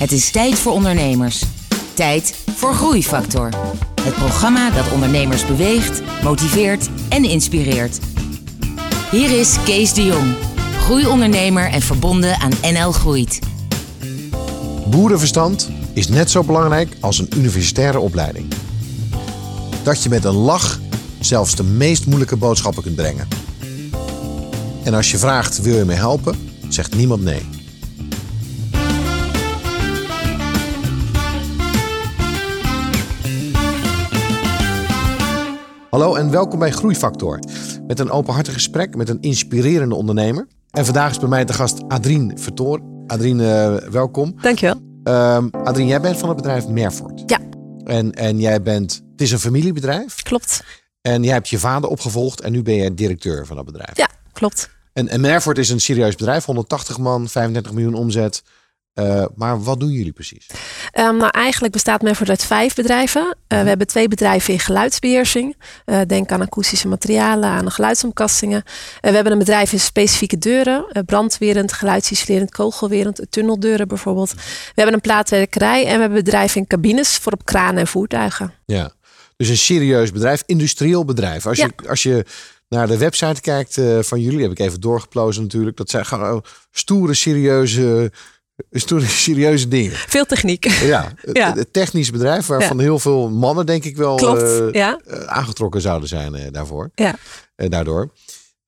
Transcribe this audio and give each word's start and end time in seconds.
Het 0.00 0.12
is 0.12 0.30
tijd 0.30 0.58
voor 0.58 0.72
ondernemers. 0.72 1.44
Tijd 1.94 2.34
voor 2.56 2.74
Groeifactor. 2.74 3.48
Het 4.02 4.14
programma 4.14 4.70
dat 4.70 4.92
ondernemers 4.92 5.46
beweegt, 5.46 6.02
motiveert 6.22 6.88
en 7.08 7.24
inspireert. 7.24 7.98
Hier 9.10 9.38
is 9.38 9.56
Kees 9.64 9.94
de 9.94 10.04
Jong, 10.04 10.34
groeiondernemer 10.78 11.70
en 11.70 11.80
verbonden 11.80 12.36
aan 12.36 12.52
NL 12.72 12.92
Groeit. 12.92 13.38
Boerenverstand 14.86 15.70
is 15.92 16.08
net 16.08 16.30
zo 16.30 16.44
belangrijk 16.44 16.96
als 17.00 17.18
een 17.18 17.28
universitaire 17.36 17.98
opleiding. 17.98 18.52
Dat 19.82 20.02
je 20.02 20.08
met 20.08 20.24
een 20.24 20.34
lach 20.34 20.80
zelfs 21.18 21.54
de 21.54 21.64
meest 21.64 22.06
moeilijke 22.06 22.36
boodschappen 22.36 22.82
kunt 22.82 22.96
brengen. 22.96 23.28
En 24.82 24.94
als 24.94 25.10
je 25.10 25.18
vraagt 25.18 25.60
wil 25.60 25.76
je 25.76 25.84
me 25.84 25.94
helpen, 25.94 26.52
zegt 26.68 26.96
niemand 26.96 27.22
nee. 27.22 27.59
Hallo 35.90 36.14
en 36.14 36.30
welkom 36.30 36.58
bij 36.58 36.70
Groeifactor. 36.70 37.38
Met 37.86 37.98
een 37.98 38.10
openhartig 38.10 38.52
gesprek 38.52 38.96
met 38.96 39.08
een 39.08 39.20
inspirerende 39.20 39.94
ondernemer. 39.94 40.46
En 40.70 40.84
vandaag 40.84 41.10
is 41.10 41.18
bij 41.18 41.28
mij 41.28 41.44
de 41.44 41.52
gast 41.52 41.88
Adrien 41.88 42.38
Vertoor. 42.38 42.80
Adrien, 43.06 43.38
uh, 43.38 43.76
welkom. 43.76 44.34
Dankjewel. 44.40 44.76
Um, 45.04 45.50
Adrien, 45.50 45.86
jij 45.86 46.00
bent 46.00 46.18
van 46.18 46.28
het 46.28 46.36
bedrijf 46.36 46.68
Merfort. 46.68 47.22
Ja. 47.26 47.38
En, 47.84 48.12
en 48.12 48.40
jij 48.40 48.62
bent, 48.62 49.02
het 49.12 49.20
is 49.20 49.32
een 49.32 49.38
familiebedrijf. 49.38 50.22
Klopt. 50.22 50.64
En 51.02 51.22
jij 51.22 51.32
hebt 51.32 51.48
je 51.48 51.58
vader 51.58 51.90
opgevolgd 51.90 52.40
en 52.40 52.52
nu 52.52 52.62
ben 52.62 52.74
jij 52.74 52.94
directeur 52.94 53.46
van 53.46 53.56
dat 53.56 53.64
bedrijf. 53.64 53.96
Ja, 53.96 54.08
klopt. 54.32 54.70
En, 54.92 55.08
en 55.08 55.20
Merfort 55.20 55.58
is 55.58 55.68
een 55.68 55.80
serieus 55.80 56.14
bedrijf, 56.14 56.44
180 56.44 56.98
man, 56.98 57.28
35 57.28 57.72
miljoen 57.72 57.94
omzet. 57.94 58.42
Uh, 58.94 59.24
maar 59.34 59.62
wat 59.62 59.80
doen 59.80 59.90
jullie 59.90 60.12
precies? 60.12 60.46
Um, 60.98 61.16
nou, 61.16 61.30
eigenlijk 61.30 61.72
bestaat 61.72 62.02
Merford 62.02 62.28
uit 62.28 62.44
vijf 62.44 62.74
bedrijven. 62.74 63.22
Uh, 63.22 63.62
we 63.62 63.68
hebben 63.68 63.86
twee 63.86 64.08
bedrijven 64.08 64.52
in 64.52 64.60
geluidsbeheersing. 64.60 65.56
Uh, 65.86 66.00
denk 66.06 66.32
aan 66.32 66.40
akoestische 66.40 66.88
materialen, 66.88 67.48
aan 67.48 67.70
geluidsomkastingen. 67.70 68.62
we 69.00 69.10
hebben 69.10 69.32
een 69.32 69.38
bedrijf 69.38 69.72
in 69.72 69.80
specifieke 69.80 70.38
deuren. 70.38 71.04
brandwerend, 71.06 71.72
geluidsisolerend, 71.72 72.50
kogelwerend, 72.50 73.26
tunneldeuren 73.30 73.88
bijvoorbeeld. 73.88 74.32
We 74.34 74.72
hebben 74.74 74.94
een 74.94 75.00
plaatwerkerij 75.00 75.86
en 75.86 75.94
we 75.94 76.00
hebben 76.00 76.24
bedrijven 76.24 76.60
in 76.60 76.66
cabines 76.66 77.16
voor 77.16 77.32
op 77.32 77.44
kranen 77.44 77.80
en 77.80 77.86
voertuigen. 77.86 78.54
Ja, 78.66 78.92
dus 79.36 79.48
een 79.48 79.56
serieus 79.56 80.12
bedrijf, 80.12 80.42
industrieel 80.46 81.04
bedrijf. 81.04 81.46
Als, 81.46 81.58
je, 81.58 81.70
als 81.88 82.02
je 82.02 82.24
naar 82.68 82.86
de 82.86 82.98
website 82.98 83.40
kijkt 83.40 83.80
van 84.00 84.20
jullie, 84.20 84.42
heb 84.42 84.50
ik 84.50 84.58
even 84.58 84.80
doorgeplozen 84.80 85.42
natuurlijk. 85.42 85.76
Dat 85.76 85.90
zijn 85.90 86.06
gewoon 86.06 86.44
stoere, 86.70 87.14
serieuze 87.14 88.12
is 88.70 88.84
toen 88.84 89.00
serieuze 89.00 89.68
dingen. 89.68 89.92
Veel 89.92 90.24
techniek. 90.24 90.64
Ja, 90.64 91.12
ja. 91.32 91.54
Het 91.54 91.72
technisch 91.72 92.10
bedrijf 92.10 92.46
waarvan 92.46 92.80
heel 92.80 92.98
veel 92.98 93.30
mannen 93.30 93.66
denk 93.66 93.84
ik 93.84 93.96
wel 93.96 94.16
Klopt, 94.16 94.42
uh, 94.42 94.72
ja. 94.72 95.00
aangetrokken 95.26 95.80
zouden 95.80 96.08
zijn 96.08 96.34
uh, 96.34 96.42
daarvoor. 96.50 96.90
Ja. 96.94 97.14
Daardoor. 97.56 98.12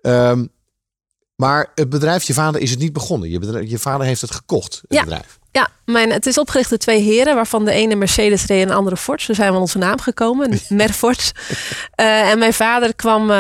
Um, 0.00 0.50
maar 1.36 1.70
het 1.74 1.88
bedrijf, 1.88 2.22
je 2.22 2.34
vader 2.34 2.60
is 2.60 2.70
het 2.70 2.78
niet 2.78 2.92
begonnen. 2.92 3.30
Je, 3.30 3.38
bedrijf, 3.38 3.70
je 3.70 3.78
vader 3.78 4.06
heeft 4.06 4.20
het 4.20 4.30
gekocht, 4.30 4.74
het 4.74 4.92
ja. 4.92 5.02
bedrijf. 5.02 5.38
Ja, 5.52 5.68
mijn, 5.84 6.12
het 6.12 6.26
is 6.26 6.38
opgericht 6.38 6.68
door 6.68 6.78
twee 6.78 7.00
heren, 7.00 7.34
waarvan 7.34 7.64
de 7.64 7.72
ene 7.72 7.94
Mercedes 7.94 8.46
reed 8.46 8.62
en 8.62 8.68
de 8.68 8.74
andere 8.74 8.96
Ford. 8.96 9.22
Zo 9.22 9.32
zijn 9.32 9.52
we 9.52 9.58
onze 9.58 9.78
naam 9.78 10.00
gekomen, 10.00 10.60
Merford. 10.68 11.32
uh, 12.00 12.30
en 12.30 12.38
mijn 12.38 12.52
vader 12.52 12.94
kwam 12.94 13.30
uh, 13.30 13.36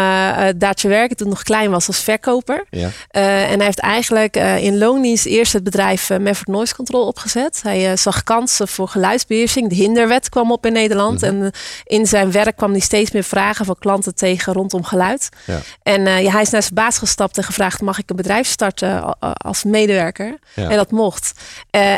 daar 0.56 0.74
te 0.74 0.88
werken 0.88 1.16
toen 1.16 1.28
nog 1.28 1.42
klein 1.42 1.70
was 1.70 1.86
als 1.86 1.98
verkoper. 1.98 2.64
Ja. 2.70 2.90
Uh, 3.12 3.50
en 3.50 3.56
hij 3.56 3.64
heeft 3.64 3.78
eigenlijk 3.78 4.36
in 4.36 4.78
loondienst 4.78 5.26
eerst 5.26 5.52
het 5.52 5.64
bedrijf 5.64 6.08
Merford 6.08 6.48
Noise 6.48 6.74
Control 6.74 7.06
opgezet. 7.06 7.60
Hij 7.62 7.96
zag 7.96 8.22
kansen 8.22 8.68
voor 8.68 8.88
geluidsbeheersing. 8.88 9.68
De 9.68 9.74
hinderwet 9.74 10.28
kwam 10.28 10.52
op 10.52 10.66
in 10.66 10.72
Nederland. 10.72 11.20
Mhm. 11.20 11.24
En 11.24 11.52
in 11.84 12.06
zijn 12.06 12.32
werk 12.32 12.56
kwam 12.56 12.70
hij 12.70 12.80
steeds 12.80 13.10
meer 13.10 13.24
vragen 13.24 13.64
van 13.64 13.76
klanten 13.78 14.14
tegen 14.14 14.52
rondom 14.52 14.84
geluid. 14.84 15.28
Ja. 15.44 15.58
En 15.82 16.22
ja, 16.22 16.30
hij 16.30 16.42
is 16.42 16.50
naar 16.50 16.62
zijn 16.62 16.74
baas 16.74 16.98
gestapt 16.98 17.36
en 17.36 17.44
gevraagd, 17.44 17.80
mag 17.80 17.98
ik 17.98 18.10
een 18.10 18.16
bedrijf 18.16 18.48
starten 18.48 19.18
als 19.18 19.64
medewerker? 19.64 20.38
Ja. 20.54 20.68
En 20.68 20.76
dat 20.76 20.90
mocht. 20.90 21.32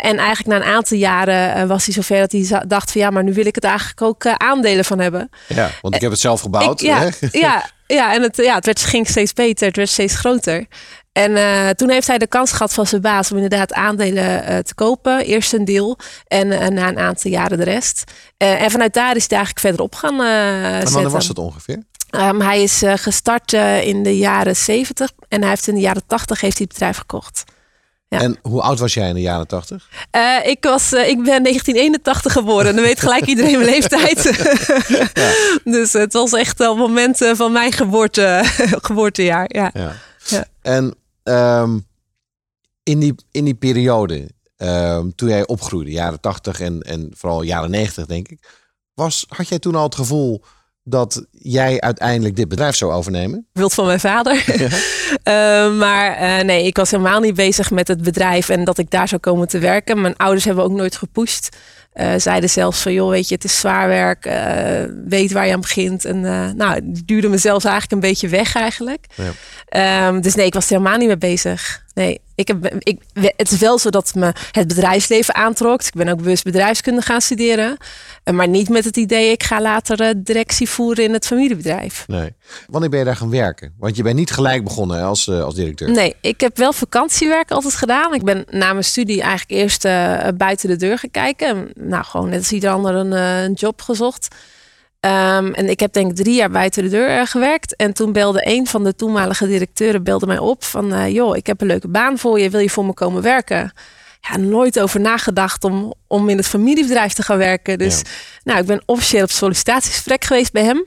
En 0.04 0.18
eigenlijk 0.18 0.46
na 0.46 0.56
een 0.56 0.74
aantal 0.74 0.96
jaren 0.96 1.56
uh, 1.56 1.66
was 1.66 1.84
hij 1.84 1.94
zover 1.94 2.18
dat 2.18 2.32
hij 2.32 2.62
dacht 2.66 2.92
van 2.92 3.00
ja, 3.00 3.10
maar 3.10 3.24
nu 3.24 3.32
wil 3.32 3.46
ik 3.46 3.54
het 3.54 3.64
eigenlijk 3.64 4.02
ook 4.02 4.24
uh, 4.24 4.34
aandelen 4.34 4.84
van 4.84 4.98
hebben. 4.98 5.30
Ja, 5.48 5.70
want 5.80 5.94
ik 5.94 6.00
heb 6.00 6.10
het 6.10 6.20
zelf 6.20 6.40
gebouwd. 6.40 6.80
Ik, 6.80 6.86
ja, 6.86 6.98
hè? 6.98 7.08
ja, 7.46 7.70
ja, 7.86 8.14
en 8.14 8.22
het, 8.22 8.36
ja, 8.36 8.54
het 8.54 8.66
werd, 8.66 8.80
ging 8.80 9.08
steeds 9.08 9.32
beter, 9.32 9.66
het 9.66 9.76
werd 9.76 9.88
steeds 9.88 10.14
groter. 10.14 10.66
En 11.12 11.30
uh, 11.30 11.68
toen 11.68 11.90
heeft 11.90 12.06
hij 12.06 12.18
de 12.18 12.26
kans 12.26 12.52
gehad 12.52 12.74
van 12.74 12.86
zijn 12.86 13.00
baas 13.00 13.30
om 13.30 13.36
inderdaad 13.36 13.72
aandelen 13.72 14.64
te 14.64 14.74
kopen. 14.74 15.24
Eerst 15.24 15.52
een 15.52 15.64
deel 15.64 15.98
en 16.26 16.74
na 16.74 16.88
een 16.88 16.98
aantal 16.98 17.30
jaren 17.30 17.58
de 17.58 17.64
rest. 17.64 18.04
en 18.36 18.70
vanuit 18.70 18.94
daar 18.94 19.16
is 19.16 19.28
hij 19.28 19.38
eigenlijk 19.38 19.60
verder 19.60 19.80
op 19.80 19.94
gaan 19.94 20.22
en 20.22 20.72
zetten. 20.72 20.92
wanneer 20.92 21.10
was 21.10 21.26
dat 21.26 21.38
ongeveer? 21.38 21.82
Um, 22.10 22.40
hij 22.40 22.62
is 22.62 22.82
gestart 22.86 23.52
in 23.82 24.02
de 24.02 24.18
jaren 24.18 24.56
70 24.56 25.10
en 25.28 25.40
hij 25.40 25.48
heeft 25.48 25.68
in 25.68 25.74
de 25.74 25.80
jaren 25.80 26.06
80 26.06 26.40
heeft 26.40 26.58
hij 26.58 26.66
het 26.68 26.72
bedrijf 26.72 26.96
gekocht. 26.96 27.44
Ja. 28.14 28.20
En 28.20 28.36
hoe 28.42 28.62
oud 28.62 28.78
was 28.78 28.94
jij 28.94 29.08
in 29.08 29.14
de 29.14 29.20
jaren 29.20 29.46
80? 29.46 29.88
Uh, 30.16 30.46
ik, 30.46 30.64
was, 30.64 30.92
uh, 30.92 31.08
ik 31.08 31.16
ben 31.16 31.42
1981 31.42 32.32
geboren. 32.32 32.74
Dan 32.74 32.84
weet 32.84 33.00
gelijk 33.00 33.26
iedereen 33.26 33.58
mijn 33.58 33.70
leeftijd. 33.70 34.22
ja. 35.14 35.32
Dus 35.64 35.92
het 35.92 36.12
was 36.12 36.32
echt 36.32 36.60
al 36.60 36.76
momenten 36.76 37.36
van 37.36 37.52
mijn 37.52 37.72
geboorte, 37.72 38.40
geboortejaar. 38.88 39.44
Ja. 39.48 39.70
ja. 40.24 40.44
En 40.62 40.94
um, 41.22 41.86
in, 42.82 43.00
die, 43.00 43.14
in 43.30 43.44
die 43.44 43.54
periode, 43.54 44.30
um, 44.56 45.14
toen 45.14 45.28
jij 45.28 45.46
opgroeide, 45.46 45.90
jaren 45.90 46.20
80 46.20 46.60
en, 46.60 46.80
en 46.80 47.10
vooral 47.16 47.42
jaren 47.42 47.70
90 47.70 48.06
denk 48.06 48.28
ik. 48.28 48.62
Was, 48.94 49.24
had 49.28 49.48
jij 49.48 49.58
toen 49.58 49.74
al 49.74 49.82
het 49.82 49.94
gevoel 49.94 50.44
dat 50.84 51.26
jij 51.30 51.80
uiteindelijk 51.80 52.36
dit 52.36 52.48
bedrijf 52.48 52.76
zou 52.76 52.92
overnemen? 52.92 53.46
Wilt 53.52 53.74
van 53.74 53.86
mijn 53.86 54.00
vader. 54.00 54.44
Ja. 54.46 54.68
uh, 55.68 55.76
maar 55.84 56.22
uh, 56.22 56.44
nee, 56.44 56.66
ik 56.66 56.76
was 56.76 56.90
helemaal 56.90 57.20
niet 57.20 57.34
bezig 57.34 57.70
met 57.70 57.88
het 57.88 58.02
bedrijf 58.02 58.48
en 58.48 58.64
dat 58.64 58.78
ik 58.78 58.90
daar 58.90 59.08
zou 59.08 59.20
komen 59.20 59.48
te 59.48 59.58
werken. 59.58 60.00
Mijn 60.00 60.16
ouders 60.16 60.44
hebben 60.44 60.64
ook 60.64 60.72
nooit 60.72 60.96
gepusht. 60.96 61.56
Uh, 61.94 62.12
zeiden 62.16 62.50
zelfs 62.50 62.82
van, 62.82 62.92
joh, 62.92 63.10
weet 63.10 63.28
je, 63.28 63.34
het 63.34 63.44
is 63.44 63.58
zwaar 63.58 63.88
werk. 63.88 64.24
weet 65.06 65.32
waar 65.32 65.46
je 65.46 65.52
aan 65.52 65.60
begint. 65.60 66.04
En 66.04 66.20
nou, 66.56 66.80
duurde 67.04 67.28
me 67.28 67.38
zelfs 67.38 67.64
eigenlijk 67.64 67.92
een 67.92 68.08
beetje 68.10 68.28
weg 68.28 68.54
eigenlijk. 68.54 69.06
Ja. 69.14 70.08
Um, 70.08 70.20
dus 70.20 70.34
nee, 70.34 70.46
ik 70.46 70.54
was 70.54 70.64
er 70.64 70.76
helemaal 70.76 70.98
niet 70.98 71.06
mee 71.06 71.18
bezig. 71.18 71.83
Nee, 71.94 72.20
ik 72.34 72.48
heb, 72.48 72.74
ik, 72.78 72.98
het 73.36 73.50
is 73.50 73.58
wel 73.58 73.78
zo 73.78 73.90
dat 73.90 74.14
me 74.14 74.32
het 74.50 74.68
bedrijfsleven 74.68 75.34
aantrok. 75.34 75.82
Ik 75.82 75.92
ben 75.94 76.08
ook 76.08 76.16
bewust 76.16 76.44
bedrijfskunde 76.44 77.02
gaan 77.02 77.20
studeren. 77.20 77.76
Maar 78.32 78.48
niet 78.48 78.68
met 78.68 78.84
het 78.84 78.96
idee, 78.96 79.30
ik 79.30 79.42
ga 79.42 79.60
later 79.60 80.24
directie 80.24 80.68
voeren 80.68 81.04
in 81.04 81.12
het 81.12 81.26
familiebedrijf. 81.26 82.04
Nee. 82.06 82.32
Wanneer 82.66 82.90
ben 82.90 82.98
je 82.98 83.04
daar 83.04 83.16
gaan 83.16 83.30
werken? 83.30 83.74
Want 83.78 83.96
je 83.96 84.02
bent 84.02 84.16
niet 84.16 84.30
gelijk 84.30 84.64
begonnen 84.64 85.02
als, 85.02 85.26
uh, 85.26 85.42
als 85.42 85.54
directeur. 85.54 85.90
Nee, 85.90 86.14
ik 86.20 86.40
heb 86.40 86.56
wel 86.56 86.72
vakantiewerk 86.72 87.50
altijd 87.50 87.74
gedaan. 87.74 88.14
Ik 88.14 88.24
ben 88.24 88.44
na 88.50 88.72
mijn 88.72 88.84
studie 88.84 89.20
eigenlijk 89.22 89.60
eerst 89.60 89.84
uh, 89.84 90.28
buiten 90.36 90.68
de 90.68 90.76
deur 90.76 90.98
gaan 90.98 91.10
kijken. 91.10 91.70
Nou, 91.74 92.04
gewoon 92.04 92.28
net 92.28 92.38
als 92.38 92.52
ieder 92.52 92.70
ander 92.70 92.94
een, 92.94 93.12
uh, 93.12 93.42
een 93.42 93.52
job 93.52 93.82
gezocht. 93.82 94.28
Um, 95.04 95.54
en 95.54 95.68
ik 95.68 95.80
heb 95.80 95.92
denk 95.92 96.10
ik 96.10 96.16
drie 96.16 96.34
jaar 96.34 96.50
buiten 96.50 96.82
de 96.82 96.88
deur 96.88 97.18
uh, 97.18 97.26
gewerkt. 97.26 97.76
En 97.76 97.92
toen 97.92 98.12
belde 98.12 98.46
een 98.46 98.66
van 98.66 98.84
de 98.84 98.94
toenmalige 98.94 99.46
directeuren 99.46 100.02
belde 100.02 100.26
mij 100.26 100.38
op 100.38 100.64
van... 100.64 100.92
Uh, 100.92 101.08
joh, 101.08 101.36
ik 101.36 101.46
heb 101.46 101.60
een 101.60 101.66
leuke 101.66 101.88
baan 101.88 102.18
voor 102.18 102.40
je. 102.40 102.50
Wil 102.50 102.60
je 102.60 102.70
voor 102.70 102.84
me 102.84 102.92
komen 102.92 103.22
werken? 103.22 103.72
Ja, 104.20 104.36
nooit 104.36 104.80
over 104.80 105.00
nagedacht 105.00 105.64
om, 105.64 105.94
om 106.06 106.28
in 106.28 106.36
het 106.36 106.46
familiebedrijf 106.46 107.12
te 107.12 107.22
gaan 107.22 107.38
werken. 107.38 107.78
Dus 107.78 107.98
Ja. 107.98 108.04
nou, 108.44 108.58
ik 108.60 108.66
ben 108.66 108.82
officieel 108.86 109.22
op 109.22 109.30
sollicitatiegesprek 109.30 110.24
geweest 110.24 110.52
bij 110.52 110.64
hem. 110.64 110.86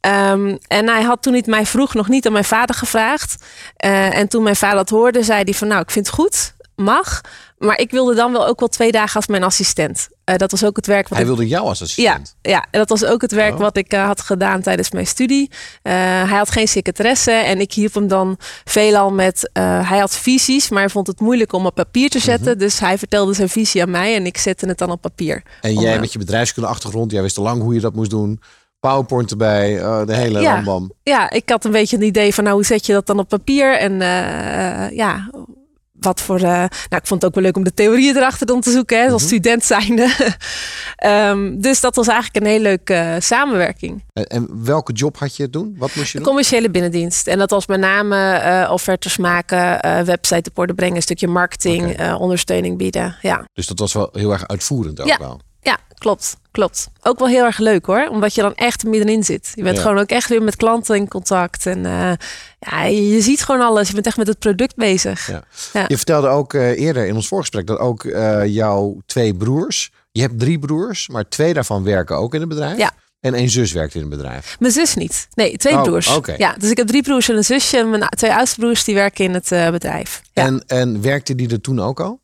Um, 0.00 0.58
en 0.66 0.88
hij 0.88 1.02
had 1.02 1.22
toen 1.22 1.32
niet 1.32 1.46
mij 1.46 1.66
vroeg 1.66 1.94
nog 1.94 2.08
niet 2.08 2.26
aan 2.26 2.32
mijn 2.32 2.44
vader 2.44 2.74
gevraagd. 2.74 3.44
Uh, 3.84 4.18
en 4.18 4.28
toen 4.28 4.42
mijn 4.42 4.56
vader 4.56 4.76
dat 4.76 4.90
hoorde, 4.90 5.22
zei 5.22 5.42
hij 5.44 5.54
van 5.54 5.68
nou, 5.68 5.80
ik 5.80 5.90
vind 5.90 6.06
het 6.06 6.14
goed, 6.14 6.54
mag. 6.76 7.20
Maar 7.58 7.78
ik 7.78 7.90
wilde 7.90 8.14
dan 8.14 8.32
wel 8.32 8.46
ook 8.46 8.58
wel 8.60 8.68
twee 8.68 8.92
dagen 8.92 9.16
als 9.16 9.26
mijn 9.26 9.42
assistent. 9.42 10.08
Uh, 10.30 10.36
dat 10.36 10.50
was 10.50 10.64
ook 10.64 10.76
het 10.76 10.86
werk 10.86 11.02
wat 11.08 11.18
Hij 11.18 11.20
ik 11.20 11.26
wilde 11.26 11.46
jou 11.48 11.66
als 11.66 11.78
ja, 11.78 11.84
assistent. 11.84 12.36
ja, 12.42 12.66
en 12.70 12.78
dat 12.78 12.88
was 12.88 13.04
ook 13.04 13.20
het 13.22 13.32
werk 13.32 13.52
Oh. 13.54 13.58
wat 13.60 13.76
ik 13.76 13.94
uh, 13.94 14.06
had 14.06 14.20
gedaan 14.20 14.60
tijdens 14.62 14.90
mijn 14.90 15.06
studie. 15.06 15.50
Uh, 15.50 15.92
hij 15.92 16.36
had 16.38 16.50
geen 16.50 16.68
secretaresse 16.68 17.30
en 17.30 17.60
ik 17.60 17.72
hielp 17.72 17.94
hem 17.94 18.08
dan 18.08 18.36
veelal 18.64 19.10
met. 19.10 19.50
Hij 19.52 19.98
had 19.98 20.16
visies, 20.16 20.68
maar 20.68 20.80
hij 20.80 20.90
vond 20.90 21.06
het 21.06 21.20
moeilijk 21.20 21.52
om 21.52 21.66
op 21.66 21.74
papier 21.74 22.10
te 22.10 22.18
zetten. 22.18 22.50
Mhm. 22.50 22.58
Dus 22.58 22.78
hij 22.78 22.98
vertelde 22.98 23.32
zijn 23.34 23.48
visie 23.48 23.82
aan 23.82 23.90
mij 23.90 24.14
en 24.14 24.26
ik 24.26 24.36
zette 24.38 24.66
het 24.68 24.78
dan 24.78 24.90
op 24.90 25.00
papier. 25.00 25.42
En 25.60 25.76
Om, 25.76 25.82
jij 25.82 25.94
eh, 25.94 26.00
met 26.00 26.12
je 26.12 26.18
bedrijfskunde 26.18 26.68
achtergrond, 26.68 27.10
jij 27.12 27.22
wist 27.22 27.36
al 27.38 27.44
lang 27.44 27.62
hoe 27.62 27.74
je 27.74 27.80
dat 27.80 27.94
moest 27.94 28.10
doen. 28.10 28.40
PowerPoint 28.80 29.30
erbij, 29.30 29.74
de 30.04 30.14
hele 30.14 30.40
Ja. 30.40 30.54
rambam. 30.54 30.92
Ja, 31.02 31.30
ik 31.30 31.48
had 31.48 31.64
een 31.64 31.70
beetje 31.70 31.96
een 31.96 32.02
idee 32.02 32.34
van 32.34 32.44
nou, 32.44 32.56
hoe 32.56 32.64
zet 32.64 32.86
je 32.86 32.92
dat 32.92 33.06
dan 33.06 33.18
op 33.18 33.28
papier? 33.28 33.78
En 33.78 33.98
ja, 34.94 35.30
wat 36.00 36.20
voor. 36.20 36.40
Uh, 36.40 36.42
nou, 36.48 36.68
ik 36.88 37.06
vond 37.06 37.22
het 37.22 37.24
ook 37.24 37.34
wel 37.34 37.44
leuk 37.44 37.56
om 37.56 37.64
de 37.64 37.74
theorieën 37.74 38.16
erachter 38.16 38.46
dan 38.46 38.60
te 38.60 38.70
zoeken, 38.70 39.02
hè, 39.02 39.10
als 39.10 39.22
mhm. 39.22 39.30
student 39.30 39.64
zijnde. 39.64 40.34
um, 41.06 41.60
dus 41.66 41.80
dat 41.80 41.96
was 41.96 42.06
eigenlijk 42.06 42.44
een 42.44 42.50
hele 42.50 42.62
leuke 42.62 42.94
uh, 42.94 43.14
samenwerking. 43.18 44.04
En, 44.12 44.26
en, 44.26 44.64
welke 44.64 44.92
job 44.92 45.18
had 45.18 45.36
je 45.36 45.50
toen? 45.50 45.74
Wat 45.78 45.94
moest 45.94 46.12
je 46.12 46.18
doen? 46.18 46.26
Commerciële 46.26 46.70
binnendienst. 46.70 47.26
En 47.26 47.38
dat 47.38 47.50
was 47.50 47.66
met 47.66 47.80
name 47.80 48.16
uh, 48.16 48.72
offertes 48.72 49.16
maken, 49.16 49.80
website 50.04 50.50
op 50.50 50.58
orde 50.58 50.74
brengen, 50.74 50.96
een 50.96 51.02
stukje 51.02 51.28
marketing, 51.28 51.90
okay. 51.90 52.12
ondersteuning 52.12 52.78
bieden. 52.78 53.16
Ja. 53.22 53.48
Dus 53.52 53.66
dat 53.66 53.78
was 53.78 53.92
wel 53.92 54.08
heel 54.12 54.32
erg 54.32 54.46
uitvoerend 54.48 55.00
ook 55.00 55.06
ja. 55.06 55.18
wel. 55.18 55.40
Ja, 55.66 55.78
klopt. 55.98 56.36
Klopt. 56.50 56.88
Ook 57.02 57.18
wel 57.18 57.28
heel 57.28 57.44
erg 57.44 57.58
leuk 57.58 57.86
hoor. 57.86 58.08
Omdat 58.10 58.34
je 58.34 58.42
dan 58.42 58.54
echt 58.54 58.84
middenin 58.84 59.24
zit. 59.24 59.52
Je 59.54 59.62
bent 59.62 59.78
gewoon 59.78 59.98
ook 59.98 60.08
echt 60.08 60.28
weer 60.28 60.42
met 60.42 60.56
klanten 60.56 60.96
in 60.96 61.08
contact. 61.08 61.66
En 61.66 61.78
uh, 61.84 62.12
ja, 62.58 62.84
je 62.84 63.20
ziet 63.20 63.42
gewoon 63.42 63.60
alles. 63.60 63.88
Je 63.88 63.94
bent 63.94 64.06
echt 64.06 64.16
met 64.16 64.26
het 64.26 64.38
product 64.38 64.76
bezig. 64.76 65.26
Ja. 65.26 65.42
Ja. 65.72 65.84
Je 65.88 65.96
vertelde 65.96 66.28
ook 66.28 66.52
uh, 66.52 66.80
eerder 66.80 67.06
in 67.06 67.14
ons 67.14 67.28
voorgesprek 67.28 67.66
dat 67.66 67.78
ook 67.78 68.04
uh, 68.04 68.46
jouw 68.46 69.00
twee 69.06 69.34
broers. 69.34 69.90
Je 70.12 70.20
hebt 70.20 70.38
drie 70.38 70.58
broers, 70.58 71.08
maar 71.08 71.28
twee 71.28 71.54
daarvan 71.54 71.84
werken 71.84 72.16
ook 72.16 72.34
in 72.34 72.40
het 72.40 72.48
bedrijf. 72.48 72.78
Ja. 72.78 72.92
En 73.20 73.34
één 73.34 73.50
zus 73.50 73.72
werkt 73.72 73.94
in 73.94 74.00
het 74.00 74.10
bedrijf. 74.10 74.56
Mijn 74.58 74.72
zus 74.72 74.94
niet. 74.94 75.28
Nee, 75.34 75.56
twee 75.56 75.74
Oh, 75.74 75.82
broers. 75.82 76.14
oké. 76.14 76.34
Ja, 76.38 76.54
dus 76.58 76.70
ik 76.70 76.76
heb 76.76 76.86
drie 76.86 77.02
broers 77.02 77.28
en 77.28 77.36
een 77.36 77.44
zusje. 77.44 77.84
Mijn 77.84 78.08
twee 78.08 78.34
oudste 78.34 78.60
broers 78.60 78.84
die 78.84 78.94
werken 78.94 79.24
in 79.24 79.34
het 79.34 79.52
eh, 79.52 79.70
bedrijf. 79.70 80.22
Ja. 80.32 80.44
En, 80.44 80.64
en 80.66 81.02
werkte 81.02 81.34
die 81.34 81.50
er 81.50 81.60
toen 81.60 81.80
ook 81.80 82.00
al? 82.00 82.20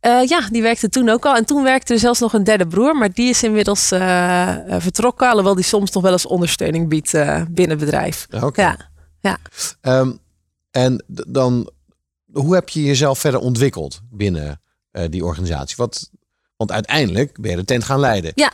Eh, 0.00 0.24
ja, 0.24 0.48
die 0.50 0.62
werkte 0.62 0.88
toen 0.88 1.08
ook 1.08 1.26
al. 1.26 1.36
En 1.36 1.44
toen 1.44 1.62
werkte 1.62 1.92
er 1.92 1.98
zelfs 1.98 2.20
nog 2.20 2.32
een 2.32 2.44
derde 2.44 2.66
broer. 2.66 2.96
Maar 2.96 3.12
die 3.12 3.28
is 3.28 3.42
inmiddels 3.42 3.90
eh, 3.90 4.74
eh, 4.74 4.82
vertrokken. 4.82 5.28
Alhoewel 5.28 5.54
die 5.54 5.64
soms 5.64 5.90
nog 5.90 6.02
wel 6.02 6.12
eens 6.12 6.26
ondersteuning 6.26 6.88
biedt 6.88 7.12
binnen 7.50 7.70
het 7.70 7.78
bedrijf. 7.78 8.26
Oké. 8.30 8.60
Ja, 8.60 8.76
ja. 9.20 9.38
Ehm, 9.80 10.12
en 10.70 11.04
dan, 11.26 11.70
hoe 12.32 12.54
heb 12.54 12.68
je 12.68 12.82
jezelf 12.82 13.18
verder 13.18 13.40
ontwikkeld 13.40 14.00
binnen 14.10 14.60
die 15.08 15.24
organisatie? 15.24 15.76
Wat, 15.76 16.10
want 16.56 16.72
uiteindelijk 16.72 17.40
ben 17.40 17.50
je 17.50 17.56
de 17.56 17.64
tent 17.64 17.84
gaan 17.84 18.00
leiden. 18.00 18.32
ja, 18.34 18.52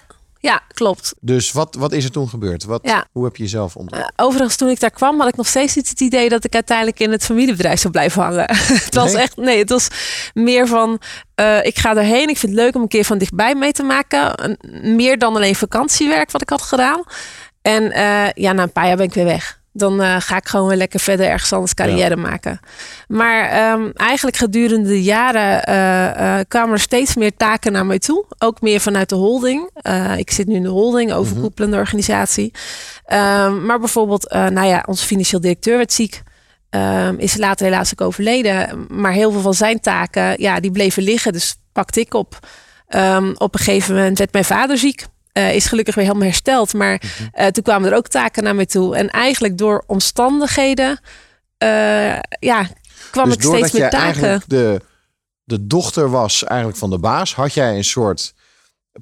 klopt. 0.72 1.14
Dus 1.20 1.52
wat, 1.52 1.74
wat 1.74 1.92
is 1.92 2.04
er 2.04 2.10
toen 2.10 2.28
gebeurd? 2.28 2.64
Wat, 2.64 2.80
Ja. 2.82 3.06
Hoe 3.12 3.24
heb 3.24 3.36
je 3.36 3.42
jezelf 3.42 3.76
ontwikkeld? 3.76 4.12
Eh, 4.16 4.24
overigens, 4.26 4.56
toen 4.56 4.68
ik 4.68 4.80
daar 4.80 4.90
kwam, 4.90 5.18
had 5.18 5.28
ik 5.28 5.36
nog 5.36 5.46
steeds 5.46 5.74
niet 5.74 5.88
het 5.88 6.00
idee 6.00 6.28
dat 6.28 6.44
ik 6.44 6.54
uiteindelijk 6.54 7.00
in 7.00 7.10
het 7.10 7.24
familiebedrijf 7.24 7.80
zou 7.80 7.92
blijven 7.92 8.22
hangen. 8.22 8.46
het 8.84 8.94
was 8.94 9.12
Nee? 9.12 9.22
echt, 9.22 9.36
nee, 9.36 9.58
het 9.58 9.70
was 9.70 9.88
meer 10.34 10.66
van, 10.66 11.00
eh, 11.34 11.64
ik 11.64 11.78
ga 11.78 11.96
erheen. 11.96 12.28
Ik 12.28 12.36
vind 12.38 12.52
het 12.52 12.60
leuk 12.60 12.74
om 12.74 12.82
een 12.82 12.88
keer 12.88 13.04
van 13.04 13.18
dichtbij 13.18 13.54
mee 13.54 13.72
te 13.72 13.82
maken. 13.82 14.56
Meer 14.96 15.18
dan 15.18 15.36
alleen 15.36 15.54
vakantiewerk 15.54 16.30
wat 16.30 16.42
ik 16.42 16.48
had 16.48 16.62
gedaan. 16.62 17.02
En 17.62 17.92
eh, 17.92 18.30
ja, 18.34 18.52
na 18.52 18.62
een 18.62 18.72
paar 18.72 18.86
jaar 18.86 18.96
ben 18.96 19.06
ik 19.06 19.14
weer 19.14 19.24
weg. 19.24 19.57
Dan 19.78 20.02
eh, 20.02 20.16
ga 20.18 20.36
ik 20.36 20.48
gewoon 20.48 20.68
weer 20.68 20.76
lekker 20.76 21.00
verder 21.00 21.26
ergens 21.26 21.52
anders 21.52 21.74
carrière 21.74 22.16
maken. 22.16 22.60
Maar 23.08 23.48
ehm, 23.48 23.90
eigenlijk 23.94 24.36
gedurende 24.36 24.88
de 24.88 25.02
jaren 25.02 25.64
eh, 25.64 26.38
eh, 26.38 26.44
kwamen 26.48 26.72
er 26.72 26.80
steeds 26.80 27.16
meer 27.16 27.36
taken 27.36 27.72
naar 27.72 27.86
mij 27.86 27.98
toe. 27.98 28.24
Ook 28.38 28.60
meer 28.60 28.80
vanuit 28.80 29.08
de 29.08 29.14
holding. 29.14 29.70
Ik 30.16 30.30
zit 30.30 30.46
nu 30.46 30.54
in 30.54 30.62
de 30.62 30.68
holding, 30.68 31.12
overkoepelende 31.12 31.76
organisatie. 31.76 32.52
Ehm, 33.04 33.64
maar 33.66 33.78
bijvoorbeeld, 33.78 34.30
nou 34.30 34.66
ja, 34.66 34.84
onze 34.86 35.06
financieel 35.06 35.40
directeur 35.40 35.76
werd 35.76 35.92
ziek. 35.92 36.22
Ehm, 36.70 37.14
is 37.18 37.36
later 37.36 37.66
helaas 37.66 37.92
ook 37.92 38.06
overleden. 38.06 38.86
Maar 38.88 39.12
heel 39.12 39.32
veel 39.32 39.40
van 39.40 39.54
zijn 39.54 39.80
taken, 39.80 40.40
ja, 40.42 40.60
die 40.60 40.70
bleven 40.70 41.02
liggen. 41.02 41.32
Dus 41.32 41.56
pakte 41.72 42.00
ik 42.00 42.14
op. 42.14 42.38
Op 43.34 43.54
een 43.54 43.60
gegeven 43.60 43.94
moment 43.94 44.18
werd 44.18 44.32
mijn 44.32 44.44
vader 44.44 44.78
ziek. 44.78 45.06
Eh, 45.38 45.54
is 45.54 45.66
gelukkig 45.66 45.94
weer 45.94 46.04
helemaal 46.04 46.26
hersteld. 46.26 46.74
Maar 46.74 47.02
eh, 47.32 47.46
toen 47.46 47.62
kwamen 47.62 47.90
er 47.90 47.96
ook 47.96 48.08
taken 48.08 48.42
naar 48.42 48.54
mij 48.54 48.66
toe. 48.66 48.96
En 48.96 49.08
eigenlijk 49.10 49.58
door 49.58 49.84
omstandigheden, 49.86 51.00
eh, 51.58 52.18
ja, 52.40 52.68
kwam 53.10 53.24
dus 53.24 53.34
ik 53.34 53.42
steeds 53.42 53.72
meer 53.72 53.90
taken. 53.90 54.42
de, 54.46 54.80
de 55.44 55.66
dochter 55.66 56.10
was 56.10 56.44
eigenlijk 56.44 56.78
van 56.78 56.90
de 56.90 56.98
baas, 56.98 57.34
had 57.34 57.54
jij 57.54 57.76
een 57.76 57.84
soort 57.84 58.34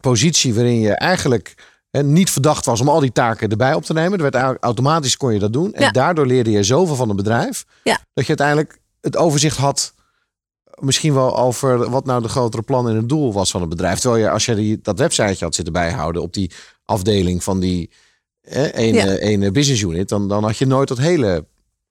positie 0.01 0.55
waarin 0.55 0.81
je 0.81 0.93
eigenlijk 0.93 1.55
hè, 1.91 2.03
niet 2.03 2.31
verdacht 2.31 2.65
was 2.65 2.81
om 2.81 2.89
al 2.89 3.01
die 3.01 3.13
taken 3.13 3.51
erbij 3.51 3.75
op 3.75 3.85
te 3.85 3.93
nemen. 3.93 4.13
Er 4.13 4.23
werd 4.23 4.35
eigenlijk 4.35 4.65
automatisch 4.65 5.17
kon 5.17 5.33
je 5.33 5.39
dat 5.39 5.53
doen. 5.53 5.75
En 5.75 5.83
Ja. 5.83 5.91
daardoor 5.91 6.27
leerde 6.27 6.51
je 6.51 6.63
zoveel 6.63 6.97
van 6.97 7.09
het 7.09 7.17
bedrijf. 7.17 7.65
Ja. 7.83 7.99
Dat 8.15 8.27
je 8.27 8.37
uiteindelijk 8.37 8.79
het 9.01 9.17
overzicht 9.17 9.57
had. 9.57 9.95
Misschien 10.81 11.15
wel 11.15 11.39
over 11.39 11.91
wat 11.91 12.05
nou 12.05 12.23
de 12.23 12.29
grotere 12.29 12.63
plan 12.63 12.89
en 12.89 12.97
het 12.97 13.09
doel 13.09 13.33
was 13.33 13.51
van 13.51 13.61
het 13.61 13.71
bedrijf. 13.71 13.99
Terwijl 13.99 14.23
je, 14.23 14.31
als 14.31 14.45
je 14.45 14.55
die, 14.55 14.79
dat 14.83 14.99
websiteje 14.99 15.45
had 15.45 15.55
zitten 15.55 15.73
bijhouden 15.73 16.23
op 16.23 16.33
die 16.33 16.51
afdeling 16.85 17.45
van 17.45 17.61
die 17.61 17.91
ene, 18.73 18.97
Ja. 18.97 19.15
ene 19.17 19.51
business 19.51 19.83
unit, 19.83 20.09
dan, 20.09 20.29
dan 20.29 20.45
had 20.45 20.59
je 20.59 20.67
nooit 20.67 20.89
dat 20.89 20.99
hele 20.99 21.45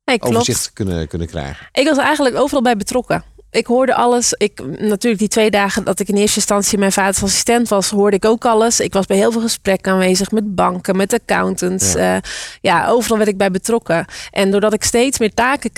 Nee, 0.06 0.22
overzicht 0.22 0.74
kunnen, 0.74 1.08
kunnen 1.08 1.28
krijgen. 1.28 1.68
Ik 1.72 1.88
was 1.88 1.98
eigenlijk 1.98 2.36
overal 2.36 2.62
bij 2.62 2.78
betrokken. 2.78 3.24
Ik 3.52 3.66
hoorde 3.66 3.96
alles. 3.96 4.34
Ik, 4.34 4.80
natuurlijk 4.80 5.20
die 5.20 5.28
twee 5.28 5.52
dagen 5.52 5.84
dat 5.84 6.00
ik 6.00 6.08
in 6.08 6.16
eerste 6.16 6.36
instantie 6.36 6.78
mijn 6.78 6.92
vaders 6.92 7.24
assistent 7.24 7.68
was, 7.70 7.90
hoorde 7.90 8.16
ik 8.16 8.26
ook 8.26 8.46
alles. 8.46 8.80
Ik 8.80 8.94
was 8.94 9.06
bij 9.06 9.18
heel 9.18 9.32
veel 9.32 9.42
gesprekken 9.42 9.92
aanwezig 9.92 10.32
met 10.32 10.56
banken, 10.56 10.96
met 10.96 11.14
accountants. 11.14 11.94
Ja. 11.94 12.14
Ja, 12.14 12.22
ja 12.62 12.88
overal 12.88 13.18
werd 13.18 13.30
ik 13.30 13.38
bij 13.38 13.52
betrokken. 13.52 14.06
En 14.32 14.52
doordat 14.52 14.74
ik 14.74 14.84
steeds 14.84 15.20
meer 15.20 15.34
taken 15.34 15.72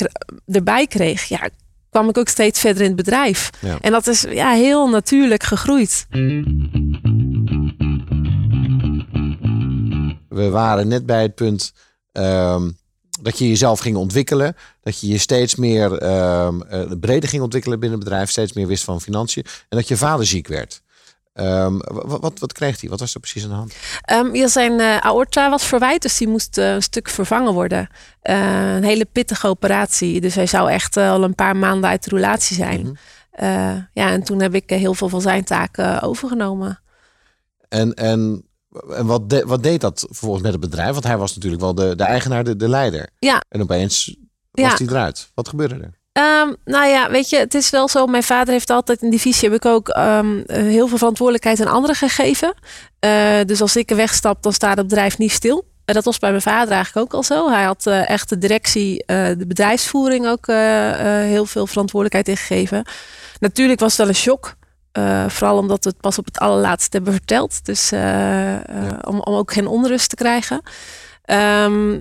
erbij 0.48 0.88
kreeg, 0.88 1.24
ja, 1.24 1.50
kwam 1.98 2.10
ik 2.10 2.18
ook 2.18 2.28
steeds 2.28 2.60
verder 2.60 2.82
in 2.82 2.88
het 2.88 2.96
bedrijf. 2.96 3.50
Ja. 3.60 3.78
En 3.82 3.92
dat 3.92 4.08
is 4.08 4.22
ja, 4.22 4.52
heel 4.52 4.90
natuurlijk 4.90 5.44
gegroeid. 5.44 6.06
We 10.30 10.50
waren 10.50 10.88
net 10.88 11.06
bij 11.06 11.22
het 11.22 11.36
punt 11.36 11.74
ehm, 12.12 12.70
dat 13.22 13.38
je 13.38 13.48
jezelf 13.48 13.80
ging 13.80 13.96
ontwikkelen. 13.96 14.56
Dat 14.82 15.00
je 15.00 15.08
je 15.08 15.18
steeds 15.18 15.56
meer 15.56 15.98
ehm, 15.98 16.62
eh, 16.62 16.92
breder 17.00 17.30
ging 17.30 17.42
ontwikkelen 17.42 17.80
binnen 17.80 18.00
het 18.00 18.08
bedrijf. 18.08 18.30
Steeds 18.30 18.54
meer 18.54 18.68
wist 18.68 18.84
van 18.84 19.02
financiën. 19.02 19.44
En 19.70 19.78
dat 19.78 19.88
je 19.88 19.98
vader 19.98 20.26
ziek 20.26 20.48
werd. 20.48 20.82
Ehm, 21.38 21.78
wat, 21.78 22.20
wat, 22.22 22.40
wat 22.40 22.54
kreeg 22.54 22.82
hij? 22.82 22.90
Wat 22.90 23.00
was 23.00 23.14
er 23.14 23.20
precies 23.20 23.44
aan 23.44 23.50
de 23.50 23.56
hand? 23.56 23.76
Ehm, 24.02 24.36
ja, 24.36 24.48
zijn 24.48 24.80
eh, 24.80 24.98
aorta 24.98 25.50
was 25.50 25.64
verwijt, 25.66 26.02
dus 26.02 26.18
die 26.18 26.28
moest 26.28 26.58
eh, 26.58 26.74
een 26.74 26.82
stuk 26.82 27.10
vervangen 27.10 27.54
worden. 27.54 27.88
Eh, 28.22 28.76
een 28.76 28.84
hele 28.84 29.06
pittige 29.06 29.48
operatie. 29.48 30.22
Dus 30.22 30.36
hij 30.36 30.48
zou 30.48 30.70
echt 30.72 30.98
al 30.98 31.24
een 31.24 31.36
paar 31.36 31.56
maanden 31.56 31.90
uit 31.90 32.04
de 32.04 32.10
roulatie 32.10 32.56
zijn. 32.56 32.82
Mhm. 32.82 32.94
Ja, 33.94 34.10
en 34.10 34.24
toen 34.24 34.42
heb 34.42 34.54
ik 34.56 34.70
heel 34.70 34.94
veel 34.94 35.10
van 35.10 35.22
zijn 35.22 35.44
taken 35.44 36.02
overgenomen. 36.02 36.82
En, 37.70 37.94
en, 37.94 38.44
en 38.96 39.06
wat, 39.06 39.30
de- 39.30 39.44
wat 39.46 39.64
deed 39.64 39.82
dat 39.82 40.06
vervolgens 40.08 40.44
met 40.44 40.52
het 40.52 40.62
bedrijf? 40.62 40.92
Want 40.92 41.04
hij 41.04 41.18
was 41.18 41.36
natuurlijk 41.36 41.62
wel 41.62 41.76
de, 41.76 41.96
de 41.96 42.04
eigenaar, 42.04 42.44
de, 42.44 42.56
de 42.56 42.70
leider. 42.70 43.10
Ja. 43.20 43.42
En 43.50 43.62
opeens 43.62 44.16
was 44.52 44.66
Ja. 44.66 44.76
hij 44.78 44.88
eruit. 44.88 45.32
Wat 45.34 45.48
gebeurde 45.50 45.76
er? 45.76 45.94
Ehm, 46.18 46.54
nou 46.66 46.88
ja, 46.88 47.10
weet 47.10 47.30
je, 47.30 47.38
het 47.38 47.54
is 47.54 47.70
wel 47.70 47.88
zo. 47.88 48.06
Mijn 48.06 48.24
vader 48.24 48.54
heeft 48.54 48.70
altijd 48.70 49.02
in 49.02 49.10
die 49.10 49.20
visie 49.20 49.50
heb 49.50 49.58
ik 49.58 49.66
ook 49.66 49.90
ehm, 49.90 50.40
eh, 50.40 50.62
heel 50.62 50.88
veel 50.88 50.98
verantwoordelijkheid 50.98 51.62
aan 51.62 51.74
anderen 51.74 51.96
gegeven. 51.96 52.54
Eh, 53.00 53.40
dus 53.46 53.62
als 53.62 53.76
ik 53.76 53.90
er 53.90 53.96
wegstap, 53.96 54.44
dan 54.44 54.54
staat 54.54 54.78
het 54.78 54.88
bedrijf 54.88 55.18
niet 55.18 55.32
stil. 55.32 55.66
En 55.86 55.94
dat 55.94 56.04
was 56.04 56.20
bij 56.20 56.30
mijn 56.30 56.42
vader 56.42 56.74
eigenlijk 56.74 57.06
ook 57.06 57.14
al 57.14 57.24
zo. 57.24 57.50
Hij 57.50 57.64
had 57.64 57.86
eh, 57.86 58.10
echt 58.10 58.30
de 58.30 58.38
directie, 58.38 59.04
de 59.06 59.46
bedrijfsvoering 59.48 60.28
ook 60.28 60.48
heel 61.28 61.46
veel 61.46 61.68
verantwoordelijkheid 61.68 62.28
ingegeven. 62.28 62.86
Natuurlijk 63.40 63.80
was 63.80 63.90
het 63.90 64.00
wel 64.00 64.08
een 64.08 64.16
shock. 64.16 64.56
Vooral 65.28 65.58
omdat 65.58 65.84
we 65.84 65.90
het 65.90 66.00
pas 66.00 66.18
op 66.18 66.26
het 66.26 66.40
allerlaatste 66.40 66.96
hebben 66.96 67.14
verteld. 67.14 67.66
Dus 67.66 67.90
Ja. 67.90 68.62
om, 69.02 69.20
om 69.20 69.34
ook 69.34 69.54
geen 69.54 69.68
onrust 69.68 70.10
te 70.10 70.16
krijgen. 70.16 70.62
Ehm, 71.24 71.98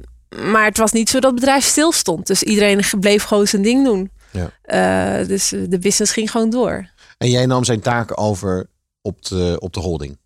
maar 0.50 0.64
het 0.64 0.78
was 0.78 0.92
niet 0.92 1.08
zo 1.08 1.20
dat 1.20 1.30
het 1.30 1.40
bedrijf 1.40 1.64
stil 1.64 1.92
stond. 1.92 2.26
Dus 2.26 2.42
iedereen 2.42 2.84
bleef 3.00 3.24
gewoon 3.24 3.46
zijn 3.46 3.62
ding 3.62 3.84
doen. 3.84 4.10
Ja. 4.30 4.50
Eh, 4.62 5.26
dus 5.26 5.48
de 5.48 5.78
business 5.78 6.12
ging 6.12 6.30
gewoon 6.30 6.50
door. 6.50 6.90
En 7.18 7.30
jij 7.30 7.46
nam 7.46 7.64
zijn 7.64 7.80
taken 7.80 8.16
over 8.16 8.66
op 9.02 9.24
de, 9.24 9.56
op 9.60 9.72
de 9.72 9.80
holding. 9.80 10.18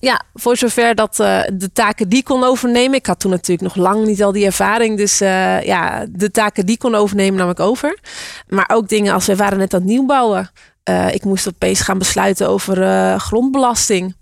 Ja, 0.00 0.22
voor 0.34 0.56
zover 0.56 0.94
dat 0.94 1.20
eh, 1.20 1.42
de 1.52 1.72
taken 1.72 2.08
die 2.08 2.22
kon 2.22 2.44
overnemen. 2.44 2.98
Ik 2.98 3.06
had 3.06 3.20
toen 3.20 3.30
natuurlijk 3.30 3.74
nog 3.74 3.84
lang 3.84 4.06
niet 4.06 4.22
al 4.22 4.32
die 4.32 4.44
ervaring. 4.44 4.96
Dus 4.96 5.20
eh, 5.20 5.62
ja, 5.62 6.06
de 6.10 6.30
taken 6.30 6.66
die 6.66 6.78
kon 6.78 6.94
overnemen 6.94 7.38
nam 7.38 7.50
ik 7.50 7.60
over. 7.60 7.98
Maar 8.48 8.70
ook 8.72 8.88
dingen 8.88 9.14
als 9.14 9.26
we 9.26 9.36
waren 9.36 9.58
net 9.58 9.74
aan 9.74 9.80
het 9.80 9.88
nieuwbouwen. 9.88 10.50
Eh, 10.82 11.14
ik 11.14 11.24
moest 11.24 11.48
opeens 11.48 11.80
gaan 11.80 11.98
besluiten 11.98 12.48
over 12.48 12.82
eh, 12.82 13.18
grondbelasting. 13.18 14.14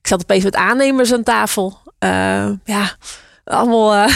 Ik 0.00 0.06
zat 0.06 0.22
opeens 0.22 0.44
met 0.44 0.56
aannemers 0.56 1.12
aan 1.12 1.22
tafel. 1.22 1.78
Eh, 1.98 2.50
ja, 2.64 2.96
allemaal 3.44 3.94
eh, 3.94 4.14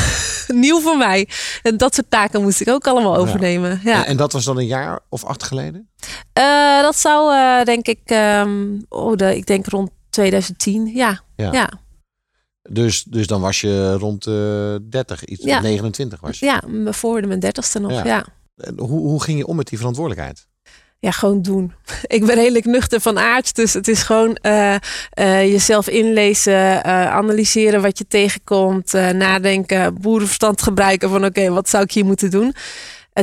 nieuw 0.64 0.80
voor 0.80 0.96
mij. 0.96 1.28
En 1.62 1.76
dat 1.76 1.94
soort 1.94 2.10
taken 2.10 2.42
moest 2.42 2.60
ik 2.60 2.68
ook 2.68 2.86
allemaal 2.86 3.16
overnemen. 3.16 3.80
Ja. 3.84 3.94
En, 3.94 4.06
en 4.06 4.16
dat 4.16 4.32
was 4.32 4.44
dan 4.44 4.58
een 4.58 4.66
jaar 4.66 5.00
of 5.08 5.24
acht 5.24 5.42
geleden? 5.42 5.88
Eh, 6.32 6.80
dat 6.80 6.96
zou 6.96 7.34
eh, 7.34 7.64
denk 7.64 7.86
ik, 7.86 8.00
ehm, 8.04 8.80
oh, 8.88 9.16
de, 9.16 9.36
ik 9.36 9.46
denk 9.46 9.66
rond 9.66 9.90
2010. 10.10 10.86
Ja, 10.86 11.20
Ja. 11.36 11.52
ja. 11.52 11.70
Dus, 12.70 13.02
dus 13.04 13.26
dan 13.26 13.40
was 13.40 13.60
je 13.60 13.92
rond 13.92 14.24
de 14.24 14.78
30, 14.90 15.24
iets 15.24 15.44
Ja. 15.44 15.60
29 15.60 16.20
was 16.20 16.38
je. 16.38 16.46
ja, 16.46 16.62
voor 16.92 17.20
de 17.20 17.26
mijn 17.26 17.40
dertigste 17.40 17.78
nog. 17.78 17.92
Ja. 17.92 18.04
ja. 18.04 18.26
En 18.56 18.78
Hoe, 18.78 18.88
hoe 19.00 19.22
ging 19.22 19.38
je 19.38 19.46
om 19.46 19.56
met 19.56 19.68
die 19.68 19.78
verantwoordelijkheid? 19.78 20.46
Gewoon 21.00 21.42
doen. 21.42 21.72
Ik 22.16 22.26
ben 22.26 22.34
redelijk 22.34 22.64
nuchter 22.64 23.00
van 23.00 23.18
aard. 23.18 23.54
Dus 23.54 23.72
het 23.72 23.88
is 23.88 24.02
gewoon 24.02 24.34
eh, 24.34 24.74
eh, 25.10 25.50
jezelf 25.50 25.88
inlezen, 25.88 26.84
eh, 26.84 27.10
analyseren 27.10 27.82
wat 27.82 27.98
je 27.98 28.06
tegenkomt, 28.06 28.92
nadenken, 28.92 30.00
boerenverstand 30.00 30.62
gebruiken 30.62 31.10
van 31.10 31.24
oké, 31.24 31.50
wat 31.50 31.68
zou 31.68 31.82
ik 31.84 31.92
hier 31.92 32.04
moeten 32.04 32.30
doen? 32.30 32.54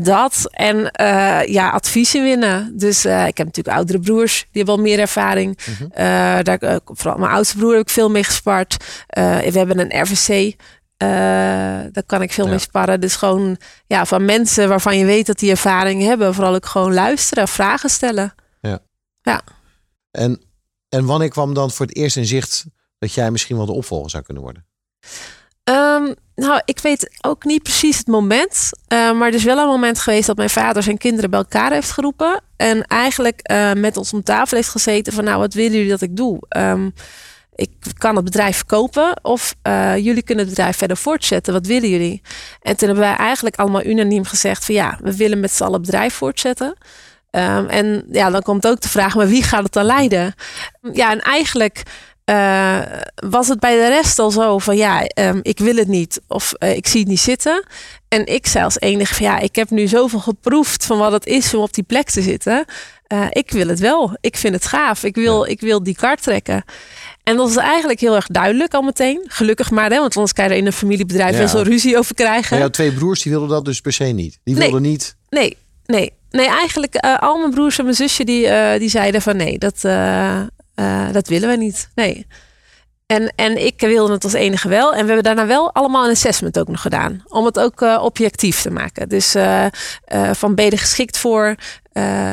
dat 0.04 0.48
en 0.52 0.92
ja, 1.46 1.70
advies 1.70 2.12
winnen. 2.12 2.78
Dus 2.78 3.06
ik 3.06 3.38
heb 3.38 3.46
natuurlijk 3.46 3.76
oudere 3.76 4.00
broers, 4.00 4.40
die 4.40 4.64
hebben 4.64 4.76
al 4.76 4.82
meer 4.82 5.00
ervaring. 5.00 5.58
Mm 5.80 5.92
daar, 6.44 6.80
vooral 6.86 7.18
mijn 7.18 7.32
oudste 7.32 7.58
broer 7.58 7.72
heb 7.72 7.82
ik 7.82 7.90
veel 7.90 8.10
mee 8.10 8.24
gespart. 8.24 8.78
we 9.10 9.52
hebben 9.54 9.80
een 9.80 10.02
RVC. 10.02 10.56
Daar 11.92 12.04
kan 12.06 12.22
ik 12.22 12.32
veel 12.32 12.48
mee 12.48 12.60
sparren. 12.60 13.02
Dus 13.02 13.16
gewoon 13.16 13.58
ja, 13.88 14.06
van 14.06 14.26
mensen 14.26 14.70
waarvan 14.70 14.98
je 14.98 15.06
weet 15.06 15.26
dat 15.26 15.40
die 15.40 15.50
ervaring 15.50 16.02
hebben. 16.02 16.34
Vooral 16.34 16.56
ook 16.56 16.66
gewoon 16.66 16.94
luisteren, 16.94 17.48
vragen 17.48 17.90
stellen. 17.90 18.34
Ja. 18.62 18.80
ja. 19.22 19.42
En, 20.12 20.42
en 20.90 21.06
wanneer 21.06 21.30
kwam 21.30 21.54
dan 21.54 21.72
voor 21.72 21.86
het 21.86 21.96
eerst 21.96 22.18
in 22.18 22.26
zicht 22.26 22.66
dat 23.00 23.14
jij 23.14 23.32
misschien 23.32 23.58
wel 23.58 23.66
de 23.66 23.72
opvolger 23.72 24.10
zou 24.10 24.24
kunnen 24.24 24.44
worden? 24.44 24.66
Um, 25.64 26.16
nou, 26.36 26.62
ik 26.66 26.80
weet 26.80 27.10
ook 27.22 27.44
niet 27.44 27.64
precies 27.64 27.98
het 27.98 28.08
moment. 28.08 28.70
Uh, 28.88 29.12
maar 29.12 29.28
er 29.28 29.34
is 29.34 29.44
wel 29.44 29.58
een 29.58 29.68
moment 29.68 30.00
geweest 30.00 30.28
dat 30.28 30.38
mijn 30.38 30.50
vader 30.50 30.84
zijn 30.84 30.98
kinderen 30.98 31.30
bij 31.30 31.40
elkaar 31.40 31.72
heeft 31.72 31.92
geroepen. 31.92 32.42
En 32.56 32.84
eigenlijk 32.84 33.52
uh, 33.52 33.74
met 33.74 33.98
ons 33.98 34.14
om 34.14 34.24
tafel 34.24 34.58
heeft 34.58 34.70
gezeten 34.70 35.14
van 35.14 35.24
nou, 35.24 35.40
wat 35.40 35.54
willen 35.54 35.72
jullie 35.72 35.90
dat 35.90 36.02
ik 36.02 36.16
doe? 36.16 36.40
Um, 36.58 36.94
ik 37.56 37.70
kan 37.98 38.16
het 38.16 38.26
bedrijf 38.26 38.56
verkopen 38.56 39.20
of 39.22 39.56
uh, 39.68 39.98
jullie 39.98 40.24
kunnen 40.24 40.46
het 40.46 40.56
bedrijf 40.56 40.78
verder 40.78 40.98
voortzetten. 40.98 41.54
Wat 41.54 41.68
willen 41.68 41.90
jullie? 41.90 42.22
En 42.62 42.76
toen 42.78 42.88
hebben 42.88 43.06
wij 43.06 43.16
eigenlijk 43.16 43.56
allemaal 43.56 43.86
unaniem 43.86 44.26
gezegd 44.26 44.66
van 44.66 44.76
ja, 44.76 44.98
we 45.02 45.16
willen 45.16 45.40
met 45.40 45.52
z'n 45.52 45.64
allen 45.64 45.76
het 45.76 45.86
bedrijf 45.86 46.14
voortzetten. 46.14 46.78
Um, 47.32 47.68
en 47.68 48.06
ja, 48.12 48.30
dan 48.30 48.42
komt 48.42 48.68
ook 48.68 48.82
de 48.82 48.90
vraag, 48.90 49.16
maar 49.16 49.28
wie 49.28 49.44
gaat 49.44 49.64
het 49.64 49.74
dan 49.74 49.86
leiden? 49.86 50.34
Ja, 50.92 51.12
en 51.12 51.22
eigenlijk 51.22 51.84
uh, 52.26 52.80
was 53.16 53.48
het 53.48 53.60
bij 53.60 53.76
de 53.76 53.88
rest 53.88 54.20
al 54.20 54.32
zo 54.32 54.58
van 54.58 54.78
ja, 54.78 55.10
um, 55.20 55.40
ik 55.42 55.60
wil 55.60 55.76
het 55.76 55.88
niet 55.88 56.22
of 56.28 56.54
uh, 56.60 56.76
ik 56.76 56.88
zie 56.88 57.00
het 57.00 57.10
niet 57.10 57.20
zitten. 57.20 57.66
En 58.08 58.26
ik 58.26 58.48
zei 58.48 58.64
als 58.64 58.80
enige 58.80 59.14
van 59.14 59.26
ja, 59.26 59.40
ik 59.40 59.56
heb 59.56 59.70
nu 59.70 59.88
zoveel 59.88 60.20
geproefd 60.20 60.86
van 60.86 60.98
wat 60.98 61.12
het 61.12 61.26
is 61.26 61.54
om 61.54 61.62
op 61.62 61.74
die 61.74 61.84
plek 61.84 62.10
te 62.10 62.22
zitten. 62.22 62.66
Uh, 63.14 63.26
ik 63.30 63.52
wil 63.52 63.68
het 63.68 63.80
wel. 63.80 64.18
Ik 64.22 64.38
vind 64.38 64.54
het 64.54 64.66
gaaf. 64.66 65.04
Ik 65.04 65.16
wil, 65.16 65.46
ja. 65.46 65.52
ik 65.52 65.60
wil 65.60 65.84
die 65.84 65.96
kart 65.96 66.24
trekken. 66.24 66.64
En 67.24 67.38
dat 67.38 67.50
is 67.50 67.56
eigenlijk 67.56 68.00
heel 68.00 68.16
erg 68.16 68.28
duidelijk 68.28 68.74
al 68.74 68.82
meteen. 68.82 69.24
Gelukkig 69.28 69.72
maar, 69.72 69.90
hè, 69.90 70.00
want 70.00 70.16
anders 70.16 70.34
kan 70.34 70.46
je 70.46 70.52
er 70.52 70.58
in 70.58 70.66
een 70.66 70.74
familiebedrijf 70.74 71.38
ja. 71.38 71.54
wel 71.54 71.64
ruzie 71.64 71.98
over 71.98 72.16
krijgen. 72.16 72.50
Maar 72.50 72.60
jouw 72.60 72.70
twee 72.70 72.92
broers 72.92 73.22
die 73.22 73.32
wilden 73.32 73.50
dat 73.50 73.66
dus 73.66 73.82
per 73.82 73.94
se 73.94 74.04
niet. 74.04 74.40
Die 74.44 74.56
wilden 74.56 74.82
nee. 74.82 74.92
niet. 74.92 75.16
Nee, 75.30 75.58
nee. 75.86 76.14
Nee, 76.30 76.48
eigenlijk 76.48 76.96
al 76.96 77.38
mijn 77.38 77.52
broers 77.52 77.78
en 77.78 77.84
mijn 77.84 77.96
zusje 77.96 78.24
die, 78.24 78.50
die 78.80 78.90
zeiden 78.90 79.22
van 79.22 79.38
nee, 79.38 79.58
dat, 79.58 79.82
uh, 79.84 81.12
dat 81.12 81.28
willen 81.28 81.50
we 81.50 81.56
niet. 81.56 81.90
Nee. 81.96 82.28
En, 83.06 83.34
en 83.36 83.66
ik 83.66 83.80
wilde 83.80 84.14
het 84.14 84.24
als 84.24 84.34
enige 84.34 84.68
wel. 84.68 84.94
En 84.94 85.00
we 85.00 85.06
hebben 85.06 85.24
daarna 85.24 85.46
wel 85.46 85.74
allemaal 85.74 86.06
een 86.06 86.12
assessment 86.12 86.60
ook 86.60 86.68
nog 86.68 86.82
gedaan. 86.82 87.24
Om 87.28 87.46
het 87.46 87.60
ook 87.60 87.82
uh, 87.82 88.00
objectief 88.04 88.62
te 88.62 88.72
maken. 88.72 89.10
Dus 89.10 89.36
uh, 89.36 89.66
van 90.32 90.56
ben 90.56 90.66
je 90.66 90.72
er 90.72 90.78
geschikt 90.78 91.18
voor? 91.18 91.56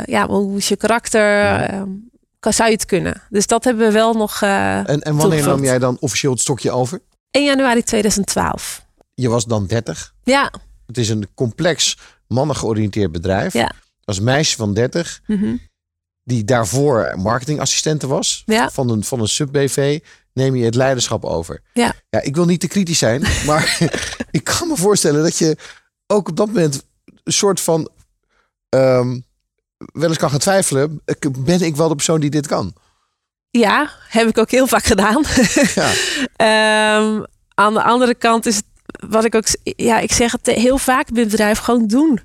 ja, 0.05 0.27
hoe 0.27 0.57
is 0.57 0.69
je 0.69 0.77
karakter? 0.77 1.23
Ja. 1.23 1.87
Zou 2.41 2.69
je 2.69 2.75
het 2.75 2.87
kunnen? 2.87 3.23
Dus 3.29 3.47
dat 3.47 3.65
hebben 3.65 3.87
we 3.87 3.93
wel 3.93 4.15
nog. 4.15 4.43
en, 4.43 4.85
en 4.87 5.17
wanneer 5.17 5.47
nam 5.47 5.65
jij 5.65 5.79
dan 5.79 5.97
officieel 6.01 6.33
het 6.33 6.41
stokje 6.41 6.71
over? 6.71 7.03
1 7.31 7.45
januari 7.45 7.83
2012. 7.83 8.85
Je 9.15 9.29
was 9.29 9.45
dan 9.45 9.67
30. 9.67 10.15
Ja. 10.23 10.53
Het 10.87 10.99
is 10.99 11.09
een 11.09 11.29
complex 11.35 11.99
mannen 12.27 12.57
georiënteerd 12.57 13.13
bedrijf. 13.13 13.53
Ja. 13.53 13.73
Als 14.05 14.21
meisje 14.21 14.57
van 14.57 14.75
30. 14.75 15.21
Mm 15.27 15.39
-hmm 15.39 15.61
die 16.31 16.45
daarvoor 16.45 17.13
marketingassistente 17.17 18.07
was 18.07 18.43
ja. 18.47 18.71
van 18.71 18.91
een, 18.91 19.05
van 19.05 19.21
een 19.21 19.29
sub-BV, 19.29 20.01
neem 20.33 20.57
je 20.57 20.65
het 20.65 20.75
leiderschap 20.75 21.25
over. 21.25 21.63
Ja. 21.73 21.95
ja, 22.09 22.21
ik 22.21 22.35
wil 22.35 22.45
niet 22.45 22.61
te 22.61 22.69
kritisch 22.69 22.99
zijn, 22.99 23.23
maar 23.47 23.79
ik 24.31 24.45
kan 24.45 24.69
me 24.69 24.77
voorstellen 24.77 25.23
dat 25.23 25.39
je 25.39 25.57
ook 26.07 26.29
op 26.29 26.37
dat 26.37 26.47
moment 26.47 26.85
een 27.25 27.33
soort 27.33 27.61
van 27.61 27.91
um, 28.69 29.25
wel 29.93 30.09
eens 30.09 30.19
kan 30.19 30.31
gaan 30.31 30.39
twijfelen. 30.39 31.03
Ben 31.39 31.61
ik 31.61 31.77
wel 31.77 31.89
de 31.89 31.95
persoon 31.95 32.21
die 32.21 32.31
dit 32.31 32.47
kan? 32.47 32.75
Ja, 33.51 33.91
heb 34.09 34.29
ik 34.29 34.39
ook 34.39 34.51
heel 34.51 34.67
vaak 34.67 34.85
gedaan. 34.85 35.25
Ja. 35.75 36.99
um, 36.99 37.25
aan 37.55 37.75
de 37.75 37.83
andere 37.83 38.15
kant 38.15 38.47
is 38.47 38.57
het, 38.57 38.65
wat 39.09 39.25
ik 39.25 39.35
ook, 39.35 39.45
ja, 39.63 39.99
ik 39.99 40.13
zeg 40.13 40.33
het 40.33 40.47
heel 40.47 40.79
vaak 40.79 41.13
bij 41.13 41.23
het 41.23 41.31
bedrijf, 41.31 41.59
gewoon 41.59 41.87
doen 41.87 42.21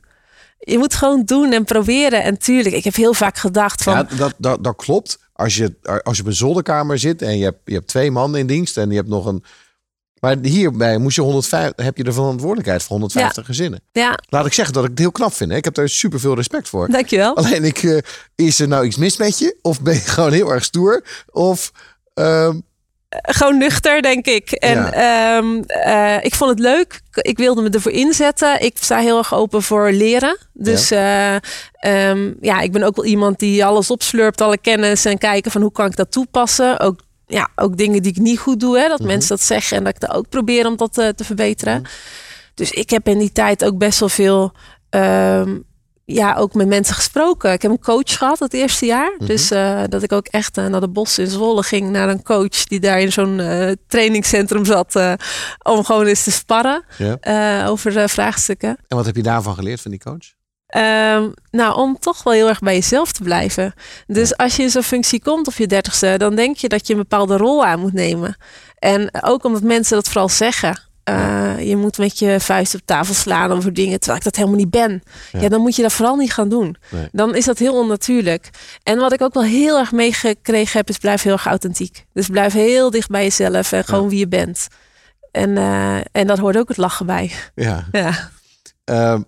je 0.65 0.77
moet 0.77 0.93
gewoon 0.93 1.23
doen 1.25 1.51
en 1.51 1.63
proberen. 1.63 2.23
En 2.23 2.37
tuurlijk, 2.37 2.75
ik 2.75 2.83
heb 2.83 2.95
heel 2.95 3.13
vaak 3.13 3.37
gedacht 3.37 3.83
van... 3.83 3.93
Ja, 3.93 4.03
dat, 4.03 4.33
dat, 4.37 4.63
dat 4.63 4.75
klopt. 4.75 5.19
Als 5.33 5.55
je, 5.55 5.75
als 6.03 6.15
je 6.15 6.21
op 6.21 6.27
een 6.27 6.35
zolderkamer 6.35 6.99
zit 6.99 7.21
en 7.21 7.37
je 7.37 7.43
hebt, 7.43 7.59
je 7.65 7.73
hebt 7.73 7.87
twee 7.87 8.11
mannen 8.11 8.39
in 8.39 8.47
dienst 8.47 8.77
en 8.77 8.89
je 8.89 8.95
hebt 8.95 9.07
nog 9.07 9.25
een... 9.25 9.43
Maar 10.25 10.37
hierbij 10.41 10.97
moest 10.97 11.15
je 11.15 11.21
150, 11.21 11.85
heb 11.85 11.97
je 11.97 12.03
de 12.03 12.13
verantwoordelijkheid 12.13 12.81
voor 12.81 12.91
150 12.91 13.35
ja. 13.35 13.43
gezinnen. 13.43 13.81
Ja. 13.91 14.19
Laat 14.29 14.45
ik 14.45 14.53
zeggen 14.53 14.73
dat 14.73 14.83
ik 14.83 14.89
het 14.89 14.99
heel 14.99 15.11
knap 15.11 15.33
vind. 15.33 15.51
Hè? 15.51 15.57
Ik 15.57 15.63
heb 15.63 15.73
daar 15.73 15.89
super 15.89 16.19
veel 16.19 16.35
respect 16.35 16.69
voor. 16.69 16.89
Dankjewel. 16.89 17.35
Alleen 17.35 17.63
ik, 17.63 17.83
uh, 17.83 17.97
is 18.35 18.59
er 18.59 18.67
nou 18.67 18.85
iets 18.85 18.95
mis 18.95 19.17
met 19.17 19.39
je? 19.39 19.57
Of 19.61 19.81
ben 19.81 19.93
je 19.93 19.99
gewoon 20.15 20.31
heel 20.31 20.51
erg 20.51 20.63
stoer? 20.63 21.05
Of... 21.31 21.71
Uh, 22.15 22.49
gewoon 23.09 23.57
nuchter, 23.57 24.01
denk 24.01 24.25
ik. 24.25 24.51
En 24.51 24.75
ja. 24.75 25.37
um, 25.37 25.63
uh, 25.67 26.23
ik 26.23 26.35
vond 26.35 26.49
het 26.49 26.59
leuk. 26.59 27.01
Ik 27.11 27.37
wilde 27.37 27.61
me 27.61 27.69
ervoor 27.69 27.91
inzetten. 27.91 28.61
Ik 28.61 28.77
sta 28.79 28.97
heel 28.97 29.17
erg 29.17 29.33
open 29.33 29.63
voor 29.63 29.91
leren. 29.91 30.37
Dus 30.53 30.89
ja. 30.89 31.41
Uh, 31.81 32.09
um, 32.09 32.37
ja, 32.41 32.59
ik 32.59 32.71
ben 32.71 32.83
ook 32.83 32.95
wel 32.95 33.05
iemand 33.05 33.39
die 33.39 33.65
alles 33.65 33.91
opslurpt, 33.91 34.41
alle 34.41 34.57
kennis 34.57 35.05
en 35.05 35.17
kijken 35.17 35.51
van 35.51 35.61
hoe 35.61 35.71
kan 35.71 35.85
ik 35.85 35.95
dat 35.95 36.11
toepassen. 36.11 36.79
Ook, 36.79 36.99
ja, 37.27 37.49
ook 37.55 37.77
dingen 37.77 38.01
die 38.01 38.11
ik 38.11 38.17
niet 38.17 38.39
goed 38.39 38.59
doe, 38.59 38.77
hè, 38.79 38.87
dat 38.87 38.99
Mhm. 38.99 39.07
mensen 39.07 39.29
dat 39.29 39.41
zeggen 39.45 39.77
en 39.77 39.83
dat 39.83 39.93
ik 39.93 39.99
dat 39.99 40.11
ook 40.11 40.29
probeer 40.29 40.67
om 40.67 40.77
dat 40.77 40.97
uh, 40.97 41.07
te 41.07 41.23
verbeteren. 41.23 41.83
Dus 42.53 42.71
ik 42.71 42.89
heb 42.89 43.07
in 43.07 43.17
die 43.19 43.31
tijd 43.31 43.65
ook 43.65 43.77
best 43.77 43.99
wel 43.99 44.09
veel. 44.09 44.51
Um, 44.89 45.63
ja, 46.05 46.35
ook 46.35 46.53
met 46.53 46.67
mensen 46.67 46.95
gesproken. 46.95 47.51
Ik 47.51 47.61
heb 47.61 47.71
een 47.71 47.79
coach 47.79 48.17
gehad 48.17 48.39
het 48.39 48.53
eerste 48.53 48.85
jaar. 48.85 49.13
Mhm. 49.17 49.25
Dus 49.25 49.51
uh, 49.51 49.81
dat 49.89 50.03
ik 50.03 50.11
ook 50.11 50.27
echt 50.27 50.57
uh, 50.57 50.65
naar 50.67 50.79
de 50.81 50.89
bos 50.89 51.17
in 51.19 51.27
Zwolle 51.27 51.63
ging. 51.63 51.89
Naar 51.89 52.09
een 52.09 52.23
coach 52.23 52.63
die 52.63 52.79
daar 52.79 52.99
in 52.99 53.11
zo'n 53.11 53.39
uh, 53.39 53.71
trainingscentrum 53.87 54.65
zat. 54.65 54.95
om 55.63 55.83
gewoon 55.83 56.05
eens 56.05 56.23
te 56.23 56.31
sparren 56.31 56.83
Ja. 56.97 57.65
over 57.67 58.09
vraagstukken. 58.09 58.77
En 58.87 58.97
wat 58.97 59.05
heb 59.05 59.15
je 59.15 59.23
daarvan 59.23 59.55
geleerd 59.55 59.81
van 59.81 59.91
die 59.91 59.99
coach? 59.99 60.33
Um, 60.75 61.33
nou, 61.51 61.75
om 61.75 61.99
toch 61.99 62.23
wel 62.23 62.33
heel 62.33 62.47
erg 62.47 62.59
bij 62.59 62.73
jezelf 62.73 63.11
te 63.11 63.23
blijven. 63.23 63.73
Dus 64.07 64.37
als 64.37 64.55
je 64.55 64.63
in 64.63 64.69
zo'n 64.69 64.83
functie 64.83 65.21
komt 65.21 65.47
op 65.47 65.53
je 65.53 65.67
dertigste, 65.67 66.15
dan 66.17 66.35
denk 66.35 66.57
je 66.57 66.69
dat 66.69 66.87
je 66.87 66.93
een 66.93 66.99
bepaalde 66.99 67.37
rol 67.37 67.65
aan 67.65 67.79
moet 67.79 67.93
nemen. 67.93 68.35
En 68.79 69.09
ook 69.21 69.43
omdat 69.43 69.61
mensen 69.61 69.95
dat 69.95 70.07
vooral 70.07 70.29
zeggen. 70.29 70.81
Uh, 71.09 71.67
je 71.67 71.75
moet 71.75 71.97
met 71.97 72.19
je 72.19 72.39
vuist 72.39 72.75
op 72.75 72.81
tafel 72.85 73.13
slaan 73.13 73.51
over 73.51 73.73
dingen 73.73 73.97
terwijl 73.97 74.17
ik 74.17 74.23
dat 74.23 74.35
helemaal 74.35 74.57
niet 74.57 74.69
ben. 74.69 75.03
Ja, 75.31 75.41
ja 75.41 75.49
dan 75.49 75.61
moet 75.61 75.75
je 75.75 75.81
dat 75.81 75.93
vooral 75.93 76.15
niet 76.15 76.33
gaan 76.33 76.49
doen. 76.49 76.75
Nee. 76.89 77.07
Dan 77.11 77.35
is 77.35 77.45
dat 77.45 77.57
heel 77.57 77.77
onnatuurlijk. 77.77 78.49
En 78.83 78.97
wat 78.97 79.13
ik 79.13 79.21
ook 79.21 79.33
wel 79.33 79.43
heel 79.43 79.77
erg 79.77 79.91
meegekregen 79.91 80.77
heb, 80.77 80.89
is 80.89 80.97
blijf 80.97 81.21
heel 81.21 81.33
erg 81.33 81.45
authentiek. 81.45 82.05
Dus 82.13 82.27
blijf 82.27 82.53
heel 82.53 82.89
dicht 82.89 83.09
bij 83.09 83.23
jezelf 83.23 83.71
en 83.71 83.83
gewoon 83.83 84.03
ja. 84.03 84.09
wie 84.09 84.19
je 84.19 84.27
bent. 84.27 84.67
En, 85.31 85.49
uh, 85.49 85.95
en 85.95 86.27
dat 86.27 86.37
hoort 86.37 86.57
ook 86.57 86.67
het 86.67 86.77
lachen 86.77 87.05
bij. 87.05 87.31
Ja. 87.55 87.87
ja. 87.91 88.29
Uh, 88.89 89.19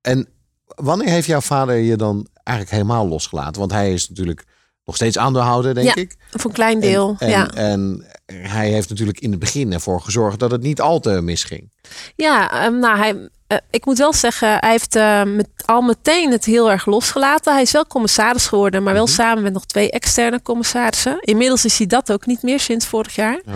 en 0.00 0.28
wanneer 0.78 1.08
heeft 1.08 1.26
jouw 1.26 1.40
vader 1.40 1.76
je 1.76 1.96
dan 1.96 2.26
eigenlijk 2.44 2.76
helemaal 2.76 3.08
losgelaten? 3.08 3.60
Want 3.60 3.72
hij 3.72 3.92
is 3.92 4.08
natuurlijk 4.08 4.44
nog 4.84 4.96
steeds 4.96 5.18
aandeelhouder, 5.18 5.74
denk 5.74 5.86
ja, 5.86 5.94
ik. 5.94 6.16
Voor 6.30 6.50
een 6.50 6.56
klein 6.56 6.80
deel. 6.80 7.16
En, 7.18 7.26
en, 7.26 7.30
ja. 7.30 7.50
en 7.50 8.06
hij 8.26 8.70
heeft 8.70 8.88
natuurlijk 8.88 9.20
in 9.20 9.30
het 9.30 9.40
begin 9.40 9.72
ervoor 9.72 10.00
gezorgd 10.00 10.38
dat 10.38 10.50
het 10.50 10.62
niet 10.62 10.80
al 10.80 11.00
te 11.00 11.20
misging. 11.20 11.72
Ja, 12.16 12.66
um, 12.66 12.78
nou, 12.78 12.98
hij, 12.98 13.14
uh, 13.14 13.58
ik 13.70 13.84
moet 13.84 13.98
wel 13.98 14.12
zeggen, 14.12 14.56
hij 14.60 14.70
heeft 14.70 14.96
uh, 14.96 15.22
met, 15.22 15.48
al 15.64 15.80
meteen 15.80 16.30
het 16.30 16.44
heel 16.44 16.70
erg 16.70 16.86
losgelaten. 16.86 17.52
Hij 17.52 17.62
is 17.62 17.72
wel 17.72 17.86
commissaris 17.86 18.46
geworden, 18.46 18.82
maar 18.82 18.94
wel 18.94 19.02
Mhm. 19.04 19.12
mm 19.12 19.18
-hmm. 19.18 19.26
samen 19.26 19.42
met 19.42 19.52
nog 19.52 19.66
twee 19.66 19.90
externe 19.90 20.42
commissarissen. 20.42 21.18
Inmiddels 21.20 21.64
is 21.64 21.78
hij 21.78 21.86
dat 21.86 22.12
ook 22.12 22.26
niet 22.26 22.42
meer 22.42 22.60
sinds 22.60 22.86
vorig 22.86 23.14
jaar. 23.14 23.40
Oh. 23.46 23.54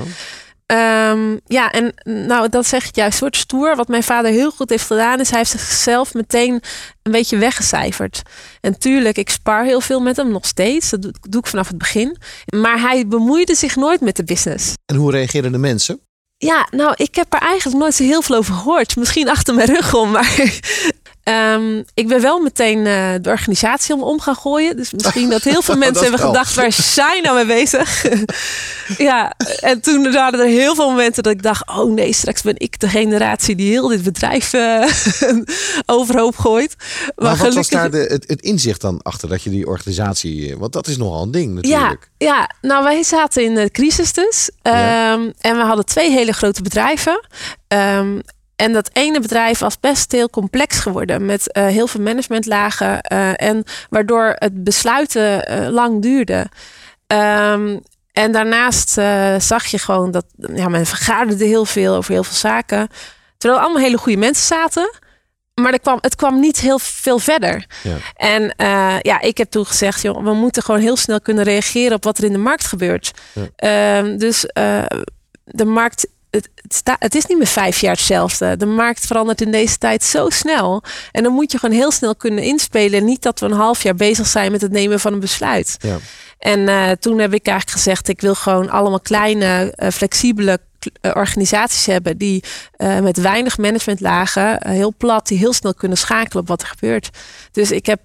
Um, 0.73 1.41
ja, 1.47 1.71
en 1.71 1.95
nou, 2.05 2.49
dat 2.49 2.67
zeg 2.67 2.87
ik 2.87 2.97
juist 2.97 3.19
soort 3.19 3.37
stoer. 3.37 3.77
Wat 3.77 3.89
mijn 3.89 4.03
vader 4.03 4.31
heel 4.31 4.51
goed 4.51 4.71
heeft 4.71 4.87
gedaan, 4.87 5.21
is 5.21 5.31
hij 5.31 5.39
heeft 5.39 5.51
zichzelf 5.51 6.15
meteen 6.15 6.63
een 7.03 7.13
beetje 7.13 7.39
weggecijferd. 7.39 8.23
En 8.61 8.79
tuurlijk, 8.79 9.17
ik 9.17 9.31
spar 9.31 9.65
heel 9.65 9.81
veel 9.81 10.01
met 10.01 10.17
hem 10.17 10.31
nog 10.31 10.47
steeds. 10.47 10.91
Dat 10.91 11.03
doe, 11.03 11.13
doe 11.21 11.41
ik 11.41 11.47
vanaf 11.47 11.69
het 11.69 11.79
begin. 11.79 12.17
Maar 12.57 12.81
hij 12.81 13.07
bemoeide 13.07 13.55
zich 13.55 13.77
nooit 13.77 14.01
met 14.01 14.17
de 14.17 14.25
business. 14.25 14.73
En 14.87 14.97
hoe 14.97 15.11
reageerden 15.11 15.53
de 15.53 15.59
mensen? 15.59 16.01
Ja, 16.37 16.69
nou, 16.71 16.95
ik 16.97 17.15
heb 17.15 17.33
er 17.33 17.41
eigenlijk 17.41 17.81
nooit 17.81 17.95
zo 17.95 18.03
heel 18.03 18.23
veel 18.23 18.37
over 18.37 18.55
gehoord. 18.55 18.97
Misschien 18.97 19.29
achter 19.29 19.55
mijn 19.55 19.69
rug 19.69 19.95
om, 19.95 20.11
maar 20.11 20.61
Um, 21.25 21.85
ik 21.95 22.09
ben 22.09 22.21
wel 22.21 22.41
meteen 22.41 22.79
uh, 22.79 23.13
de 23.21 23.31
organisatie 23.31 23.95
om, 23.95 24.03
om 24.03 24.21
gaan 24.21 24.37
gooien. 24.37 24.77
Dus 24.77 24.93
misschien 24.93 25.31
dat 25.31 25.43
heel 25.43 25.63
veel 25.63 25.77
mensen 25.87 26.03
hebben 26.03 26.21
gedacht, 26.21 26.55
waar 26.55 26.73
zijn 26.73 27.23
nou 27.23 27.37
mee 27.37 27.47
bezig? 27.47 28.07
ja, 28.99 29.33
en 29.61 29.81
toen 29.81 30.13
waren 30.13 30.41
er 30.41 30.47
heel 30.47 30.75
veel 30.75 30.91
momenten 30.91 31.23
dat 31.23 31.33
ik 31.33 31.43
dacht, 31.43 31.69
oh 31.69 31.93
nee, 31.93 32.13
straks 32.13 32.43
ben 32.43 32.55
ik 32.59 32.81
de 32.81 32.89
generatie 32.89 33.57
die 33.57 33.71
heel 33.71 33.89
dit 33.89 34.03
bedrijf 34.03 34.53
uh, 34.53 34.87
overhoop 35.97 36.37
gooit. 36.37 36.75
Maar, 36.79 37.13
maar 37.17 37.27
wat 37.27 37.37
gelukkig... 37.37 37.55
was 37.55 37.69
daar 37.69 37.91
de, 37.91 37.99
het, 37.99 38.25
het, 38.29 38.43
inzicht 38.43 38.81
dan 38.81 39.03
achter 39.03 39.29
dat 39.29 39.43
je 39.43 39.51
die 39.51 39.67
organisatie, 39.67 40.59
want 40.59 40.73
dat 40.73 40.87
is 40.87 40.97
nogal 40.97 41.23
een 41.23 41.31
ding 41.31 41.55
natuurlijk. 41.55 42.09
Ja, 42.19 42.27
ja 42.27 42.51
nou 42.61 42.85
wij 42.85 43.03
zaten 43.03 43.45
in 43.45 43.55
de 43.55 43.71
crisis 43.71 44.13
dus. 44.13 44.51
Um, 44.63 44.73
ja. 44.73 45.13
En 45.41 45.57
we 45.57 45.63
hadden 45.63 45.85
twee 45.85 46.11
hele 46.11 46.33
grote 46.33 46.63
bedrijven. 46.63 47.27
Um, 47.69 48.23
En 48.63 48.73
dat 48.73 48.91
ene 48.93 49.21
bedrijf 49.21 49.59
was 49.59 49.81
best 49.81 50.13
heel 50.13 50.31
complex 50.31 50.79
geworden 50.79 51.27
met 51.27 51.57
uh, 51.57 51.67
heel 51.67 51.87
veel 51.87 52.01
managementlagen 52.01 52.99
uh, 53.13 53.43
en 53.43 53.65
waardoor 53.91 54.35
het 54.39 54.65
besluiten 54.65 55.51
uh, 55.51 55.69
lang 55.69 56.03
duurde. 56.03 56.47
Um, 57.07 57.81
en 58.13 58.33
daarnaast 58.33 58.91
zag 59.39 59.67
je 59.67 59.79
gewoon 59.79 60.11
dat 60.11 60.25
ja, 60.55 60.69
men 60.69 60.87
vergaderde 60.87 61.45
heel 61.45 61.65
veel 61.65 61.95
over 61.95 62.13
heel 62.13 62.25
veel 62.25 62.37
zaken. 62.37 62.89
Terwijl 63.39 63.61
er 63.61 63.67
allemaal 63.67 63.85
hele 63.85 63.99
goede 63.99 64.19
mensen 64.19 64.47
zaten. 64.47 64.91
Maar 65.55 65.73
er 65.73 65.81
kwam, 65.81 65.99
het 66.01 66.17
kwam 66.17 66.41
niet 66.41 66.61
heel 66.61 66.79
veel 66.79 67.19
verder. 67.19 67.67
Ja. 67.83 67.97
En 68.17 68.55
ja, 69.03 69.21
ik 69.21 69.39
heb 69.39 69.51
toen 69.51 69.67
gezegd, 69.67 70.03
joh, 70.03 70.25
we 70.25 70.33
moeten 70.33 70.63
gewoon 70.63 70.81
heel 70.81 70.97
snel 70.97 71.21
kunnen 71.21 71.45
reageren 71.45 71.97
op 71.97 72.05
wat 72.05 72.19
er 72.19 72.25
in 72.25 72.33
de 72.33 72.39
markt 72.39 72.65
gebeurt. 72.65 73.11
Ja. 73.57 73.99
Um, 73.99 74.19
dus 74.19 74.41
de 75.45 75.65
markt 75.65 76.07
het, 76.33 76.49
het, 76.55 76.97
het, 76.99 77.15
is 77.15 77.27
niet 77.27 77.39
meer 77.39 77.47
vijf 77.47 77.81
jaar 77.81 77.95
hetzelfde. 77.95 78.57
De 78.57 78.67
markt 78.67 79.07
verandert 79.07 79.41
in 79.41 79.51
deze 79.51 79.79
tijd 79.79 80.05
zo 80.05 80.29
snel. 80.31 80.83
En 81.13 81.23
dan 81.23 81.33
moet 81.33 81.53
je 81.53 81.59
gewoon 81.59 81.77
heel 81.77 81.91
snel 81.91 82.17
kunnen 82.17 82.45
inspelen. 82.45 83.05
Niet 83.05 83.23
dat 83.23 83.41
we 83.41 83.47
een 83.47 83.53
half 83.53 83.83
jaar 83.83 83.95
bezig 83.95 84.27
zijn 84.27 84.53
met 84.53 84.61
het 84.61 84.73
nemen 84.73 85.01
van 85.01 85.13
een 85.13 85.21
besluit. 85.21 85.77
Ja. 85.79 85.99
En 86.39 86.59
uh, 86.59 86.91
toen 86.91 87.19
heb 87.19 87.35
ik 87.35 87.47
eigenlijk 87.47 87.77
gezegd: 87.77 88.09
ik 88.09 88.21
wil 88.21 88.35
gewoon 88.35 88.71
allemaal 88.71 89.01
kleine, 89.01 89.75
uh, 89.77 89.89
flexibele 89.89 90.59
uh, 91.03 91.13
organisaties 91.15 91.87
hebben 91.87 92.19
die 92.19 92.45
met 93.03 93.17
weinig 93.17 93.59
managementlagen, 93.59 94.69
heel 94.69 94.95
plat, 94.97 95.27
die 95.27 95.39
heel 95.39 95.53
snel 95.53 95.75
kunnen 95.75 95.99
schakelen 95.99 96.43
op 96.43 96.49
wat 96.49 96.63
er 96.63 96.69
gebeurt. 96.69 97.11
Dus 97.53 97.71
ik 97.71 97.87
heb 97.87 98.01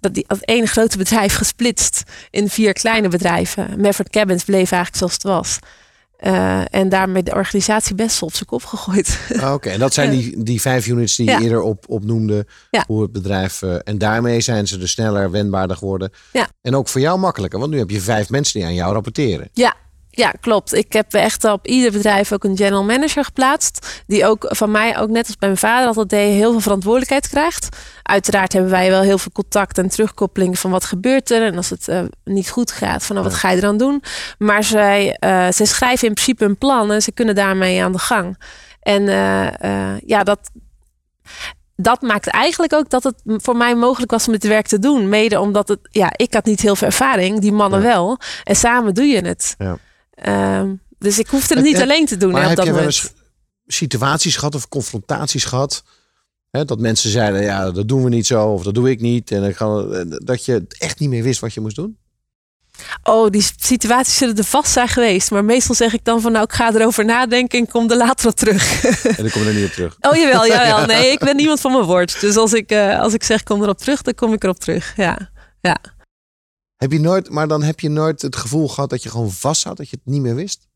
dat, 0.00 0.14
die, 0.14 0.24
dat 0.26 0.38
ene 0.40 0.66
grote 0.66 0.98
bedrijf 1.04 1.34
gesplitst 1.34 2.02
in 2.30 2.48
vier 2.48 2.72
kleine 2.72 3.08
bedrijven. 3.08 3.74
Mefford 3.76 4.10
Cabins 4.10 4.44
bleef 4.44 4.72
eigenlijk 4.72 4.96
zoals 4.96 5.12
het 5.12 5.22
was. 5.22 5.58
Uh, 6.26 6.74
en 6.74 6.88
daarmee 6.88 7.22
de 7.22 7.34
organisatie 7.34 7.94
best 7.94 8.22
op 8.22 8.34
zijn 8.34 8.44
kop 8.44 8.64
gegooid. 8.64 9.18
Ah, 9.40 9.52
oké, 9.52 9.68
en 9.68 9.78
dat 9.78 9.94
zijn 9.94 10.10
die, 10.10 10.42
die 10.42 10.60
vijf 10.60 10.86
units 10.86 11.16
die 11.16 11.30
je 11.30 11.40
eerder 11.40 11.60
op, 11.60 11.84
opnoemde. 11.88 12.46
Ja. 12.70 12.84
Hoe 12.86 13.02
het 13.02 13.12
bedrijf. 13.12 13.62
Uh, 13.62 13.74
en 13.84 13.98
daarmee 13.98 14.40
zijn 14.40 14.66
ze 14.66 14.80
er 14.80 14.88
sneller 14.88 15.30
wendbaarder 15.30 15.76
geworden. 15.76 16.12
Ja. 16.32 16.48
En 16.62 16.76
ook 16.76 16.88
voor 16.88 17.00
jou 17.00 17.18
makkelijker, 17.18 17.58
want 17.58 17.70
nu 17.70 17.78
heb 17.78 17.90
je 17.90 18.00
vijf 18.00 18.30
mensen 18.30 18.58
die 18.60 18.68
aan 18.68 18.74
jou 18.74 18.92
rapporteren. 18.92 19.48
Ja, 19.52 19.74
ja, 20.14 20.30
klopt. 20.40 20.74
Ik 20.74 20.92
heb 20.92 21.14
echt 21.14 21.44
op 21.44 21.66
ieder 21.66 21.92
bedrijf 21.92 22.32
ook 22.32 22.44
een 22.44 22.56
general 22.56 22.84
manager 22.84 23.24
geplaatst. 23.24 24.02
Die 24.06 24.26
ook 24.26 24.44
van 24.48 24.70
mij, 24.70 24.98
ook 24.98 25.08
net 25.08 25.26
als 25.26 25.36
bij 25.36 25.48
mijn 25.48 25.60
vader 25.60 25.86
altijd 25.86 26.08
deed, 26.08 26.34
heel 26.34 26.50
veel 26.50 26.60
verantwoordelijkheid 26.60 27.28
krijgt. 27.28 27.76
Uiteraard 28.02 28.52
hebben 28.52 28.70
wij 28.70 28.90
wel 28.90 29.02
heel 29.02 29.18
veel 29.18 29.32
contact 29.32 29.78
en 29.78 29.88
terugkoppeling 29.88 30.58
van 30.58 30.70
wat 30.70 30.84
gebeurt 30.84 31.30
er. 31.30 31.42
En 31.42 31.56
als 31.56 31.70
het 31.70 31.88
uh, 31.88 32.00
niet 32.24 32.50
goed 32.50 32.72
gaat, 32.72 33.04
van 33.04 33.16
nou, 33.16 33.28
wat 33.28 33.38
ga 33.38 33.50
je 33.50 33.56
eraan 33.56 33.76
doen. 33.76 34.02
Maar 34.38 34.64
zij, 34.64 35.16
uh, 35.24 35.46
zij 35.50 35.66
schrijven 35.66 36.08
in 36.08 36.14
principe 36.14 36.44
een 36.44 36.58
plan 36.58 36.92
en 36.92 37.02
ze 37.02 37.12
kunnen 37.12 37.34
daarmee 37.34 37.82
aan 37.82 37.92
de 37.92 37.98
gang. 37.98 38.38
En 38.80 39.02
uh, 39.02 39.98
ja, 39.98 40.22
dat 40.24 40.50
dat 41.76 42.02
maakt 42.02 42.26
eigenlijk 42.26 42.72
ook 42.72 42.90
dat 42.90 43.04
het 43.04 43.22
voor 43.24 43.56
mij 43.56 43.74
mogelijk 43.74 44.10
was 44.10 44.26
om 44.26 44.32
dit 44.32 44.46
werk 44.46 44.66
te 44.66 44.78
doen. 44.78 45.08
Mede 45.08 45.40
omdat 45.40 45.68
het, 45.68 45.78
ja, 45.82 46.12
ik 46.16 46.34
had 46.34 46.44
niet 46.44 46.60
heel 46.60 46.76
veel 46.76 46.86
ervaring, 46.86 47.40
die 47.40 47.52
mannen 47.52 47.82
wel. 47.82 48.18
En 48.44 48.56
samen 48.56 48.94
doe 48.94 49.04
je 49.04 49.20
het. 49.20 49.54
Ja. 49.58 49.78
Um, 50.28 50.80
dus 50.98 51.18
ik 51.18 51.28
hoefde 51.28 51.54
het 51.54 51.64
niet 51.64 51.80
alleen 51.80 52.06
te 52.06 52.16
doen. 52.16 52.34
Hè, 52.34 52.40
heb 52.40 52.56
dat 52.56 52.66
je 52.66 52.72
wel 52.72 52.84
eens 52.84 53.12
situaties 53.66 54.36
gehad 54.36 54.54
of 54.54 54.68
confrontaties 54.68 55.44
gehad? 55.44 55.82
Hè, 56.50 56.64
dat 56.64 56.78
mensen 56.78 57.10
zeiden, 57.10 57.42
ja, 57.42 57.70
dat 57.70 57.88
doen 57.88 58.04
we 58.04 58.08
niet 58.08 58.26
zo 58.26 58.52
of 58.52 58.62
dat 58.62 58.74
doe 58.74 58.90
ik 58.90 59.00
niet. 59.00 59.30
En 59.30 59.54
dan 59.58 60.18
dat 60.24 60.44
je 60.44 60.64
echt 60.78 60.98
niet 60.98 61.08
meer 61.08 61.22
wist 61.22 61.40
wat 61.40 61.54
je 61.54 61.60
moest 61.60 61.76
doen? 61.76 62.00
Oh, 63.02 63.30
die 63.30 63.46
situaties 63.56 64.16
zullen 64.16 64.36
er 64.36 64.44
vast 64.44 64.72
zijn 64.72 64.88
geweest. 64.88 65.30
Maar 65.30 65.44
meestal 65.44 65.74
zeg 65.74 65.92
ik 65.92 66.04
dan 66.04 66.20
van 66.20 66.32
nou, 66.32 66.44
ik 66.44 66.52
ga 66.52 66.74
erover 66.74 67.04
nadenken 67.04 67.58
en 67.58 67.68
kom 67.68 67.90
er 67.90 67.96
later 67.96 68.28
op 68.28 68.36
terug. 68.36 68.84
En 69.16 69.22
dan 69.22 69.30
kom 69.30 69.42
je 69.42 69.48
er 69.48 69.54
niet 69.54 69.64
op 69.64 69.72
terug. 69.72 69.96
Oh 70.00 70.16
jawel, 70.16 70.46
jawel. 70.56 70.86
Nee, 70.86 71.10
ik 71.10 71.18
ben 71.18 71.36
niemand 71.36 71.60
van 71.60 71.72
mijn 71.72 71.84
woord. 71.84 72.20
Dus 72.20 72.36
als 72.36 72.52
ik, 72.52 72.72
uh, 72.72 73.00
als 73.00 73.14
ik 73.14 73.22
zeg 73.22 73.42
kom 73.42 73.62
erop 73.62 73.78
terug, 73.78 74.02
dan 74.02 74.14
kom 74.14 74.32
ik 74.32 74.44
erop 74.44 74.58
terug. 74.58 74.92
Ja, 74.96 75.30
ja. 75.60 75.78
Heb 76.82 76.92
je 76.92 77.00
nooit, 77.00 77.30
maar 77.30 77.48
dan 77.48 77.62
heb 77.62 77.80
je 77.80 77.88
nooit 77.88 78.22
het 78.22 78.36
gevoel 78.36 78.68
gehad 78.68 78.90
dat 78.90 79.02
je 79.02 79.10
gewoon 79.10 79.30
vast 79.30 79.60
zat, 79.60 79.76
dat 79.76 79.88
je 79.88 79.96
het 80.04 80.12
niet 80.12 80.22
meer 80.22 80.34
wist? 80.34 80.66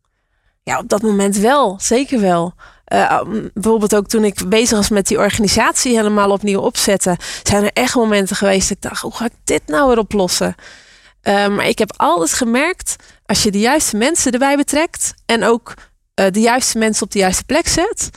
Ja, 0.63 0.79
op 0.79 0.89
dat 0.89 1.03
moment 1.03 1.37
wel. 1.37 1.79
Zeker 1.81 2.21
wel. 2.21 2.55
Uh, 2.93 3.21
bijvoorbeeld 3.55 3.95
ook 3.95 4.07
toen 4.07 4.25
ik 4.25 4.49
bezig 4.49 4.77
was 4.77 4.89
met 4.89 5.07
die 5.07 5.19
organisatie 5.19 5.97
helemaal 5.97 6.31
opnieuw 6.31 6.61
opzetten, 6.61 7.17
zijn 7.43 7.65
er 7.65 7.71
echt 7.73 7.95
momenten 7.95 8.37
geweest 8.37 8.69
dat 8.69 8.77
ik 8.77 8.83
dacht, 8.83 9.03
hoe 9.03 9.15
ga 9.15 9.25
ik 9.25 9.33
dit 9.45 9.63
nou 9.67 9.89
weer 9.89 9.99
oplossen? 9.99 10.55
Uh, 11.23 11.49
maar 11.49 11.69
ik 11.69 11.79
heb 11.79 11.93
altijd 11.97 12.33
gemerkt, 12.33 12.97
als 13.25 13.43
je 13.43 13.51
de 13.51 13.61
juiste 13.61 13.97
mensen 13.97 14.33
erbij 14.33 14.57
betrekt 14.57 15.15
en 15.25 15.45
ook 15.45 15.75
uh, 16.21 16.27
de 16.31 16.41
juiste 16.41 16.79
mensen 16.79 17.05
op 17.05 17.11
de 17.11 17.19
juiste 17.19 17.45
plek 17.45 17.67
zet, 17.67 18.11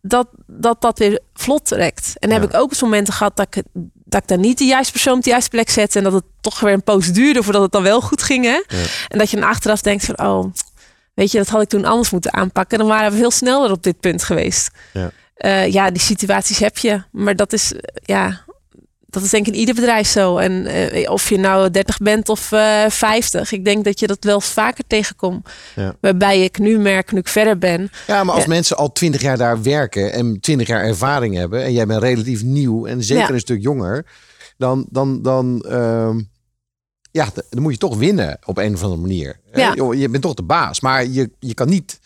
dat 0.00 0.28
dat, 0.46 0.80
dat 0.80 0.98
weer 0.98 1.20
vlot 1.34 1.64
trekt. 1.64 2.12
En 2.18 2.28
dan 2.28 2.40
heb 2.40 2.48
ik 2.48 2.56
ook 2.56 2.70
eens 2.70 2.82
momenten 2.82 3.14
gehad 3.14 3.36
dat 3.36 3.56
ik 3.56 3.62
dat 4.08 4.22
ik 4.22 4.28
dan 4.28 4.40
niet 4.40 4.58
de 4.58 4.64
juiste 4.64 4.92
persoon 4.92 5.16
op 5.16 5.22
de 5.22 5.30
juiste 5.30 5.50
plek 5.50 5.70
zet. 5.70 5.96
En 5.96 6.02
dat 6.02 6.12
het 6.12 6.24
toch 6.40 6.60
weer 6.60 6.72
een 6.72 6.82
poos 6.82 7.06
duurde 7.06 7.42
voordat 7.42 7.62
het 7.62 7.72
dan 7.72 7.82
wel 7.82 8.00
goed 8.00 8.22
ging. 8.22 8.44
Hè? 8.44 8.60
En 9.08 9.18
dat 9.18 9.30
je 9.30 9.36
dan 9.36 9.48
achteraf 9.48 9.80
denkt 9.80 10.04
van, 10.04 10.18
oh, 10.18 10.52
weet 11.14 11.32
je, 11.32 11.38
dat 11.38 11.48
had 11.48 11.62
ik 11.62 11.68
toen 11.68 11.84
anders 11.84 12.10
moeten 12.10 12.32
aanpakken. 12.32 12.78
Dan 12.78 12.86
waren 12.86 13.12
we 13.12 13.18
veel 13.18 13.30
sneller 13.30 13.70
op 13.70 13.82
dit 13.82 14.00
punt 14.00 14.24
geweest. 14.24 14.70
Ja, 14.92 15.10
uh, 15.38 15.72
ja 15.72 15.90
die 15.90 16.02
situaties 16.02 16.58
heb 16.58 16.78
je. 16.78 17.02
Maar 17.12 17.36
dat 17.36 17.52
is, 17.52 17.72
ja, 18.04 18.44
dat 19.10 19.22
is 19.22 19.30
denk 19.30 19.46
ik 19.46 19.52
in 19.52 19.58
ieder 19.58 19.74
bedrijf 19.74 20.08
zo. 20.08 20.36
En 20.36 20.52
uh, 20.96 21.10
of 21.10 21.28
je 21.28 21.38
nou 21.38 21.70
30 21.70 21.98
bent 21.98 22.28
of 22.28 22.52
uh, 22.52 22.84
eh, 22.84 22.90
50. 22.90 23.52
Ik 23.52 23.64
denk 23.64 23.84
dat 23.84 24.00
je 24.00 24.06
dat 24.06 24.24
wel 24.24 24.40
vaker 24.40 24.84
tegenkomt. 24.86 25.48
Ja. 25.74 25.96
Waarbij 26.00 26.42
ik 26.42 26.58
nu 26.58 26.78
merk, 26.78 27.12
nu 27.12 27.18
ik 27.18 27.28
verder 27.28 27.58
ben. 27.58 27.90
Ja, 28.06 28.24
maar 28.24 28.34
als 28.34 28.46
mensen 28.46 28.76
al 28.76 28.92
20 28.92 29.20
jaar 29.20 29.36
daar 29.36 29.62
werken 29.62 30.12
en 30.12 30.40
20 30.40 30.66
jaar 30.66 30.82
ervaring 30.82 31.34
hebben. 31.34 31.64
En 31.64 31.72
jij 31.72 31.86
bent 31.86 32.02
relatief 32.02 32.42
nieuw 32.42 32.86
en 32.86 33.02
zeker 33.02 33.34
een 33.34 33.40
stuk 33.40 33.62
jonger. 33.62 34.06
Dan, 34.56 34.86
dan, 34.90 35.22
dan, 35.22 35.64
uh, 35.68 36.14
ja, 37.10 37.28
dan 37.50 37.62
moet 37.62 37.72
je 37.72 37.78
toch 37.78 37.96
winnen 37.96 38.38
op 38.44 38.58
een 38.58 38.74
of 38.74 38.82
andere 38.82 39.00
manier. 39.00 39.40
Ja. 39.52 39.74
Je 39.92 40.08
bent 40.08 40.22
toch 40.22 40.34
de 40.34 40.42
baas. 40.42 40.80
Maar 40.80 41.06
je, 41.06 41.30
je 41.38 41.54
kan 41.54 41.68
niet 41.68 42.00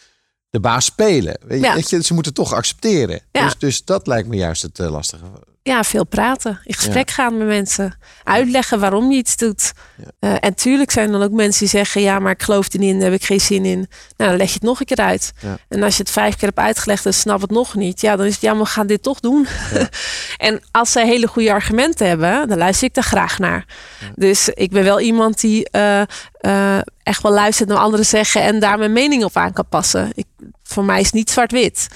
de 0.50 0.60
baas 0.60 0.84
spelen. 0.84 1.38
Weet 1.46 1.88
je, 1.88 2.02
ze 2.02 2.14
moeten 2.14 2.34
toch 2.34 2.52
accepteren. 2.52 3.20
Dus, 3.30 3.58
dus 3.58 3.84
dat 3.84 4.06
lijkt 4.06 4.28
me 4.28 4.36
juist 4.36 4.62
het 4.62 4.78
uh, 4.78 4.90
lastige 4.90 5.24
ja, 5.62 5.83
veel 5.83 6.05
praten. 6.05 6.61
In 6.64 6.75
gesprek 6.75 7.11
gaan 7.11 7.38
met 7.38 7.46
mensen. 7.46 7.98
Uitleggen 8.25 8.81
waarom 8.81 9.11
je 9.11 9.16
iets 9.16 9.37
doet. 9.37 9.72
Uh, 10.20 10.35
en 10.40 10.55
tuurlijk 10.55 10.90
zijn 10.90 11.07
er 11.07 11.12
dan 11.12 11.22
ook 11.22 11.31
mensen 11.31 11.61
die 11.61 11.68
zeggen... 11.68 12.01
ja, 12.01 12.18
maar 12.18 12.33
ik 12.33 12.42
geloof 12.42 12.72
er 12.72 12.79
niet 12.79 12.90
in, 12.90 13.01
daar 13.01 13.11
heb 13.11 13.20
ik 13.20 13.27
geen 13.27 13.40
zin 13.40 13.64
in. 13.64 13.88
Nou, 14.16 14.31
dan 14.31 14.37
leg 14.37 14.48
je 14.48 14.55
het 14.55 14.62
nog 14.62 14.81
een 14.81 14.87
keer 14.87 14.96
uit. 14.96 15.33
En 15.68 15.83
als 15.83 15.96
je 15.96 16.03
het 16.03 16.12
vijf 16.12 16.37
keer 16.37 16.48
hebt 16.48 16.59
uitgelegd 16.59 17.07
en 17.07 17.14
snap 17.14 17.40
het 17.40 17.51
nog 17.51 17.75
niet... 17.75 18.01
ja, 18.01 18.16
dan 18.16 18.27
is 18.27 18.33
het, 18.33 18.42
ja, 18.42 18.57
we 18.57 18.64
gaan 18.64 18.87
dit 18.87 19.03
toch 19.03 19.20
doen. 19.20 19.46
en 20.37 20.61
als 20.70 20.92
zij 20.92 21.07
hele 21.07 21.27
goede 21.27 21.53
argumenten 21.53 22.09
hebben... 22.09 22.48
dan 22.48 22.59
luister 22.59 22.88
ik 22.88 22.94
daar 22.94 23.05
graag 23.05 23.38
naar. 23.38 23.66
Dus 24.14 24.48
ik 24.48 24.70
ben 24.70 24.85
wel 24.85 25.01
iemand 25.01 25.40
die 25.40 25.68
uh, 25.72 26.03
uh, 26.40 26.79
echt 27.03 27.22
wel 27.22 27.33
luistert 27.33 27.68
naar 27.68 27.79
anderen 27.79 28.07
zeggen... 28.07 28.42
en 28.42 28.61
daar 28.61 28.79
mijn 28.79 28.92
mening 28.92 29.25
op 29.25 29.37
aan 29.37 29.53
kan 29.53 29.68
passen. 29.68 30.12
Ik, 30.14 30.27
voor 30.62 30.85
mij 30.85 31.01
is 31.01 31.07
het 31.07 31.14
niet 31.14 31.31
zwart-wit. 31.31 31.88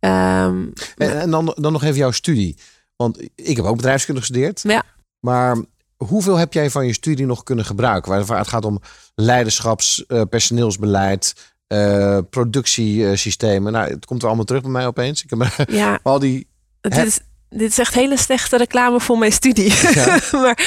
Um, 0.00 0.72
en, 0.96 1.20
en 1.20 1.30
dan, 1.30 1.56
dan 1.60 1.72
nog 1.72 1.82
even 1.82 1.96
jouw 1.96 2.10
studie... 2.10 2.56
Want 3.04 3.28
ik 3.34 3.56
heb 3.56 3.64
ook 3.64 3.76
bedrijfskunde 3.76 4.20
gestudeerd. 4.20 4.62
Ja. 4.62 4.82
Maar 5.20 5.56
hoeveel 5.96 6.36
heb 6.36 6.52
jij 6.52 6.70
van 6.70 6.86
je 6.86 6.92
studie 6.92 7.26
nog 7.26 7.42
kunnen 7.42 7.64
gebruiken? 7.64 8.26
Waar 8.26 8.38
het 8.38 8.48
gaat 8.48 8.64
om 8.64 8.80
leiderschaps, 9.14 10.04
uh, 10.08 10.22
personeelsbeleid, 10.30 11.52
uh, 11.68 12.18
productiesystemen. 12.30 13.72
Nou, 13.72 13.90
het 13.90 14.06
komt 14.06 14.20
er 14.22 14.26
allemaal 14.26 14.44
terug 14.44 14.62
bij 14.62 14.70
mij 14.70 14.86
opeens. 14.86 15.24
Ik 15.24 15.30
heb 15.30 15.68
ja. 15.70 15.98
al 16.02 16.18
die. 16.18 16.46
Dit 16.80 16.96
is, 16.96 17.20
dit 17.48 17.70
is 17.70 17.78
echt 17.78 17.94
hele 17.94 18.16
slechte 18.16 18.56
reclame 18.56 19.00
voor 19.00 19.18
mijn 19.18 19.32
studie. 19.32 19.74
Ja. 19.92 20.20
maar, 20.32 20.58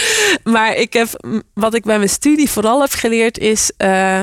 maar 0.43 0.75
ik 0.75 0.93
heb 0.93 1.41
wat 1.53 1.73
ik 1.73 1.83
bij 1.83 1.97
mijn 1.97 2.09
studie 2.09 2.49
vooral 2.49 2.81
heb 2.81 2.91
geleerd 2.91 3.37
is. 3.37 3.71
Uh, 3.77 4.21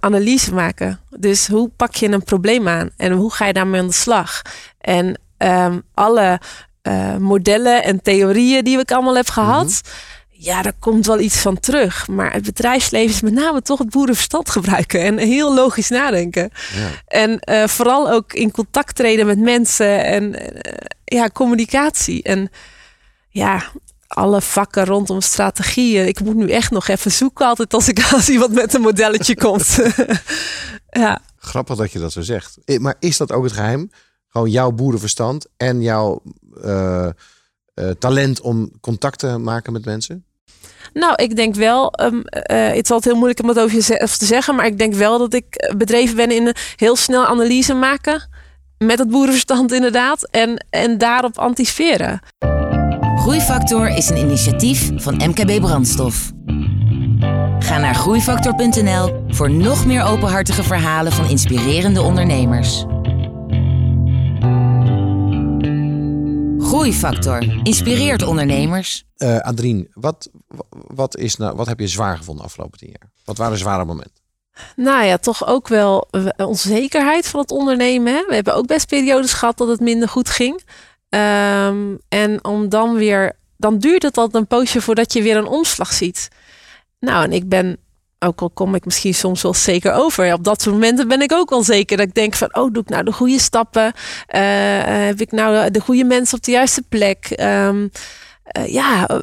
analyse 0.00 0.54
maken. 0.54 1.00
Dus 1.18 1.46
hoe 1.46 1.68
pak 1.76 1.94
je 1.94 2.08
een 2.08 2.24
probleem 2.24 2.68
aan 2.68 2.90
en 2.96 3.12
hoe 3.12 3.32
ga 3.32 3.46
je 3.46 3.52
daarmee 3.52 3.80
aan 3.80 3.86
de 3.86 3.92
slag? 3.92 4.42
En 4.78 5.18
um, 5.38 5.82
alle 5.94 6.40
uh, 6.88 7.16
modellen 7.16 7.84
en 7.84 8.02
theorieën 8.02 8.64
die 8.64 8.78
ik 8.78 8.92
allemaal 8.92 9.16
heb 9.16 9.28
gehad. 9.28 9.66
Mhm. 9.66 10.12
Ja, 10.44 10.62
daar 10.62 10.76
komt 10.78 11.06
wel 11.06 11.20
iets 11.20 11.36
van 11.36 11.60
terug. 11.60 12.08
Maar 12.08 12.32
het 12.32 12.44
bedrijfsleven 12.44 13.14
is 13.14 13.20
met 13.20 13.32
name 13.32 13.62
toch 13.62 13.78
het 13.78 13.90
boerenverstand 13.90 14.50
gebruiken 14.50 15.00
en 15.00 15.18
heel 15.18 15.54
logisch 15.54 15.88
nadenken. 15.88 16.50
Ja. 16.74 16.88
En 17.06 17.42
uh, 17.50 17.66
vooral 17.66 18.10
ook 18.10 18.32
in 18.32 18.50
contact 18.50 18.94
treden 18.94 19.26
met 19.26 19.38
mensen 19.38 20.04
en 20.04 20.24
uh, 20.24 20.48
ja, 21.04 21.28
communicatie. 21.28 22.22
En 22.22 22.50
ja, 23.28 23.64
alle 24.06 24.40
vakken 24.40 24.84
rondom 24.84 25.20
strategieën. 25.20 26.06
Ik 26.06 26.20
moet 26.20 26.36
nu 26.36 26.50
echt 26.50 26.70
nog 26.70 26.88
even 26.88 27.12
zoeken 27.12 27.46
altijd 27.46 27.74
als 27.74 27.88
ik 27.88 28.06
als 28.12 28.28
iemand 28.28 28.52
met 28.52 28.74
een 28.74 28.80
modelletje 28.80 29.36
komt. 29.36 29.78
ja. 30.90 31.20
Grappig 31.38 31.76
dat 31.76 31.92
je 31.92 31.98
dat 31.98 32.12
zo 32.12 32.20
zegt. 32.20 32.58
Maar 32.78 32.94
is 32.98 33.16
dat 33.16 33.32
ook 33.32 33.44
het 33.44 33.52
geheim? 33.52 33.90
Gewoon 34.34 34.50
jouw 34.50 34.70
boerenverstand 34.70 35.46
en 35.56 35.82
jouw 35.82 36.22
uh, 36.64 37.08
uh, 37.74 37.90
talent 37.90 38.40
om 38.40 38.70
contact 38.80 39.18
te 39.18 39.38
maken 39.38 39.72
met 39.72 39.84
mensen? 39.84 40.24
Nou, 40.92 41.14
ik 41.14 41.36
denk 41.36 41.54
wel, 41.54 41.92
um, 42.02 42.14
uh, 42.16 42.22
het 42.66 42.84
is 42.84 42.90
altijd 42.90 43.04
heel 43.04 43.14
moeilijk 43.14 43.42
om 43.42 43.48
het 43.48 43.58
over 43.58 43.74
jezelf 43.74 44.16
te 44.16 44.24
zeggen, 44.24 44.54
maar 44.54 44.66
ik 44.66 44.78
denk 44.78 44.94
wel 44.94 45.18
dat 45.18 45.34
ik 45.34 45.72
bedreven 45.76 46.16
ben 46.16 46.30
in 46.30 46.54
heel 46.76 46.96
snel 46.96 47.26
analyse 47.26 47.74
maken 47.74 48.28
met 48.78 48.98
het 48.98 49.08
boerenverstand 49.08 49.72
inderdaad. 49.80 50.30
En, 50.30 50.66
en 50.70 50.98
daarop 50.98 51.38
anticiperen. 51.38 52.20
Groeifactor 53.16 53.88
is 53.88 54.08
een 54.10 54.18
initiatief 54.18 54.90
van 54.96 55.14
MKB 55.14 55.60
Brandstof. 55.60 56.32
Ga 57.58 57.78
naar 57.78 57.94
groeifactor.nl 57.94 59.24
voor 59.28 59.50
nog 59.50 59.86
meer 59.86 60.04
openhartige 60.04 60.62
verhalen 60.62 61.12
van 61.12 61.28
inspirerende 61.28 62.02
ondernemers. 62.02 62.84
Groeifactor 66.74 67.42
inspireert 67.62 68.22
ondernemers. 68.22 69.04
Uh, 69.16 69.38
Adrien, 69.38 69.88
wat, 69.92 70.30
wat, 70.70 71.16
is 71.16 71.36
nou, 71.36 71.56
wat 71.56 71.66
heb 71.66 71.80
je 71.80 71.88
zwaar 71.88 72.16
gevonden 72.16 72.44
afgelopen 72.44 72.78
tien 72.78 72.88
jaar? 72.88 73.10
Wat 73.24 73.36
waren 73.36 73.58
zware 73.58 73.84
momenten? 73.84 74.22
Nou 74.76 75.04
ja, 75.04 75.18
toch 75.18 75.46
ook 75.46 75.68
wel 75.68 76.08
onzekerheid 76.36 77.26
van 77.26 77.40
het 77.40 77.50
ondernemen. 77.50 78.14
Hè? 78.14 78.24
We 78.28 78.34
hebben 78.34 78.54
ook 78.54 78.66
best 78.66 78.88
periodes 78.88 79.32
gehad 79.32 79.58
dat 79.58 79.68
het 79.68 79.80
minder 79.80 80.08
goed 80.08 80.28
ging. 80.28 80.62
Um, 81.08 81.98
en 82.08 82.44
om 82.44 82.68
dan 82.68 82.94
weer, 82.94 83.36
dan 83.56 83.78
duurt 83.78 84.02
het 84.02 84.16
altijd 84.16 84.42
een 84.42 84.58
poosje 84.58 84.80
voordat 84.80 85.12
je 85.12 85.22
weer 85.22 85.36
een 85.36 85.46
omslag 85.46 85.92
ziet. 85.92 86.28
Nou, 87.00 87.24
en 87.24 87.32
ik 87.32 87.48
ben, 87.48 87.78
ook 88.24 88.40
al 88.40 88.50
kom 88.50 88.74
ik 88.74 88.84
misschien 88.84 89.14
soms 89.14 89.42
wel 89.42 89.54
zeker 89.54 89.92
over, 89.92 90.32
op 90.32 90.44
dat 90.44 90.62
soort 90.62 90.74
momenten 90.74 91.08
ben 91.08 91.20
ik 91.20 91.32
ook 91.32 91.50
wel 91.50 91.62
zeker 91.62 91.96
dat 91.96 92.06
ik 92.06 92.14
denk 92.14 92.34
van, 92.34 92.56
oh, 92.56 92.72
doe 92.72 92.82
ik 92.82 92.88
nou 92.88 93.04
de 93.04 93.12
goede 93.12 93.38
stappen? 93.38 93.84
Uh, 93.84 93.90
heb 95.06 95.20
ik 95.20 95.32
nou 95.32 95.70
de 95.70 95.80
goede 95.80 96.04
mensen 96.04 96.36
op 96.36 96.44
de 96.44 96.50
juiste 96.50 96.82
plek? 96.88 97.36
Um, 97.40 97.90
uh, 98.58 98.72
ja, 98.72 99.20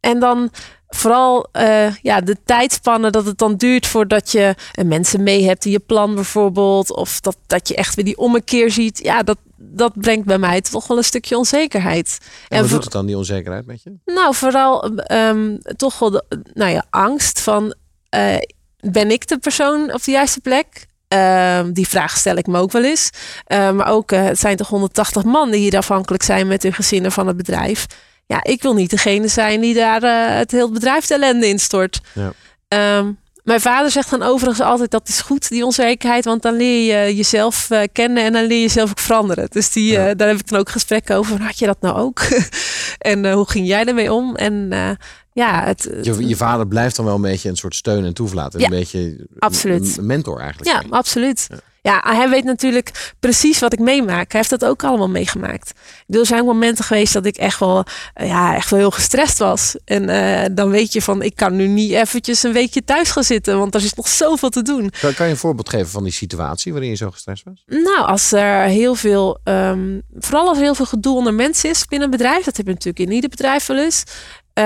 en 0.00 0.18
dan 0.18 0.50
vooral 0.88 1.48
uh, 1.52 1.94
ja, 1.96 2.20
de 2.20 2.36
tijdspannen 2.44 3.12
dat 3.12 3.26
het 3.26 3.38
dan 3.38 3.56
duurt 3.56 3.86
voordat 3.86 4.32
je 4.32 4.54
mensen 4.84 5.22
mee 5.22 5.44
hebt 5.44 5.64
in 5.64 5.70
je 5.70 5.78
plan 5.78 6.14
bijvoorbeeld. 6.14 6.92
Of 6.92 7.20
dat, 7.20 7.36
dat 7.46 7.68
je 7.68 7.74
echt 7.74 7.94
weer 7.94 8.04
die 8.04 8.18
ommekeer 8.18 8.70
ziet. 8.70 8.98
Ja, 9.02 9.22
dat, 9.22 9.38
dat 9.56 9.92
brengt 9.94 10.26
bij 10.26 10.38
mij 10.38 10.60
toch 10.60 10.86
wel 10.86 10.96
een 10.96 11.04
stukje 11.04 11.36
onzekerheid. 11.38 12.18
En, 12.48 12.60
wat 12.60 12.70
doet 12.70 12.84
het 12.84 12.92
dan, 12.92 13.06
die 13.06 13.16
onzekerheid 13.16 13.66
met 13.66 13.82
je? 13.82 13.92
Nou, 14.04 14.34
vooral 14.34 14.90
um, 15.12 15.58
toch 15.76 15.98
wel 15.98 16.10
de, 16.10 16.24
nou 16.54 16.70
ja, 16.70 16.84
angst 16.90 17.40
van... 17.40 17.74
Uh, 18.14 18.36
ben 18.80 19.10
ik 19.10 19.28
de 19.28 19.38
persoon 19.38 19.92
op 19.92 20.04
de 20.04 20.10
juiste 20.10 20.40
plek? 20.40 20.86
Uh, 21.08 21.60
die 21.72 21.88
vraag 21.88 22.16
stel 22.16 22.36
ik 22.36 22.46
me 22.46 22.58
ook 22.58 22.72
wel 22.72 22.84
eens. 22.84 23.10
Uh, 23.48 23.70
maar 23.70 23.88
ook, 23.88 24.12
uh, 24.12 24.24
het 24.24 24.38
zijn 24.38 24.56
toch 24.56 24.68
180 24.68 25.24
man 25.24 25.50
die 25.50 25.60
hier 25.60 25.76
afhankelijk 25.76 26.22
zijn 26.22 26.46
met 26.46 26.62
hun 26.62 26.72
gezinnen 26.72 27.12
van 27.12 27.26
het 27.26 27.36
bedrijf. 27.36 27.86
Ja, 28.26 28.42
ik 28.42 28.62
wil 28.62 28.74
niet 28.74 28.90
degene 28.90 29.28
zijn 29.28 29.60
die 29.60 29.74
daar 29.74 30.02
het 30.38 30.50
hele 30.50 30.70
bedrijf 30.70 31.06
de 31.06 31.14
ellende 31.14 31.46
instort. 31.46 32.00
Ja. 32.12 32.32
Um, 32.98 33.18
mijn 33.44 33.60
vader 33.60 33.90
zegt 33.90 34.10
dan 34.10 34.22
overigens 34.22 34.66
altijd 34.66 34.90
dat 34.90 35.08
is 35.08 35.20
goed, 35.20 35.48
die 35.48 35.64
onzekerheid. 35.64 36.24
Want 36.24 36.42
dan 36.42 36.56
leer 36.56 37.06
je 37.06 37.16
jezelf 37.16 37.68
kennen 37.92 38.24
en 38.24 38.32
dan 38.32 38.44
leer 38.44 38.56
je 38.56 38.62
jezelf 38.62 38.90
ook 38.90 38.98
veranderen. 38.98 39.46
Dus 39.50 39.70
die, 39.70 39.92
ja. 39.92 40.08
uh, 40.08 40.12
daar 40.16 40.28
heb 40.28 40.38
ik 40.38 40.48
dan 40.48 40.58
ook 40.58 40.68
gesprekken 40.68 41.16
over. 41.16 41.42
Had 41.42 41.58
je 41.58 41.66
dat 41.66 41.80
nou 41.80 41.96
ook? 41.96 42.20
en 42.98 43.24
uh, 43.24 43.34
hoe 43.34 43.48
ging 43.50 43.66
jij 43.66 43.84
ermee 43.84 44.12
om? 44.12 44.36
En 44.36 44.72
ja, 45.34 45.64
het, 45.64 45.88
je, 46.02 46.26
je, 46.28 46.36
vader 46.36 46.66
blijft 46.66 46.96
dan 46.96 47.04
wel 47.04 47.14
een 47.14 47.20
beetje 47.20 47.48
een 47.48 47.56
soort 47.56 47.74
steun 47.74 48.04
en 48.04 48.14
toevlaten. 48.14 48.60
Ja, 48.60 48.64
een 48.64 48.70
beetje 48.70 49.26
absoluut. 49.38 49.96
een 49.96 50.06
mentor 50.06 50.40
eigenlijk. 50.40 50.70
Ja, 50.70 50.96
absoluut. 50.96 51.46
Ja. 51.48 51.56
Ja, 51.86 52.00
hij 52.04 52.28
weet 52.28 52.44
natuurlijk 52.44 53.12
precies 53.20 53.58
wat 53.58 53.72
ik 53.72 53.78
meemaak. 53.78 54.32
Hij 54.32 54.40
heeft 54.40 54.50
dat 54.50 54.64
ook 54.64 54.84
allemaal 54.84 55.08
meegemaakt. 55.08 55.72
Er 56.08 56.26
zijn 56.26 56.44
momenten 56.44 56.84
geweest 56.84 57.12
dat 57.12 57.26
ik 57.26 57.36
echt 57.36 57.58
wel, 57.58 57.84
ja, 58.14 58.54
echt 58.54 58.70
wel 58.70 58.78
heel 58.78 58.90
gestrest 58.90 59.38
was. 59.38 59.76
En 59.84 60.08
uh, 60.08 60.44
dan 60.56 60.70
weet 60.70 60.92
je 60.92 61.02
van, 61.02 61.22
ik 61.22 61.36
kan 61.36 61.56
nu 61.56 61.66
niet 61.66 61.90
eventjes 61.90 62.42
een 62.42 62.52
weekje 62.52 62.84
thuis 62.84 63.10
gaan 63.10 63.24
zitten, 63.24 63.58
want 63.58 63.74
er 63.74 63.84
is 63.84 63.94
nog 63.94 64.08
zoveel 64.08 64.48
te 64.48 64.62
doen. 64.62 64.90
Kan, 65.00 65.14
kan 65.14 65.26
je 65.26 65.32
een 65.32 65.38
voorbeeld 65.38 65.68
geven 65.68 65.88
van 65.88 66.02
die 66.02 66.12
situatie 66.12 66.72
waarin 66.72 66.90
je 66.90 66.96
zo 66.96 67.10
gestrest 67.10 67.44
was? 67.44 67.62
Nou, 67.66 68.06
als 68.06 68.32
er 68.32 68.62
heel 68.62 68.94
veel, 68.94 69.38
um, 69.44 70.02
vooral 70.18 70.48
als 70.48 70.56
er 70.56 70.64
heel 70.64 70.74
veel 70.74 70.86
gedoe 70.86 71.16
onder 71.16 71.34
mensen 71.34 71.70
is 71.70 71.86
binnen 71.86 72.08
een 72.08 72.16
bedrijf, 72.16 72.44
dat 72.44 72.56
heb 72.56 72.66
je 72.66 72.72
natuurlijk 72.72 73.08
in 73.08 73.12
ieder 73.12 73.30
bedrijf 73.30 73.66
wel 73.66 73.78
eens. 73.78 74.04
Uh, 74.58 74.64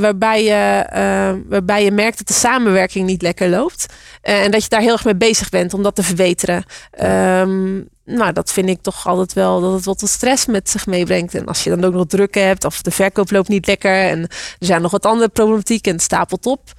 waarbij, 0.00 0.44
je, 0.44 0.86
uh, 0.92 1.50
waarbij 1.50 1.84
je 1.84 1.90
merkt 1.90 2.18
dat 2.18 2.26
de 2.26 2.34
samenwerking 2.34 3.06
niet 3.06 3.22
lekker 3.22 3.48
loopt. 3.48 3.86
Uh, 4.22 4.44
en 4.44 4.50
dat 4.50 4.62
je 4.62 4.68
daar 4.68 4.80
heel 4.80 4.92
erg 4.92 5.04
mee 5.04 5.16
bezig 5.16 5.48
bent 5.48 5.74
om 5.74 5.82
dat 5.82 5.94
te 5.94 6.02
verbeteren. 6.02 6.64
Um, 7.02 7.88
nou, 8.04 8.32
dat 8.32 8.52
vind 8.52 8.68
ik 8.68 8.82
toch 8.82 9.06
altijd 9.06 9.32
wel 9.32 9.60
dat 9.60 9.72
het 9.72 9.84
wat 9.84 10.08
stress 10.08 10.46
met 10.46 10.70
zich 10.70 10.86
meebrengt. 10.86 11.34
En 11.34 11.46
als 11.46 11.64
je 11.64 11.70
dan 11.70 11.84
ook 11.84 11.92
nog 11.92 12.06
druk 12.06 12.34
hebt 12.34 12.64
of 12.64 12.82
de 12.82 12.90
verkoop 12.90 13.30
loopt 13.30 13.48
niet 13.48 13.66
lekker. 13.66 14.02
En 14.02 14.22
er 14.22 14.28
zijn 14.58 14.82
nog 14.82 14.90
wat 14.90 15.06
andere 15.06 15.30
problematiek 15.30 15.86
en 15.86 15.92
het 15.92 16.02
stapelt 16.02 16.46
op. 16.46 16.72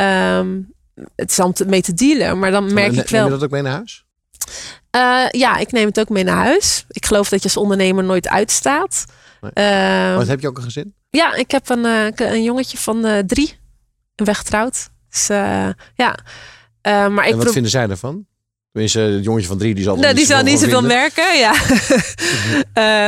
Um, 0.00 0.72
het 1.16 1.30
is 1.30 1.38
om 1.38 1.52
mee 1.66 1.82
te 1.82 1.94
dealen, 1.94 2.38
maar 2.38 2.50
dan 2.50 2.74
merk 2.74 2.92
ik 2.92 3.08
wel... 3.08 3.22
Neem 3.22 3.32
je 3.32 3.38
dat 3.38 3.44
ook 3.44 3.50
mee 3.50 3.62
naar 3.62 3.72
huis? 3.72 4.04
ja, 5.30 5.56
ik 5.56 5.72
neem 5.72 5.86
het 5.86 6.00
ook 6.00 6.08
mee 6.08 6.24
naar 6.24 6.44
huis. 6.44 6.84
Ik 6.88 7.06
geloof 7.06 7.28
dat 7.28 7.38
je 7.38 7.44
als 7.44 7.56
ondernemer 7.56 8.04
nooit 8.04 8.28
uitstaat. 8.28 9.04
Nee. 9.40 10.16
Wat 10.16 10.26
heb 10.26 10.40
je 10.40 10.48
ook 10.48 10.56
een 10.56 10.62
gezin? 10.62 10.94
Ja, 11.14 11.34
ik 11.34 11.50
heb 11.50 11.68
een, 11.68 11.84
uh, 11.84 12.06
een 12.14 12.42
jongetje 12.42 12.78
van 12.78 13.06
uh, 13.06 13.18
drie. 13.18 13.54
Weggetrouwd. 14.14 14.90
Dus 15.10 15.30
uh, 15.30 15.68
ja. 15.94 16.18
maar 17.08 17.26
ik 17.26 17.32
en 17.32 17.38
wat 17.38 17.52
vinden 17.52 17.70
zij 17.70 17.88
ervan? 17.88 18.26
Tenminste, 18.72 19.00
het 19.00 19.24
jongetje 19.24 19.48
van 19.48 19.58
drie, 19.58 19.74
die 19.74 19.84
zal, 19.84 19.96
nou, 19.96 20.14
die 20.14 20.26
zal 20.26 20.42
niet 20.42 20.58
zoveel 20.58 20.82
merken. 20.82 21.38
Ja. 21.38 21.54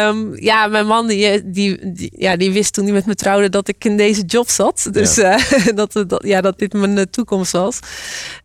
um, 0.09 0.37
ja, 0.51 0.67
mijn 0.67 0.87
man 0.87 1.07
die, 1.07 1.51
die, 1.51 1.93
die, 1.93 2.13
ja, 2.17 2.37
die 2.37 2.51
wist 2.51 2.73
toen 2.73 2.85
hij 2.85 2.93
met 2.93 3.07
me 3.07 3.15
trouwde 3.15 3.49
dat 3.49 3.69
ik 3.69 3.85
in 3.85 3.97
deze 3.97 4.23
job 4.23 4.49
zat. 4.49 4.89
Dus 4.91 5.15
ja. 5.15 5.39
dat, 5.75 5.93
dat, 5.93 6.23
ja, 6.25 6.41
dat 6.41 6.59
dit 6.59 6.73
mijn 6.73 7.11
toekomst 7.11 7.53
was. 7.53 7.79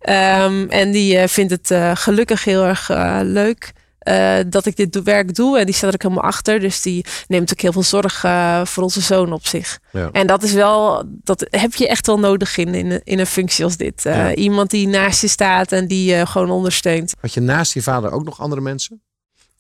Um, 0.10 0.69
en 0.69 0.91
die 0.91 1.28
vindt 1.28 1.52
het 1.52 2.00
gelukkig 2.00 2.43
heel 2.43 2.63
erg 2.63 2.89
leuk. 3.24 3.71
Uh, 4.08 4.38
dat 4.48 4.66
ik 4.66 4.76
dit 4.76 5.04
werk 5.04 5.36
doe. 5.36 5.60
En 5.60 5.66
die 5.66 5.76
staat 5.76 5.90
er 5.90 5.96
ook 5.96 6.02
helemaal 6.02 6.24
achter. 6.24 6.60
Dus 6.60 6.82
die 6.82 7.06
neemt 7.28 7.52
ook 7.52 7.62
heel 7.62 7.72
veel 7.72 7.84
zorg 7.84 8.24
uh, 8.24 8.66
voor 8.66 8.84
onze 8.84 9.02
zoon 9.02 9.34
op 9.34 9.48
zich. 9.48 9.80
Ja. 9.92 10.10
En 10.12 10.28
dat 10.28 10.44
is 10.44 10.54
wel, 10.54 11.04
dat 11.08 11.48
heb 11.50 11.74
je 11.74 11.88
echt 11.88 12.08
wel 12.08 12.20
nodig 12.20 12.58
in, 12.58 12.76
in, 12.76 13.02
in 13.04 13.20
een 13.20 13.26
functie 13.26 13.64
als 13.64 13.78
dit. 13.78 14.06
Uh, 14.06 14.16
ja. 14.16 14.36
Iemand 14.36 14.70
die 14.70 14.88
naast 14.88 15.22
je 15.22 15.28
staat 15.28 15.72
en 15.72 15.88
die 15.88 16.16
je 16.16 16.26
gewoon 16.26 16.50
ondersteunt. 16.50 17.14
Had 17.20 17.34
je 17.34 17.40
naast 17.40 17.74
je 17.74 17.82
vader 17.82 18.12
ook 18.12 18.24
nog 18.24 18.40
andere 18.40 18.62
mensen? 18.62 19.02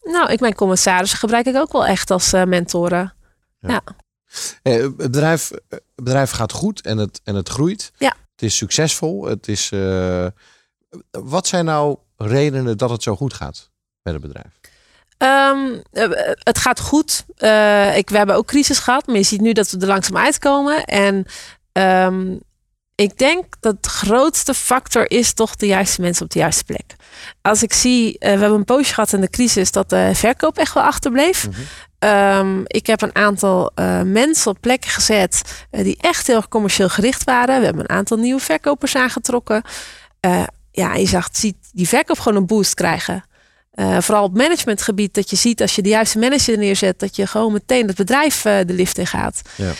Nou, 0.03 0.31
ik 0.31 0.39
mijn 0.39 0.55
commissarissen 0.55 1.19
gebruik 1.19 1.45
ik 1.45 1.55
ook 1.55 1.71
wel 1.71 1.85
echt 1.85 2.11
als 2.11 2.31
mentoren. 2.31 3.13
Ja. 3.59 3.81
ja. 4.63 4.71
het, 4.71 4.97
bedrijf, 4.97 5.51
het 5.69 5.83
bedrijf 5.95 6.31
gaat 6.31 6.51
goed 6.51 6.81
en 6.81 6.97
het, 6.97 7.21
en 7.23 7.35
het 7.35 7.49
groeit. 7.49 7.91
Ja. 7.97 8.13
Het 8.31 8.41
is 8.41 8.57
succesvol. 8.57 9.25
Het 9.25 9.47
is, 9.47 9.71
wat 11.11 11.47
zijn 11.47 11.65
nou 11.65 11.97
redenen 12.15 12.77
dat 12.77 12.89
het 12.89 13.03
zo 13.03 13.15
goed 13.15 13.33
gaat? 13.33 13.70
Met 14.03 14.13
het 14.13 14.21
bedrijf? 14.21 14.59
Um, 15.23 15.81
het 16.43 16.57
gaat 16.57 16.79
goed. 16.79 17.25
Uh, 17.37 17.97
ik, 17.97 18.09
we 18.09 18.17
hebben 18.17 18.35
ook 18.35 18.47
crisis 18.47 18.79
gehad, 18.79 19.07
maar 19.07 19.15
je 19.15 19.23
ziet 19.23 19.41
nu 19.41 19.53
dat 19.53 19.71
we 19.71 19.79
er 19.79 19.87
langzaam 19.87 20.17
uitkomen. 20.17 20.83
En 20.85 21.25
um, 21.71 22.39
ik 22.95 23.17
denk 23.17 23.45
dat 23.59 23.83
de 23.83 23.89
grootste 23.89 24.53
factor 24.53 25.11
is 25.11 25.33
toch 25.33 25.55
de 25.55 25.65
juiste 25.65 26.01
mensen 26.01 26.25
op 26.25 26.31
de 26.31 26.39
juiste 26.39 26.63
plek. 26.63 26.95
Als 27.41 27.63
ik 27.63 27.73
zie, 27.73 28.07
uh, 28.13 28.19
we 28.19 28.27
hebben 28.27 28.53
een 28.53 28.65
poosje 28.65 28.93
gehad 28.93 29.13
in 29.13 29.21
de 29.21 29.29
crisis 29.29 29.71
dat 29.71 29.89
de 29.89 30.11
verkoop 30.13 30.57
echt 30.57 30.73
wel 30.73 30.83
achterbleef. 30.83 31.47
Mm 31.47 31.53
-hmm. 31.99 32.09
um, 32.09 32.63
ik 32.67 32.87
heb 32.87 33.01
een 33.01 33.15
aantal 33.15 33.71
uh, 33.75 34.01
mensen 34.01 34.51
op 34.51 34.57
plekken 34.61 34.89
gezet 34.89 35.65
die 35.69 35.97
echt 36.01 36.27
heel 36.27 36.47
commercieel 36.47 36.89
gericht 36.89 37.23
waren. 37.23 37.59
We 37.59 37.65
hebben 37.65 37.83
een 37.83 37.97
aantal 37.97 38.17
nieuwe 38.17 38.41
verkopers 38.41 38.95
aangetrokken. 38.95 39.63
ja, 40.71 40.95
je 40.95 41.07
zag, 41.07 41.29
ziet 41.31 41.57
die 41.71 41.87
verkoop 41.87 42.19
gewoon 42.19 42.37
een 42.37 42.47
boost 42.47 42.73
krijgen. 42.73 43.23
Uh, 43.75 43.97
vooral 43.99 44.23
op 44.23 44.37
managementgebied, 44.37 45.13
dat 45.13 45.29
je 45.29 45.35
ziet 45.35 45.61
als 45.61 45.75
je 45.75 45.81
de 45.81 45.89
juiste 45.89 46.19
manager 46.19 46.57
neerzet, 46.57 46.99
dat 46.99 47.15
je 47.15 47.27
gewoon 47.27 47.53
meteen 47.53 47.87
het 47.87 47.95
bedrijf 47.95 48.45
uh, 48.45 48.57
de 48.65 48.73
lift 48.73 48.97
in 48.97 49.07
gaat. 49.07 49.41
Ja. 49.55 49.73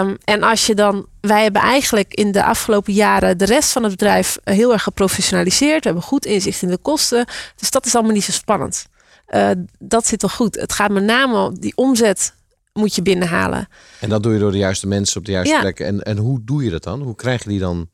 Um, 0.00 0.16
en 0.24 0.42
als 0.42 0.66
je 0.66 0.74
dan, 0.74 1.06
wij 1.20 1.42
hebben 1.42 1.62
eigenlijk 1.62 2.14
in 2.14 2.32
de 2.32 2.44
afgelopen 2.44 2.92
jaren 2.92 3.38
de 3.38 3.44
rest 3.44 3.70
van 3.70 3.82
het 3.82 3.90
bedrijf 3.90 4.38
heel 4.44 4.72
erg 4.72 4.82
geprofessionaliseerd. 4.82 5.78
We 5.78 5.84
hebben 5.84 6.02
goed 6.02 6.26
inzicht 6.26 6.62
in 6.62 6.68
de 6.68 6.76
kosten. 6.76 7.26
Dus 7.56 7.70
dat 7.70 7.86
is 7.86 7.94
allemaal 7.94 8.12
niet 8.12 8.24
zo 8.24 8.32
spannend. 8.32 8.86
Uh, 9.28 9.50
dat 9.78 10.06
zit 10.06 10.18
toch 10.18 10.34
goed. 10.34 10.54
Het 10.54 10.72
gaat 10.72 10.90
met 10.90 11.02
name 11.02 11.38
om 11.38 11.60
die 11.60 11.76
omzet 11.76 12.34
moet 12.72 12.94
je 12.94 13.02
binnenhalen. 13.02 13.68
En 14.00 14.08
dat 14.08 14.22
doe 14.22 14.32
je 14.32 14.38
door 14.38 14.52
de 14.52 14.58
juiste 14.58 14.86
mensen 14.86 15.18
op 15.18 15.24
de 15.24 15.32
juiste 15.32 15.54
ja. 15.54 15.60
plekken. 15.60 15.86
En, 15.86 16.02
en 16.02 16.16
hoe 16.16 16.40
doe 16.44 16.64
je 16.64 16.70
dat 16.70 16.82
dan? 16.82 17.02
Hoe 17.02 17.14
krijg 17.14 17.42
je 17.42 17.48
die 17.48 17.58
dan? 17.58 17.88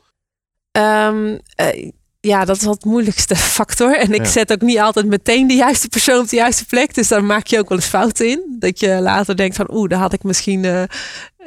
Um, 0.72 1.40
ja, 2.26 2.44
dat 2.44 2.56
is 2.56 2.62
wat 2.62 2.74
het 2.74 2.84
moeilijkste 2.84 3.36
factor. 3.56 3.98
En 3.98 4.12
ik 4.12 4.24
ja. 4.24 4.30
zet 4.30 4.52
ook 4.52 4.60
niet 4.60 4.78
altijd 4.78 5.06
meteen 5.06 5.46
de 5.46 5.54
juiste 5.54 5.88
persoon 5.88 6.20
op 6.20 6.28
de 6.28 6.36
juiste 6.36 6.66
plek. 6.66 6.94
Dus 6.94 7.08
daar 7.08 7.24
maak 7.24 7.46
je 7.46 7.58
ook 7.58 7.68
wel 7.68 7.78
eens 7.78 7.86
fouten 7.86 8.28
in. 8.28 8.56
Dat 8.58 8.80
je 8.80 9.00
later 9.00 9.36
denkt 9.36 9.56
van 9.56 9.68
oeh, 9.70 9.88
daar 9.88 9.98
had 9.98 10.12
ik 10.12 10.22
misschien 10.22 10.64
uh, 10.64 10.82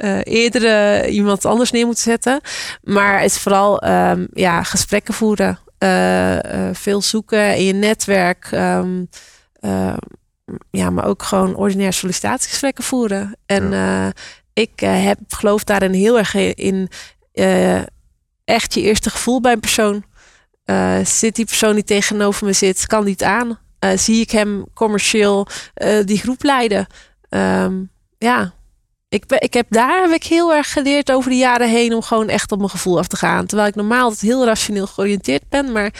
uh, 0.01 0.19
eerder 0.23 0.63
uh, 0.63 1.13
iemand 1.13 1.45
anders 1.45 1.71
neer 1.71 1.85
moeten 1.85 2.03
zetten. 2.03 2.41
Maar 2.83 3.21
het 3.21 3.31
is 3.31 3.37
vooral 3.37 3.87
um, 3.87 4.27
ja, 4.33 4.63
gesprekken 4.63 5.13
voeren. 5.13 5.59
veel 6.73 7.01
zoeken 7.01 7.55
in 7.55 7.63
je 7.63 7.73
netwerk. 7.73 8.49
Um, 8.51 9.09
ja, 10.71 10.89
maar 10.89 11.05
ook 11.05 11.23
gewoon 11.23 11.55
ordinair 11.55 11.93
sollicitatiegesprekken 11.93 12.83
voeren. 12.83 13.37
En 13.45 13.71
ja. 13.71 14.11
ik 14.53 14.79
heb, 14.79 15.19
geloof 15.27 15.63
daarin 15.63 15.93
heel 15.93 16.17
erg 16.17 16.35
in 16.35 16.89
echt 18.45 18.73
je 18.73 18.81
eerste 18.81 19.09
gevoel 19.09 19.41
bij 19.41 19.51
een 19.51 19.59
persoon. 19.59 20.03
Uh, 20.69 21.05
zit 21.05 21.35
die 21.35 21.45
persoon 21.45 21.73
die 21.73 21.83
tegenover 21.83 22.45
me 22.45 22.53
zit, 22.53 22.87
kan 22.87 23.05
niet 23.05 23.23
aan. 23.23 23.59
eh, 23.79 23.97
zie 23.97 24.21
ik 24.21 24.31
hem 24.31 24.65
commercieel 24.73 25.47
eh, 25.73 26.05
die 26.05 26.17
groep 26.17 26.43
leiden. 26.43 26.87
Ehm, 27.29 27.83
ja, 28.17 28.53
ik, 29.09 29.23
ik 29.27 29.53
heb 29.53 29.65
daar 29.69 30.01
heb 30.01 30.11
ik 30.11 30.23
heel 30.23 30.53
erg 30.53 30.73
geleerd 30.73 31.11
over 31.11 31.29
de 31.29 31.37
jaren 31.37 31.69
heen 31.69 31.93
om 31.93 32.01
gewoon 32.01 32.29
echt 32.29 32.51
op 32.51 32.57
mijn 32.57 32.69
gevoel 32.69 32.97
af 32.97 33.07
te 33.07 33.15
gaan. 33.15 33.45
Terwijl 33.45 33.69
ik 33.69 33.75
normaal 33.75 34.13
heel 34.19 34.45
rationeel 34.45 34.87
georiënteerd 34.87 35.49
ben, 35.49 35.71
maar 35.71 35.93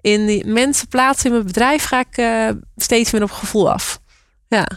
in 0.00 0.26
die 0.26 0.46
mensen 0.46 0.88
plaatsen 0.88 1.26
in 1.26 1.32
mijn 1.32 1.46
bedrijf 1.46 1.84
ga 1.84 2.04
ik 2.10 2.52
steeds 2.76 3.10
meer 3.10 3.22
op 3.22 3.30
gevoel 3.30 3.72
af. 3.72 4.00
Ja. 4.48 4.68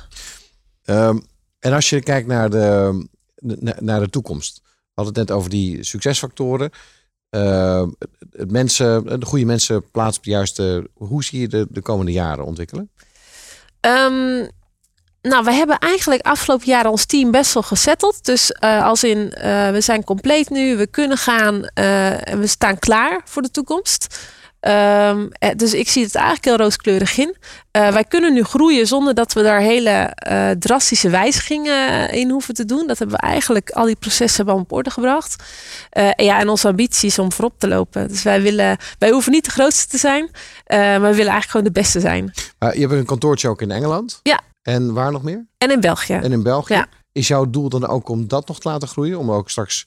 Um, 0.86 1.26
en 1.60 1.74
als 1.74 1.90
je 1.90 2.02
kijkt 2.02 2.28
naar 2.28 2.50
de, 2.50 3.08
naar 3.80 4.00
de 4.00 4.10
toekomst. 4.10 4.62
We 4.64 5.04
hadden 5.04 5.14
het 5.14 5.28
net 5.28 5.38
over 5.38 5.50
die 5.50 5.84
succesfactoren. 5.84 6.72
Het 7.30 8.52
mensen, 8.52 9.20
de 9.20 9.26
goede 9.26 9.46
mensen 9.46 9.92
plaatsen 9.92 10.18
op 10.18 10.24
de 10.24 10.32
juiste. 10.32 10.90
Hoe 10.94 11.24
zie 11.24 11.40
je 11.40 11.48
de, 11.48 11.68
de 11.70 11.82
komende 11.82 12.12
jaren 12.12 12.46
ontwikkelen? 12.46 12.90
Um, 13.82 14.50
nou, 15.22 15.44
we 15.44 15.52
hebben 15.52 15.78
eigenlijk 15.80 16.26
afgelopen 16.26 16.66
jaren 16.66 16.92
ons 16.92 17.06
team 17.06 17.32
best 17.32 17.54
wel 17.54 17.64
gezetteld. 17.64 18.26
Dus 18.26 18.52
uh, 18.64 18.86
als 18.86 19.04
in, 19.04 19.18
uh, 19.18 19.70
we 19.70 19.82
zijn 19.82 20.04
compleet 20.04 20.50
nu, 20.50 20.78
we 20.78 20.88
kunnen 20.88 21.18
gaan 21.18 21.56
uh, 21.56 22.30
en 22.30 22.40
we 22.40 22.48
staan 22.48 22.80
klaar 22.80 23.22
voor 23.26 23.42
de 23.42 23.52
toekomst. 23.52 24.20
Um, 24.68 25.30
dus 25.56 25.74
ik 25.74 25.90
zie 25.90 26.04
het 26.04 26.16
eigenlijk 26.16 26.46
heel 26.46 26.58
rooskleurig 26.58 27.18
in. 27.18 27.36
Uh, 27.78 27.92
wij 27.92 28.04
kunnen 28.04 28.34
nu 28.34 28.44
groeien 28.44 28.88
zonder 28.88 29.14
dat 29.14 29.34
we 29.34 29.44
daar 29.44 29.60
hele 29.60 30.16
uh, 30.32 30.50
drastische 30.50 31.10
wijzigingen 31.10 32.10
in 32.10 32.30
hoeven 32.30 32.54
te 32.54 32.66
doen. 32.66 32.88
Dat 32.88 33.00
hebben 33.00 33.16
we 33.16 33.22
eigenlijk, 33.22 33.70
al 33.70 33.86
die 33.86 33.96
processen 33.96 34.46
hebben 34.46 34.64
op 34.64 34.72
orde 34.72 34.90
gebracht. 34.90 35.44
Uh, 35.98 36.12
ja, 36.16 36.40
en 36.40 36.50
onze 36.50 36.68
ambitie 36.68 37.10
is 37.10 37.20
om 37.20 37.32
voorop 37.32 37.60
te 37.60 37.68
lopen. 37.68 38.08
Dus 38.08 38.24
wij 38.24 38.42
willen, 38.42 38.78
wij 39.00 39.10
hoeven 39.10 39.32
niet 39.32 39.46
de 39.46 39.52
grootste 39.52 39.88
te 39.88 39.98
zijn, 39.98 40.30
maar 40.68 41.02
we 41.02 41.16
willen 41.16 41.16
eigenlijk 41.18 41.50
gewoon 41.50 41.66
de 41.66 41.72
beste 41.72 42.00
zijn. 42.00 42.32
Je 42.60 42.80
hebt 42.80 42.92
een 42.92 43.06
kantoortje 43.06 43.50
ook 43.50 43.62
in 43.62 43.72
Engeland. 43.72 44.20
Ja. 44.24 44.40
En 44.62 44.94
waar 44.94 45.12
nog 45.12 45.24
meer? 45.24 45.46
En 45.58 45.72
in 45.72 45.80
België. 45.80 46.14
En 46.14 46.32
in 46.32 46.44
België. 46.44 46.74
Ja. 46.74 46.88
Is 47.12 47.28
jouw 47.28 47.50
doel 47.50 47.70
dan 47.70 47.88
ook 47.88 48.10
om 48.10 48.28
dat 48.28 48.48
nog 48.48 48.60
te 48.60 48.70
laten 48.70 48.88
groeien? 48.88 49.20
Om 49.20 49.32
ook 49.32 49.50
straks 49.50 49.86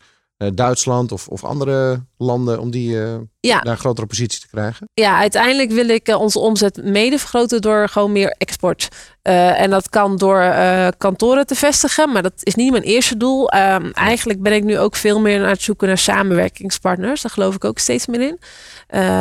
Duitsland 0.54 1.12
of, 1.12 1.28
of 1.28 1.44
andere 1.44 2.04
landen, 2.16 2.60
om 2.60 2.70
die 2.70 2.94
uh, 2.94 3.14
ja. 3.40 3.62
naar 3.62 3.72
een 3.72 3.78
grotere 3.78 4.06
positie 4.06 4.40
te 4.40 4.48
krijgen? 4.48 4.88
Ja, 4.94 5.18
uiteindelijk 5.18 5.70
wil 5.70 5.88
ik 5.88 6.08
uh, 6.08 6.20
onze 6.20 6.38
omzet 6.38 6.84
mede 6.84 7.18
vergroten 7.18 7.60
door 7.60 7.88
gewoon 7.88 8.12
meer 8.12 8.34
export. 8.38 8.88
en 9.22 9.70
dat 9.70 9.88
kan 9.88 10.16
door 10.16 10.54
kantoren 10.98 11.46
te 11.46 11.54
vestigen, 11.54 12.12
maar 12.12 12.22
dat 12.22 12.32
is 12.38 12.54
niet 12.54 12.70
mijn 12.70 12.82
eerste 12.82 13.16
doel. 13.16 13.48
Ehm, 13.48 13.90
eigenlijk 13.92 14.42
ben 14.42 14.52
ik 14.52 14.64
nu 14.64 14.78
ook 14.78 14.96
veel 14.96 15.20
meer 15.20 15.42
aan 15.42 15.48
het 15.48 15.62
zoeken 15.62 15.88
naar 15.88 15.98
samenwerkingspartners. 15.98 17.22
Daar 17.22 17.32
geloof 17.32 17.54
ik 17.54 17.64
ook 17.64 17.78
steeds 17.78 18.06
meer 18.06 18.20
in. 18.20 18.38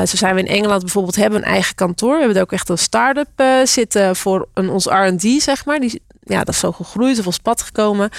zo 0.07 0.17
zijn 0.17 0.35
we 0.35 0.41
in 0.41 0.47
Engeland 0.47 0.81
bijvoorbeeld 0.81 1.15
hebben 1.15 1.39
een 1.39 1.45
eigen 1.45 1.75
kantoor. 1.75 2.13
We 2.13 2.17
hebben 2.17 2.35
er 2.35 2.43
ook 2.43 2.51
echt 2.51 2.69
een 2.69 2.77
start-up 2.77 3.43
zitten 3.63 4.15
voor 4.15 4.47
een, 4.53 4.69
ons 4.69 4.85
R&D, 4.85 5.41
zeg 5.41 5.65
maar. 5.65 5.79
Die 5.79 6.01
ja, 6.29 6.43
dat 6.43 6.53
is 6.53 6.59
zo 6.59 6.71
gegroeid 6.71 7.19
of 7.19 7.27
op 7.27 7.33
pad 7.43 7.61
gekomen. 7.61 8.09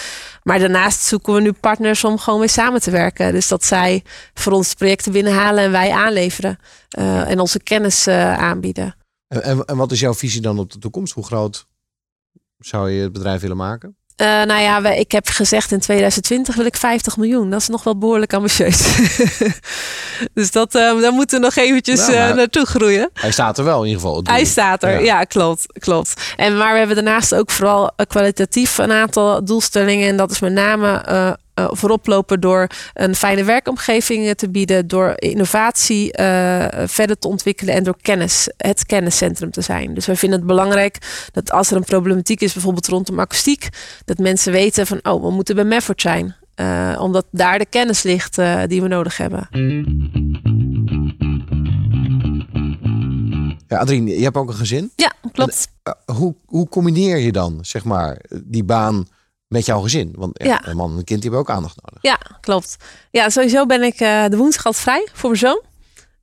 Maar 0.42 0.58
daarnaast 0.58 1.00
zoeken 1.00 1.34
we 1.34 1.40
nu 1.40 1.52
partners 1.52 2.04
om 2.04 2.18
gewoon 2.18 2.38
mee 2.38 2.48
samen 2.48 2.80
te 2.80 2.90
werken. 2.90 3.32
Dus 3.32 3.48
dat 3.48 3.64
zij 3.64 4.04
voor 4.34 4.52
ons 4.52 4.74
projecten 4.74 5.12
binnenhalen 5.12 5.64
en 5.64 5.70
wij 5.70 5.92
aanleveren. 5.92 6.58
Uh, 6.98 7.30
en 7.30 7.40
onze 7.40 7.60
kennis 7.60 8.06
uh, 8.06 8.38
aanbieden. 8.38 8.94
En, 9.28 9.42
en, 9.42 9.64
en, 9.64 9.76
wat 9.76 9.92
is 9.92 10.00
jouw 10.00 10.14
visie 10.14 10.40
dan 10.40 10.58
op 10.58 10.72
de 10.72 10.78
toekomst? 10.78 11.12
Hoe 11.12 11.24
groot 11.24 11.66
zou 12.58 12.90
je 12.90 13.02
het 13.02 13.12
bedrijf 13.12 13.40
willen 13.40 13.56
maken? 13.56 13.96
Uh, 14.20 14.26
nou 14.26 14.60
ja, 14.60 14.82
we, 14.82 14.98
ik 14.98 15.12
heb 15.12 15.28
gezegd 15.28 15.72
in 15.72 15.80
2020 15.80 16.54
wil 16.54 16.64
ik 16.64 16.76
50 16.76 17.16
miljoen. 17.16 17.50
Dat 17.50 17.60
is 17.60 17.68
nog 17.68 17.84
wel 17.84 17.98
behoorlijk 17.98 18.32
ambitieus. 18.32 18.96
dus 20.34 20.50
dat, 20.50 20.74
uh, 20.74 21.00
daar 21.00 21.12
moeten 21.12 21.38
we 21.38 21.44
nog 21.44 21.56
eventjes 21.56 22.06
nou, 22.06 22.12
uh, 22.12 22.34
naartoe 22.34 22.66
groeien. 22.66 23.10
Hij 23.14 23.30
staat 23.30 23.58
er 23.58 23.64
wel 23.64 23.80
in 23.80 23.88
ieder 23.88 24.00
geval. 24.00 24.22
Hij 24.22 24.44
staat 24.44 24.82
er, 24.82 24.90
ja. 24.90 24.98
ja, 24.98 25.24
klopt, 25.24 25.66
klopt. 25.78 26.34
En, 26.36 26.56
maar 26.56 26.72
we 26.72 26.78
hebben 26.78 26.96
daarnaast 26.96 27.34
ook 27.34 27.50
vooral 27.50 27.90
kwalitatief 28.08 28.78
een 28.78 28.92
aantal 28.92 29.44
doelstellingen. 29.44 30.08
En 30.08 30.16
dat 30.16 30.30
is 30.30 30.40
met 30.40 30.52
name 30.52 31.38
uh, 31.60 31.68
voorop 31.70 32.06
lopen 32.06 32.40
door 32.40 32.66
een 32.94 33.14
fijne 33.14 33.44
werkomgeving 33.44 34.34
te 34.34 34.50
bieden, 34.50 34.88
door 34.88 35.12
innovatie 35.16 36.18
uh, 36.20 36.66
verder 36.84 37.18
te 37.18 37.28
ontwikkelen 37.28 37.74
en 37.74 37.84
door 37.84 37.96
kennis, 38.02 38.48
het 38.56 38.86
kenniscentrum 38.86 39.50
te 39.50 39.60
zijn. 39.60 39.94
Dus 39.94 40.06
wij 40.06 40.16
vinden 40.16 40.38
het 40.38 40.48
belangrijk 40.48 41.28
dat 41.32 41.50
als 41.50 41.70
er 41.70 41.76
een 41.76 41.84
problematiek 41.84 42.40
is, 42.40 42.52
bijvoorbeeld 42.52 42.86
rondom 42.86 43.20
akoestiek, 43.20 43.68
dat 44.04 44.18
mensen 44.18 44.52
weten 44.52 44.86
van, 44.86 44.98
oh, 45.02 45.22
we 45.22 45.30
moeten 45.30 45.54
bij 45.54 45.64
Mefford 45.64 46.00
zijn. 46.00 46.34
Uh, 46.56 46.96
omdat 47.00 47.26
daar 47.30 47.58
de 47.58 47.66
kennis 47.66 48.02
ligt 48.02 48.36
die 48.66 48.82
we 48.82 48.88
nodig 48.88 49.16
hebben. 49.16 49.48
Ja, 53.66 53.78
Adrien, 53.78 54.06
je 54.06 54.22
hebt 54.22 54.36
ook 54.36 54.48
een 54.48 54.54
gezin. 54.54 54.92
Ja, 54.96 55.12
klopt. 55.32 55.68
En, 55.82 56.14
hoe, 56.14 56.34
hoe 56.46 56.68
combineer 56.68 57.18
je 57.18 57.32
dan, 57.32 57.58
zeg 57.62 57.84
maar, 57.84 58.20
die 58.44 58.64
baan 58.64 59.06
met 59.50 59.66
jouw 59.66 59.80
gezin. 59.80 60.12
Want 60.16 60.42
ja. 60.42 60.68
een 60.68 60.76
man 60.76 60.90
en 60.90 60.96
een 60.96 61.04
kind 61.04 61.22
die 61.22 61.30
hebben 61.30 61.48
ook 61.48 61.56
aandacht 61.56 61.76
nodig. 61.82 62.02
Ja, 62.02 62.38
klopt. 62.40 62.76
Ja, 63.10 63.28
sowieso 63.28 63.66
ben 63.66 63.82
ik 63.82 64.00
uh, 64.00 64.26
de 64.28 64.36
woensdag 64.36 64.64
altijd 64.66 64.84
vrij 64.84 65.08
voor 65.12 65.30
mijn 65.30 65.40
zoon. 65.40 65.62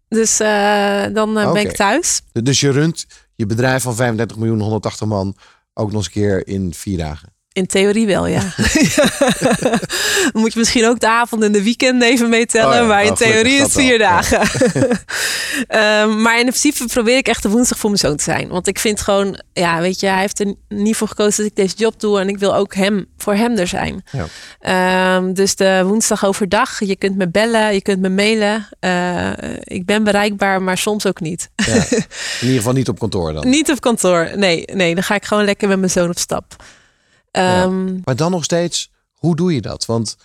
Dus 0.08 0.42
uh, 0.42 1.06
dan 1.14 1.38
uh, 1.38 1.50
okay. 1.50 1.54
ben 1.54 1.62
ik 1.62 1.76
thuis. 1.76 2.22
Dus 2.32 2.60
je 2.60 2.72
runt 2.72 3.06
je 3.36 3.46
bedrijf 3.46 3.84
van 3.84 3.96
35 3.96 4.38
miljoen, 4.38 4.60
180 4.60 5.08
man 5.08 5.36
ook 5.74 5.92
nog 5.92 5.96
eens 5.96 6.06
een 6.06 6.12
keer 6.12 6.48
in 6.48 6.74
vier 6.74 6.98
dagen. 6.98 7.34
In 7.58 7.66
theorie 7.66 8.08
wel, 8.08 8.28
ja. 8.28 8.42
Dan 10.32 10.42
moet 10.42 10.54
je 10.54 10.60
misschien 10.60 10.86
ook 10.86 11.00
de 11.00 11.08
avond 11.08 11.44
en 11.44 11.52
de 11.52 11.64
weekend 11.64 12.04
even 12.04 12.30
meetellen. 12.30 12.70
Oh 12.70 12.76
ja, 12.76 12.84
maar 12.84 13.04
in 13.04 13.12
oh, 13.12 13.16
theorie 13.16 13.56
is 13.56 13.62
het 13.62 13.72
vier 13.72 13.98
wel. 13.98 14.08
dagen. 14.08 14.42
Um, 16.02 16.22
maar 16.24 16.40
in 16.40 16.46
principe 16.46 16.86
probeer 16.86 17.18
ik 17.18 17.28
echt 17.28 17.44
de 17.44 17.50
woensdag 17.50 17.78
voor 17.78 17.90
mijn 17.90 18.02
zoon 18.02 18.16
te 18.16 18.24
zijn. 18.24 18.48
Want 18.48 18.68
ik 18.68 18.80
vind 18.80 19.02
gewoon, 19.02 19.42
ja, 19.54 19.80
weet 19.80 20.00
je, 20.00 20.08
hij 20.08 20.20
heeft 20.20 20.40
er 20.40 20.54
niet 20.70 20.96
voor 20.96 21.08
gekozen 21.08 21.44
dat 21.44 21.52
ik 21.52 21.56
deze 21.56 21.76
job 21.76 22.00
doe. 22.00 22.20
En 22.20 22.30
ik 22.30 22.38
wil 22.38 22.56
ook 22.56 22.76
hem, 22.76 23.08
voor 23.18 23.34
hem 23.34 23.58
er 23.58 23.68
zijn. 23.68 24.04
Ja. 24.12 25.16
Um, 25.16 25.34
dus 25.34 25.56
de 25.56 25.82
woensdag 25.86 26.26
overdag, 26.26 26.80
je 26.80 26.96
kunt 26.96 27.18
me 27.18 27.30
bellen, 27.30 27.74
je 27.74 27.82
kunt 27.82 28.02
me 28.02 28.10
mailen. 28.10 28.70
Uh, 28.82 29.30
ik 29.64 29.86
ben 29.86 30.04
bereikbaar, 30.04 30.62
maar 30.62 30.78
soms 30.78 31.06
ook 31.06 31.20
niet. 31.20 31.50
Ja. 31.56 31.74
In 31.74 32.06
ieder 32.42 32.58
geval 32.58 32.74
niet 32.74 32.90
op 32.90 33.00
kantoor 33.00 33.34
dan? 33.34 33.50
Niet 33.58 33.72
op 33.72 33.82
kantoor, 33.82 34.32
nee. 34.36 34.66
Nee, 34.74 34.94
dan 34.94 35.04
ga 35.04 35.16
ik 35.16 35.26
gewoon 35.26 35.46
lekker 35.46 35.68
met 35.68 35.80
mijn 35.80 35.92
zoon 35.92 36.10
op 36.10 36.18
stap. 36.18 36.56
Ja. 37.38 37.64
Um, 37.64 38.02
maar 38.04 38.16
dan 38.16 38.32
nog 38.32 38.44
steeds, 38.44 38.92
hoe 39.14 39.36
doe 39.36 39.54
je 39.54 39.62
dat? 39.62 39.86
Want 39.86 40.16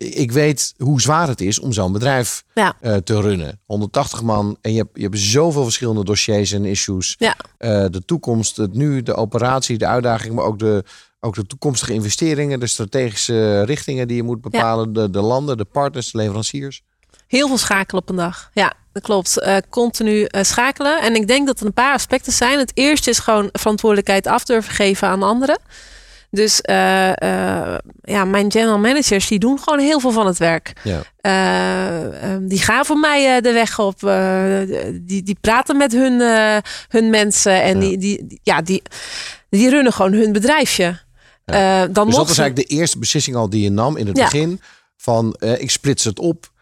ik 0.00 0.32
weet 0.32 0.74
hoe 0.76 1.00
zwaar 1.00 1.28
het 1.28 1.40
is 1.40 1.58
om 1.58 1.72
zo'n 1.72 1.92
bedrijf 1.92 2.44
ja. 2.54 2.76
uh, 2.82 2.96
te 2.96 3.20
runnen. 3.20 3.60
180 3.66 4.22
man 4.22 4.56
en 4.60 4.72
je 4.72 4.78
hebt, 4.78 4.90
je 4.94 5.02
hebt 5.02 5.18
zoveel 5.18 5.62
verschillende 5.62 6.04
dossiers 6.04 6.52
en 6.52 6.64
issues. 6.64 7.14
Ja. 7.18 7.36
Uh, 7.58 7.84
de 7.90 8.04
toekomst, 8.04 8.56
het 8.56 8.74
nu, 8.74 9.02
de 9.02 9.14
operatie, 9.14 9.78
de 9.78 9.86
uitdaging, 9.86 10.34
maar 10.34 10.44
ook 10.44 10.58
de, 10.58 10.84
ook 11.20 11.34
de 11.34 11.46
toekomstige 11.46 11.92
investeringen, 11.92 12.60
de 12.60 12.66
strategische 12.66 13.62
richtingen 13.62 14.08
die 14.08 14.16
je 14.16 14.22
moet 14.22 14.40
bepalen, 14.40 14.86
ja. 14.92 14.92
de, 14.92 15.10
de 15.10 15.20
landen, 15.20 15.56
de 15.56 15.64
partners, 15.64 16.10
de 16.10 16.18
leveranciers. 16.18 16.82
Heel 17.26 17.46
veel 17.46 17.58
schakelen 17.58 18.02
op 18.02 18.08
een 18.08 18.16
dag. 18.16 18.50
Ja, 18.52 18.72
dat 18.92 19.02
klopt. 19.02 19.42
Uh, 19.42 19.56
continu 19.68 20.26
schakelen. 20.30 21.00
En 21.00 21.14
ik 21.14 21.26
denk 21.26 21.46
dat 21.46 21.60
er 21.60 21.66
een 21.66 21.72
paar 21.72 21.94
aspecten 21.94 22.32
zijn. 22.32 22.58
Het 22.58 22.72
eerste 22.74 23.10
is 23.10 23.18
gewoon 23.18 23.48
verantwoordelijkheid 23.52 24.26
af 24.26 24.44
durven 24.44 24.74
geven 24.74 25.08
aan 25.08 25.22
anderen. 25.22 25.58
Dus 26.30 26.62
uh, 26.70 27.06
uh, 27.06 27.74
ja, 28.02 28.24
mijn 28.24 28.52
general 28.52 28.78
managers 28.78 29.28
die 29.28 29.38
doen 29.38 29.58
gewoon 29.58 29.78
heel 29.78 30.00
veel 30.00 30.10
van 30.10 30.26
het 30.26 30.38
werk. 30.38 30.72
Ja. 30.82 31.02
Uh, 31.22 32.36
die 32.40 32.58
gaan 32.58 32.84
voor 32.84 32.98
mij 32.98 33.40
de 33.40 33.52
weg 33.52 33.78
op. 33.78 34.00
die, 35.02 35.22
die 35.22 35.36
praten 35.40 35.76
met 35.76 35.92
hun, 35.92 36.20
hun 36.88 37.10
mensen 37.10 37.62
en 37.62 37.80
ja. 37.80 37.88
Die, 37.88 37.98
die, 37.98 38.40
ja, 38.42 38.62
die, 38.62 38.82
die 39.48 39.70
runnen 39.70 39.92
gewoon 39.92 40.12
hun 40.12 40.32
bedrijfje. 40.32 40.98
Ja. 41.44 41.86
dan 41.86 42.06
dus 42.06 42.16
dat 42.16 42.28
was 42.28 42.38
eigenlijk 42.38 42.68
de 42.68 42.74
eerste 42.74 42.98
beslissing 42.98 43.36
al 43.36 43.50
die 43.50 43.62
je 43.62 43.70
nam 43.70 43.96
in 43.96 44.06
het 44.06 44.16
ja. 44.16 44.24
begin. 44.24 44.60
Van 44.96 45.36
ik 45.58 45.70
splits 45.70 46.04
het 46.04 46.18
op 46.18 46.52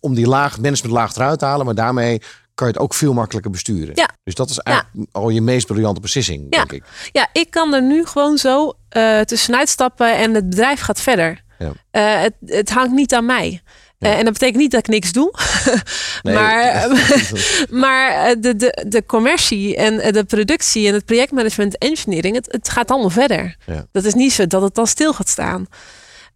om 0.00 0.14
die 0.14 0.26
laag, 0.26 0.60
management 0.60 0.96
laag 0.96 1.14
eruit 1.16 1.38
te 1.38 1.44
halen. 1.44 1.66
Maar 1.66 1.74
daarmee 1.74 2.20
kan 2.54 2.66
je 2.66 2.72
het 2.72 2.82
ook 2.82 2.94
veel 2.94 3.12
makkelijker 3.12 3.50
besturen. 3.50 3.92
Ja. 3.94 4.10
Dus 4.24 4.34
dat 4.34 4.50
is 4.50 4.58
eigenlijk 4.58 4.96
ja. 4.96 5.20
al 5.20 5.28
je 5.28 5.40
meest 5.40 5.66
briljante 5.66 6.00
beslissing, 6.00 6.46
ja. 6.50 6.58
denk 6.58 6.72
ik. 6.72 6.84
Ja, 7.12 7.28
ik 7.32 7.50
kan 7.50 7.74
er 7.74 7.82
nu 7.82 8.06
gewoon 8.06 8.38
zo 8.38 8.72
uh, 8.96 9.20
tussenuit 9.20 9.68
stappen 9.68 10.16
en 10.16 10.34
het 10.34 10.48
bedrijf 10.48 10.80
gaat 10.80 11.00
verder. 11.00 11.42
Ja. 11.58 11.72
Uh, 11.92 12.22
het, 12.22 12.34
het 12.46 12.70
hangt 12.70 12.92
niet 12.92 13.14
aan 13.14 13.26
mij. 13.26 13.62
Ja. 13.98 14.08
Uh, 14.08 14.18
en 14.18 14.24
dat 14.24 14.32
betekent 14.32 14.58
niet 14.58 14.70
dat 14.70 14.80
ik 14.80 14.88
niks 14.88 15.12
doe. 15.12 15.34
nee, 16.22 16.34
maar 16.34 16.88
maar 17.84 18.34
de, 18.40 18.56
de, 18.56 18.84
de 18.88 19.06
commercie 19.06 19.76
en 19.76 20.12
de 20.12 20.24
productie 20.24 20.86
en 20.86 20.94
het 20.94 21.04
projectmanagement 21.04 21.78
engineering, 21.78 22.34
het, 22.34 22.52
het 22.52 22.68
gaat 22.68 22.90
allemaal 22.90 23.10
verder. 23.10 23.56
Ja. 23.66 23.86
Dat 23.92 24.04
is 24.04 24.14
niet 24.14 24.32
zo 24.32 24.46
dat 24.46 24.62
het 24.62 24.74
dan 24.74 24.86
stil 24.86 25.12
gaat 25.12 25.28
staan. 25.28 25.66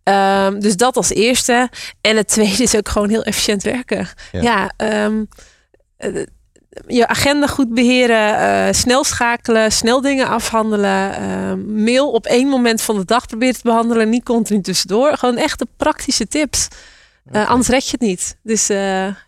Um, 0.09 0.61
dus 0.61 0.77
dat 0.77 0.97
als 0.97 1.11
eerste. 1.11 1.71
En 2.01 2.17
het 2.17 2.29
tweede 2.29 2.63
is 2.63 2.77
ook 2.77 2.89
gewoon 2.89 3.09
heel 3.09 3.23
efficiënt 3.23 3.63
werken. 3.63 4.09
Ja, 4.33 4.71
ja 4.77 5.05
um, 5.05 5.29
je 6.87 7.09
agenda 7.09 7.47
goed 7.47 7.75
beheren, 7.75 8.67
uh, 8.69 8.73
snel 8.73 9.05
schakelen, 9.05 9.73
snel 9.73 10.01
dingen 10.01 10.29
afhandelen, 10.29 11.23
uh, 11.23 11.85
mail 11.85 12.11
op 12.11 12.27
één 12.27 12.49
moment 12.49 12.81
van 12.83 12.97
de 12.97 13.05
dag 13.05 13.27
proberen 13.27 13.55
te 13.55 13.61
behandelen, 13.63 14.09
niet 14.09 14.25
continu 14.25 14.61
tussendoor. 14.61 15.17
Gewoon 15.17 15.37
echte 15.37 15.67
praktische 15.77 16.27
tips. 16.27 16.69
Uh, 17.33 17.49
anders 17.49 17.69
red 17.69 17.85
je 17.85 17.91
het 17.91 18.01
niet. 18.01 18.37
Dus 18.43 18.67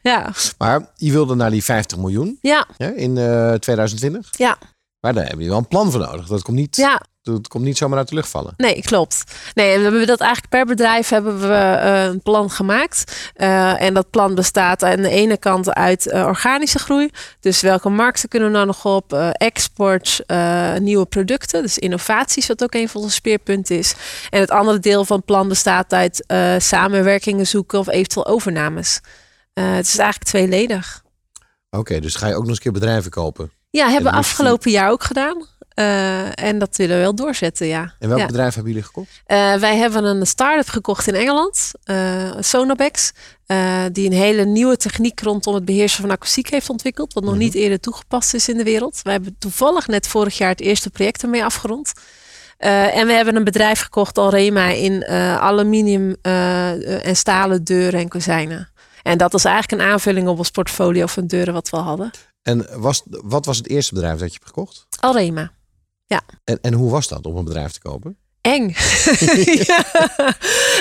ja. 0.03 0.33
Maar 0.59 0.91
je 0.95 1.13
wilde 1.13 1.35
naar 1.35 1.51
die 1.51 1.65
50 1.65 1.99
miljoen 1.99 2.39
ja. 2.41 2.67
in 2.77 3.17
uh, 3.17 3.53
2020. 3.53 4.29
Ja. 4.37 4.59
Maar 5.01 5.15
daar 5.15 5.27
heb 5.27 5.41
je 5.41 5.49
wel 5.49 5.59
een 5.59 5.69
plan 5.69 5.91
voor 5.91 6.01
nodig. 6.01 6.27
Dat 6.27 6.43
komt 6.43 6.57
niet, 6.57 6.77
ja. 6.77 7.03
Dat 7.33 7.49
komt 7.49 7.64
niet 7.64 7.77
zomaar 7.77 7.99
uit 7.99 8.09
de 8.09 8.14
lucht 8.14 8.29
vallen. 8.29 8.55
Nee, 8.57 8.83
klopt. 8.83 9.25
Nee, 9.55 9.77
we 9.77 9.83
hebben 9.83 10.07
dat 10.07 10.21
eigenlijk 10.21 10.51
per 10.51 10.67
bedrijf 10.67 11.09
hebben 11.09 11.41
we 11.41 11.47
uh, 11.47 12.05
een 12.05 12.23
plan 12.23 12.51
gemaakt. 12.51 13.31
Uh, 13.37 13.83
en 13.83 13.95
dat 13.95 14.11
plan 14.11 14.35
bestaat 14.35 14.83
aan 14.83 15.03
de 15.03 15.09
ene 15.09 15.37
kant 15.37 15.75
uit 15.75 16.07
uh, 16.07 16.27
organische 16.27 16.79
groei. 16.79 17.11
Dus 17.41 17.61
welke 17.61 17.88
markten 17.88 18.29
kunnen 18.29 18.49
we 18.49 18.55
nou 18.55 18.67
nog 18.67 18.85
op? 18.85 19.12
export, 19.33 20.25
nieuwe 20.79 21.07
producten. 21.07 21.62
Dus 21.62 21.79
innovaties, 21.79 22.47
wat 22.47 22.62
ook 22.62 22.75
een 22.75 22.88
van 22.88 23.01
onze 23.01 23.14
speerpunten 23.14 23.79
is. 23.79 23.95
En 24.31 24.41
het 24.41 24.51
andere 24.51 24.79
deel 24.79 25.05
van 25.05 25.17
het 25.17 25.25
plan 25.25 25.49
bestaat 25.49 25.93
uit 25.93 26.25
samenwerkingen 26.59 27.47
zoeken 27.47 27.79
of 27.79 27.88
eventueel 27.88 28.27
overnames. 28.27 29.01
het 29.53 29.87
is 29.87 29.99
eigenlijk 29.99 30.31
tweeledig. 30.31 31.03
Oké, 31.71 31.79
okay, 31.79 32.01
dus 32.01 32.14
ga 32.14 32.27
je 32.27 32.33
ook 32.33 32.41
nog 32.41 32.49
eens 32.49 32.57
een 32.57 32.62
keer 32.62 32.81
bedrijven 32.81 33.11
kopen? 33.11 33.51
Ja, 33.71 33.88
hebben 33.88 34.12
we 34.12 34.19
afgelopen 34.19 34.71
jaar 34.71 34.91
ook 34.91 35.03
gedaan. 35.03 35.47
Uh, 35.79 36.45
en 36.45 36.59
dat 36.59 36.77
willen 36.77 36.97
we 36.97 37.03
wel 37.03 37.14
doorzetten, 37.14 37.67
ja. 37.67 37.95
En 37.99 38.09
welk 38.09 38.21
ja. 38.21 38.27
bedrijf 38.27 38.55
hebben 38.55 38.73
jullie 38.73 38.87
gekocht? 38.87 39.09
Uh, 39.27 39.55
wij 39.55 39.77
hebben 39.77 40.05
een 40.05 40.27
start-up 40.27 40.69
gekocht 40.69 41.07
in 41.07 41.14
Engeland, 41.14 41.71
uh, 41.85 42.31
Sonobex. 42.41 43.12
die 43.93 44.07
een 44.07 44.12
hele 44.12 44.45
nieuwe 44.45 44.77
techniek 44.77 45.21
rondom 45.21 45.55
het 45.55 45.64
beheersen 45.64 46.01
van 46.01 46.11
akoestiek 46.11 46.51
heeft 46.51 46.71
ontwikkeld. 46.71 47.12
Wat 47.12 47.23
nog 47.23 47.33
Mhm. 47.33 47.43
niet 47.43 47.55
eerder 47.55 47.81
toegepast 47.81 48.35
is 48.35 48.49
in 48.49 48.57
de 48.57 48.64
wereld. 48.64 49.01
Wij 49.03 49.12
hebben 49.12 49.37
toevallig 49.38 49.87
net 49.87 50.09
vorig 50.09 50.38
jaar 50.38 50.49
het 50.51 50.61
eerste 50.61 50.91
project 50.91 51.23
ermee 51.23 51.45
afgerond. 51.45 51.93
en 52.59 53.07
we 53.07 53.12
hebben 53.12 53.37
een 53.37 53.45
bedrijf 53.45 53.81
gekocht, 53.81 54.19
Alrema, 54.19 54.67
in 54.69 55.07
aluminium 55.38 56.17
en 56.23 57.17
stalen 57.17 57.64
deuren 57.64 58.01
en 58.01 58.09
kozijnen. 58.09 58.69
En 59.03 59.19
dat 59.19 59.35
is 59.35 59.45
eigenlijk 59.45 59.83
een 59.83 59.88
aanvulling 59.88 60.29
op 60.29 60.38
ons 60.38 60.51
portfolio 60.51 61.07
van 61.07 61.27
deuren 61.27 61.55
wat 61.55 61.71
we 61.71 61.77
al 61.77 61.83
hadden. 61.83 62.11
En 62.43 62.67
was, 62.81 63.03
wat 63.07 63.47
was 63.47 63.57
het 63.57 63.69
eerste 63.69 63.95
bedrijf 63.95 64.19
dat 64.19 64.29
je 64.29 64.35
hebt 64.35 64.47
gekocht? 64.47 64.87
Alrema. 65.01 65.51
Ja. 66.09 66.23
En, 66.44 66.59
en 66.61 66.73
hoe 66.73 66.90
was 66.90 67.09
dat 67.09 67.27
om 67.27 67.37
een 67.37 67.44
bedrijf 67.44 67.73
te 67.73 67.81
kopen? 67.81 68.16
Eng. 68.40 68.68
ja. 69.66 69.85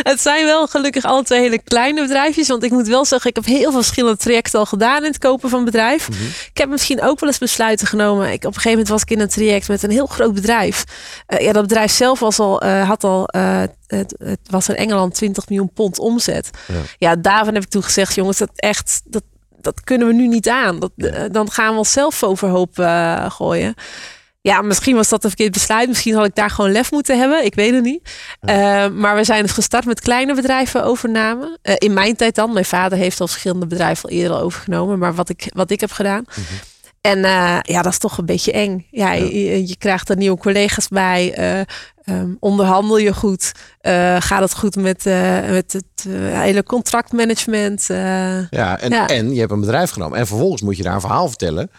Het 0.04 0.22
zijn 0.22 0.46
wel 0.46 0.68
gelukkig 0.68 1.22
twee 1.24 1.40
hele 1.40 1.62
kleine 1.64 2.02
bedrijfjes. 2.02 2.48
Want 2.48 2.64
ik 2.64 2.72
moet 2.72 2.88
wel 2.88 3.06
zeggen, 3.06 3.30
ik 3.30 3.36
heb 3.36 3.46
heel 3.46 3.72
veel 3.72 3.82
verschillende 3.82 4.18
trajecten 4.18 4.60
al 4.60 4.66
gedaan 4.66 4.98
in 5.04 5.10
het 5.10 5.18
kopen 5.18 5.50
van 5.50 5.66
bedrijf. 5.66 6.10
Mhm. 6.10 6.24
Ik 6.24 6.58
heb 6.58 6.70
misschien 6.70 7.02
ook 7.02 7.20
wel 7.20 7.30
eens 7.30 7.38
besluiten 7.38 7.88
genomen. 7.88 8.32
Ik, 8.32 8.34
op 8.34 8.46
een 8.46 8.54
gegeven 8.54 8.72
moment 8.72 8.88
was 8.90 9.02
ik 9.02 9.10
in 9.12 9.20
een 9.20 9.28
traject 9.28 9.68
met 9.68 9.84
een 9.84 9.92
heel 9.92 10.06
groot 10.06 10.34
bedrijf. 10.34 10.84
Uh, 11.28 11.40
ja, 11.40 11.54
dat 11.54 11.62
bedrijf 11.62 11.92
zelf 11.92 12.20
was 12.20 12.40
al, 12.40 12.64
uh, 12.64 12.88
had 12.88 13.04
al, 13.04 13.30
uh, 13.36 13.64
het, 13.88 14.16
het, 14.18 14.40
was 14.50 14.70
in 14.70 14.76
Engeland 14.76 15.14
20 15.14 15.50
miljoen 15.50 15.74
pond 15.74 16.00
omzet. 16.00 16.50
Ja, 16.68 16.82
ja 16.98 17.16
daarvan 17.16 17.54
heb 17.54 17.64
ik 17.64 17.70
toen 17.70 17.84
gezegd, 17.84 18.16
jongens, 18.16 18.38
dat 18.38 18.52
echt, 18.56 19.02
dat, 19.06 19.24
dat 19.62 19.82
kunnen 19.84 20.08
we 20.08 20.14
nu 20.14 20.28
niet 20.28 20.50
aan. 20.50 20.80
Dat. 20.80 20.92
Dan 21.32 21.52
gaan 21.52 21.72
we 21.72 21.78
onszelf 21.78 22.24
overhoop 22.24 22.80
uh, 22.80 23.30
gooien. 23.30 23.76
Ja, 24.48 24.62
misschien 24.62 24.96
was 24.96 25.10
dat 25.10 25.24
een 25.24 25.30
verkeerd 25.30 25.52
besluit. 25.52 25.88
Misschien 25.88 26.16
had 26.16 26.26
ik 26.26 26.36
daar 26.36 26.50
gewoon 26.50 26.72
lef 26.72 26.92
moeten 26.92 27.20
hebben. 27.20 27.46
Ik 27.46 27.56
weet 27.56 27.74
het 27.74 27.84
niet. 27.84 28.10
Ja. 28.42 28.86
Uh, 28.86 28.92
maar 28.92 29.16
we 29.16 29.24
zijn 29.24 29.42
dus 29.42 29.52
gestart 29.52 29.86
met 29.86 30.02
kleine 30.02 30.36
bedrijven 30.36 30.84
overname. 30.84 31.60
Uh, 31.64 31.74
in 31.78 31.94
mijn 31.94 32.16
tijd 32.16 32.36
dan. 32.36 32.54
Mijn 32.54 32.66
vader 32.66 32.98
heeft 32.98 33.22
al 33.22 33.28
verschillende 33.28 33.66
bedrijven 33.66 34.10
al 34.10 34.16
eerder 34.16 34.42
overgenomen. 34.42 35.00
Maar 35.00 35.16
wat 35.16 35.30
ik, 35.30 35.52
wat 35.54 35.72
ik 35.72 35.80
heb 35.80 35.92
gedaan. 35.92 36.24
Mhm. 36.28 36.40
Mm 36.40 36.46
-hmm. 36.48 36.58
En 37.02 37.18
uh, 37.18 37.60
ja, 37.62 37.82
dat 37.82 37.92
is 37.92 37.98
toch 37.98 38.18
een 38.18 38.26
beetje 38.26 38.52
eng. 38.52 38.88
Ja, 38.92 39.12
ja. 39.12 39.24
Je, 39.24 39.68
je, 39.68 39.78
krijgt 39.78 40.10
er 40.10 40.18
nieuwe 40.18 40.38
collega's 40.38 40.88
bij. 40.88 41.38
Um, 42.06 42.38
onderhandel 42.40 42.98
je 42.98 43.14
goed? 43.14 43.52
gaat 44.20 44.42
het 44.42 44.56
goed 44.56 44.76
met, 44.76 45.04
met 45.50 45.74
het 45.74 46.06
hele 46.20 46.64
contractmanagement? 46.64 47.86
ja, 47.88 48.80
en, 48.80 48.90
ja. 48.90 49.08
en 49.08 49.34
je 49.34 49.40
hebt 49.40 49.52
een 49.52 49.60
bedrijf 49.60 49.90
genomen. 49.90 50.18
En 50.18 50.28
vervolgens 50.28 50.62
moet 50.62 50.78
je 50.78 50.84
daar 50.84 50.94
een 50.94 51.02
verhaal 51.02 51.28
vertellen. 51.28 51.70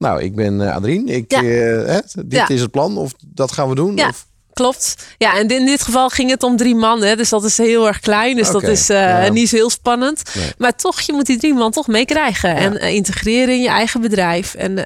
Nou, 0.00 0.22
ik 0.22 0.34
ben 0.34 0.60
uh, 0.60 0.74
Adrien. 0.74 1.08
Ik, 1.08 1.32
ja. 1.32 1.42
uh, 1.42 1.86
hè, 1.86 1.98
dit 2.14 2.32
ja. 2.32 2.48
is 2.48 2.60
het 2.60 2.70
plan. 2.70 2.98
Of 2.98 3.12
dat 3.26 3.52
gaan 3.52 3.68
we 3.68 3.74
doen. 3.74 3.96
Ja. 3.96 4.08
Of... 4.08 4.26
Klopt. 4.52 4.96
Ja, 5.18 5.36
en 5.36 5.48
in 5.48 5.66
dit 5.66 5.82
geval 5.82 6.08
ging 6.08 6.30
het 6.30 6.42
om 6.42 6.56
drie 6.56 6.74
man. 6.74 7.02
Hè, 7.02 7.16
dus 7.16 7.28
dat 7.28 7.44
is 7.44 7.56
heel 7.56 7.86
erg 7.86 8.00
klein. 8.00 8.36
Dus 8.36 8.48
okay. 8.48 8.60
dat 8.60 8.70
is 8.70 8.90
uh, 8.90 8.96
ja. 8.96 9.28
niet 9.32 9.48
zo 9.48 9.56
heel 9.56 9.70
spannend. 9.70 10.22
Nee. 10.34 10.52
Maar 10.58 10.76
toch, 10.76 11.00
je 11.00 11.12
moet 11.12 11.26
die 11.26 11.38
drie 11.38 11.54
man 11.54 11.70
toch 11.70 11.86
meekrijgen. 11.86 12.56
En 12.56 12.80
integreren 12.80 13.54
in 13.54 13.60
je 13.60 13.68
eigen 13.68 14.00
bedrijf. 14.00 14.54
En 14.54 14.84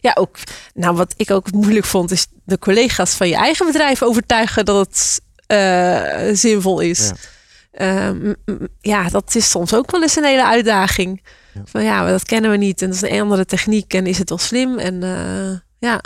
ja, 0.00 0.12
ook, 0.14 0.36
nou 0.74 0.96
wat 0.96 1.14
ik 1.16 1.30
ook 1.30 1.52
moeilijk 1.52 1.86
vond, 1.86 2.10
is 2.10 2.26
de 2.44 2.58
collega's 2.58 3.14
van 3.14 3.28
je 3.28 3.36
eigen 3.36 3.66
bedrijf 3.66 4.02
overtuigen 4.02 4.64
dat 4.64 4.86
het 4.86 5.20
zinvol 6.38 6.80
is. 6.80 7.12
Ja. 7.78 8.08
Um, 8.08 8.36
ja, 8.80 9.08
dat 9.08 9.34
is 9.34 9.50
soms 9.50 9.74
ook 9.74 9.90
wel 9.90 10.02
eens 10.02 10.16
een 10.16 10.24
hele 10.24 10.46
uitdaging. 10.46 11.22
Ja. 11.54 11.60
Van 11.64 11.82
ja, 11.82 12.06
dat 12.06 12.24
kennen 12.24 12.50
we 12.50 12.56
niet. 12.56 12.82
En 12.82 12.86
dat 12.90 13.02
is 13.02 13.10
een 13.10 13.20
andere 13.20 13.44
techniek. 13.44 13.94
En 13.94 14.06
is 14.06 14.18
het 14.18 14.28
wel 14.28 14.38
slim? 14.38 14.78
En 14.78 15.02
uh, 15.02 15.58
ja. 15.78 16.00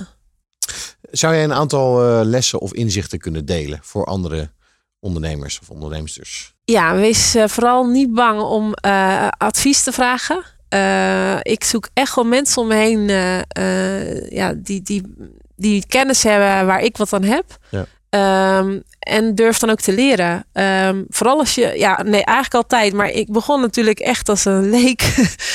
Zou 1.11 1.35
jij 1.35 1.45
een 1.45 1.53
aantal 1.53 2.09
uh, 2.09 2.21
lessen 2.25 2.61
of 2.61 2.73
inzichten 2.73 3.19
kunnen 3.19 3.45
delen 3.45 3.79
voor 3.83 4.05
andere 4.05 4.51
ondernemers 5.01 5.59
of 5.61 5.71
ondernemsters? 5.71 6.55
Ja, 6.65 6.95
wees 6.95 7.37
uh, 7.37 7.45
vooral 7.47 7.85
niet 7.85 8.15
bang 8.15 8.41
om 8.41 8.75
advies 9.39 9.83
te 9.83 9.93
vragen. 9.93 10.45
ik 11.43 11.65
zoek 11.65 11.89
echt 11.95 12.15
wel 12.15 12.25
mensen 12.25 12.63
om 12.63 12.69
me 12.69 12.75
heen 12.75 13.09
ja, 14.31 14.53
die, 14.57 14.83
die, 14.83 15.03
die 15.57 15.87
kennis 15.87 16.23
hebben 16.23 16.67
waar 16.67 16.81
ik 16.81 16.97
wat 16.97 17.13
aan 17.13 17.23
heb. 17.23 17.59
Ja. 17.71 17.87
Um, 18.11 18.83
en 18.99 19.35
durf 19.35 19.59
dan 19.59 19.71
ook 19.71 19.81
te 19.81 19.93
leren. 19.93 20.47
Um, 20.53 21.07
vooral 21.09 21.39
als 21.39 21.55
je, 21.55 21.73
ja, 21.77 22.03
nee, 22.03 22.25
eigenlijk 22.25 22.55
altijd. 22.55 22.93
Maar 22.93 23.11
ik 23.11 23.33
begon 23.33 23.61
natuurlijk 23.61 23.99
echt 23.99 24.29
als 24.29 24.45
een 24.45 24.71
leek. 24.71 25.01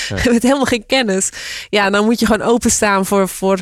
Ja. 0.10 0.16
met 0.32 0.44
helemaal 0.44 0.66
geen 0.66 0.86
kennis. 0.86 1.30
Ja, 1.70 1.89
dan 1.89 2.06
moet 2.06 2.20
je 2.20 2.26
gewoon 2.26 2.48
openstaan 2.48 3.06
voor, 3.06 3.28
voor, 3.28 3.60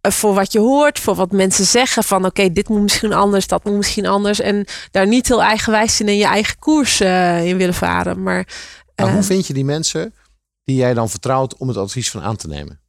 voor 0.00 0.34
wat 0.34 0.52
je 0.52 0.58
hoort. 0.58 0.98
Voor 0.98 1.14
wat 1.14 1.32
mensen 1.32 1.64
zeggen. 1.64 2.04
Van 2.04 2.18
oké, 2.18 2.26
okay, 2.26 2.52
dit 2.52 2.68
moet 2.68 2.82
misschien 2.82 3.12
anders. 3.12 3.46
Dat 3.46 3.64
moet 3.64 3.76
misschien 3.76 4.06
anders. 4.06 4.40
En 4.40 4.66
daar 4.90 5.06
niet 5.06 5.28
heel 5.28 5.42
eigenwijs 5.42 6.00
in 6.00 6.08
in 6.08 6.16
je 6.16 6.26
eigen 6.26 6.58
koers 6.58 7.00
uh, 7.00 7.46
in 7.46 7.56
willen 7.56 7.74
varen. 7.74 8.22
Maar, 8.22 8.48
maar 8.96 9.12
hoe 9.12 9.22
vind 9.22 9.46
je 9.46 9.52
die 9.52 9.64
mensen 9.64 10.14
die 10.64 10.76
jij 10.76 10.94
dan 10.94 11.10
vertrouwt 11.10 11.56
om 11.56 11.68
het 11.68 11.76
advies 11.76 12.10
van 12.10 12.22
aan 12.22 12.36
te 12.36 12.48
nemen? 12.48 12.80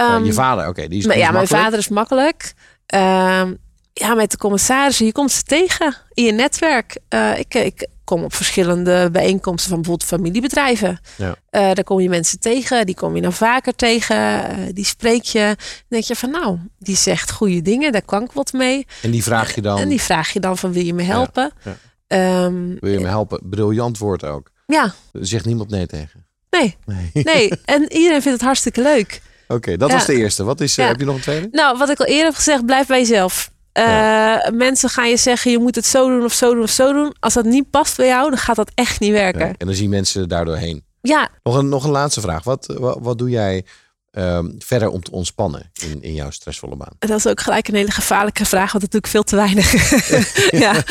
Um, 0.00 0.24
je 0.24 0.32
vader, 0.32 0.60
oké. 0.60 0.70
Okay, 0.70 0.88
die 0.88 0.98
is, 0.98 1.04
die 1.04 1.16
ja, 1.16 1.26
is 1.26 1.32
mijn 1.32 1.46
vader 1.46 1.78
is 1.78 1.88
makkelijk. 1.88 2.54
Um, 2.94 3.64
ja, 3.98 4.14
met 4.14 4.30
de 4.30 4.36
commissarissen, 4.36 5.06
je 5.06 5.12
komt 5.12 5.32
ze 5.32 5.42
tegen 5.42 5.96
in 6.14 6.24
je 6.24 6.32
netwerk. 6.32 6.98
Uh, 7.14 7.38
ik, 7.38 7.54
ik, 7.54 7.88
kom 8.04 8.24
op 8.24 8.34
verschillende 8.34 9.08
bijeenkomsten 9.12 9.70
van 9.70 9.80
bijvoorbeeld 9.80 10.08
familiebedrijven. 10.08 11.00
Ja. 11.16 11.28
Uh, 11.28 11.34
daar 11.50 11.84
kom 11.84 12.00
je 12.00 12.08
mensen 12.08 12.40
tegen, 12.40 12.86
die 12.86 12.94
kom 12.94 13.16
je 13.16 13.22
dan 13.22 13.32
vaker 13.32 13.74
tegen, 13.74 14.16
uh, 14.16 14.66
die 14.72 14.84
spreek 14.84 15.22
je. 15.22 15.44
Dan 15.56 15.86
denk 15.88 16.04
je 16.04 16.16
van 16.16 16.30
nou, 16.30 16.58
die 16.78 16.96
zegt 16.96 17.30
goede 17.30 17.62
dingen, 17.62 17.92
daar 17.92 18.04
kan 18.04 18.22
ik 18.22 18.32
wat 18.32 18.52
mee. 18.52 18.86
En 19.02 19.10
die 19.10 19.22
vraag 19.22 19.54
je 19.54 19.62
dan? 19.62 19.78
En 19.78 19.88
die 19.88 20.00
vraag 20.00 20.32
je 20.32 20.40
dan 20.40 20.58
van 20.58 20.72
wil 20.72 20.84
je 20.84 20.94
me 20.94 21.02
helpen? 21.02 21.50
Ja, 21.64 21.76
ja. 22.08 22.44
Um, 22.44 22.76
wil 22.80 22.92
je 22.92 23.00
me 23.00 23.08
helpen? 23.08 23.40
Briljant 23.42 23.98
woord 23.98 24.24
ook. 24.24 24.50
Ja. 24.66 24.94
Zegt 25.12 25.44
niemand 25.44 25.70
nee 25.70 25.86
tegen. 25.86 26.26
Nee. 26.50 26.76
Nee. 26.84 27.24
nee. 27.24 27.50
En 27.64 27.92
iedereen 27.92 28.22
vindt 28.22 28.38
het 28.38 28.40
hartstikke 28.40 28.82
leuk. 28.82 29.20
Oké, 29.44 29.54
okay, 29.54 29.76
dat 29.76 29.92
was 29.92 30.06
de 30.06 30.16
eerste. 30.16 30.44
Wat 30.44 30.60
is, 30.60 30.76
heb 30.76 30.98
je 30.98 31.04
nog 31.04 31.14
een 31.14 31.20
tweede? 31.20 31.48
Nou, 31.50 31.78
wat 31.78 31.88
ik 31.88 32.00
al 32.00 32.06
eerder 32.06 32.24
heb 32.24 32.34
gezegd, 32.34 32.66
blijf 32.66 32.86
bij 32.86 32.98
jezelf. 32.98 33.50
Ja. 33.82 34.50
Mensen 34.54 34.88
gaan 34.88 35.08
je 35.08 35.16
zeggen, 35.16 35.50
je 35.50 35.58
moet 35.58 35.74
het 35.74 35.86
zo 35.86 36.08
doen 36.08 36.24
of 36.24 36.32
zo 36.32 36.54
doen 36.54 36.62
of 36.62 36.70
zo 36.70 36.92
doen. 36.92 37.14
Als 37.20 37.34
dat 37.34 37.44
niet 37.44 37.70
past 37.70 37.96
bij 37.96 38.06
jou, 38.06 38.28
dan 38.30 38.38
gaat 38.38 38.56
dat 38.56 38.70
echt 38.74 39.00
niet 39.00 39.12
werken. 39.12 39.54
En 39.56 39.66
dan 39.66 39.74
zien 39.74 39.90
mensen 39.90 40.28
daardoor 40.28 40.56
heen. 40.56 40.84
Ja, 41.00 41.28
Nog 41.42 41.54
een, 41.56 41.68
nog 41.68 41.84
een 41.84 41.90
laatste 41.90 42.20
vraag. 42.20 42.44
Wat, 42.44 42.74
wat, 42.78 42.98
wat 43.00 43.18
doe 43.18 43.30
jij 43.30 43.64
ehm, 44.10 44.50
verder 44.58 44.88
om 44.88 45.02
te 45.02 45.10
ontspannen 45.10 45.70
in, 45.90 46.02
in 46.02 46.14
jouw 46.14 46.30
stressvolle 46.30 46.76
baan? 46.76 46.92
dat 46.98 47.18
is 47.18 47.26
ook 47.26 47.40
gelijk 47.40 47.68
een 47.68 47.74
hele 47.74 47.90
gevaarlijke 47.90 48.44
vraag, 48.44 48.72
want 48.72 48.84
natuurlijk 48.84 49.12
veel 49.12 49.22
te 49.22 49.36
weinig. 49.36 49.72
ja, 50.64 50.82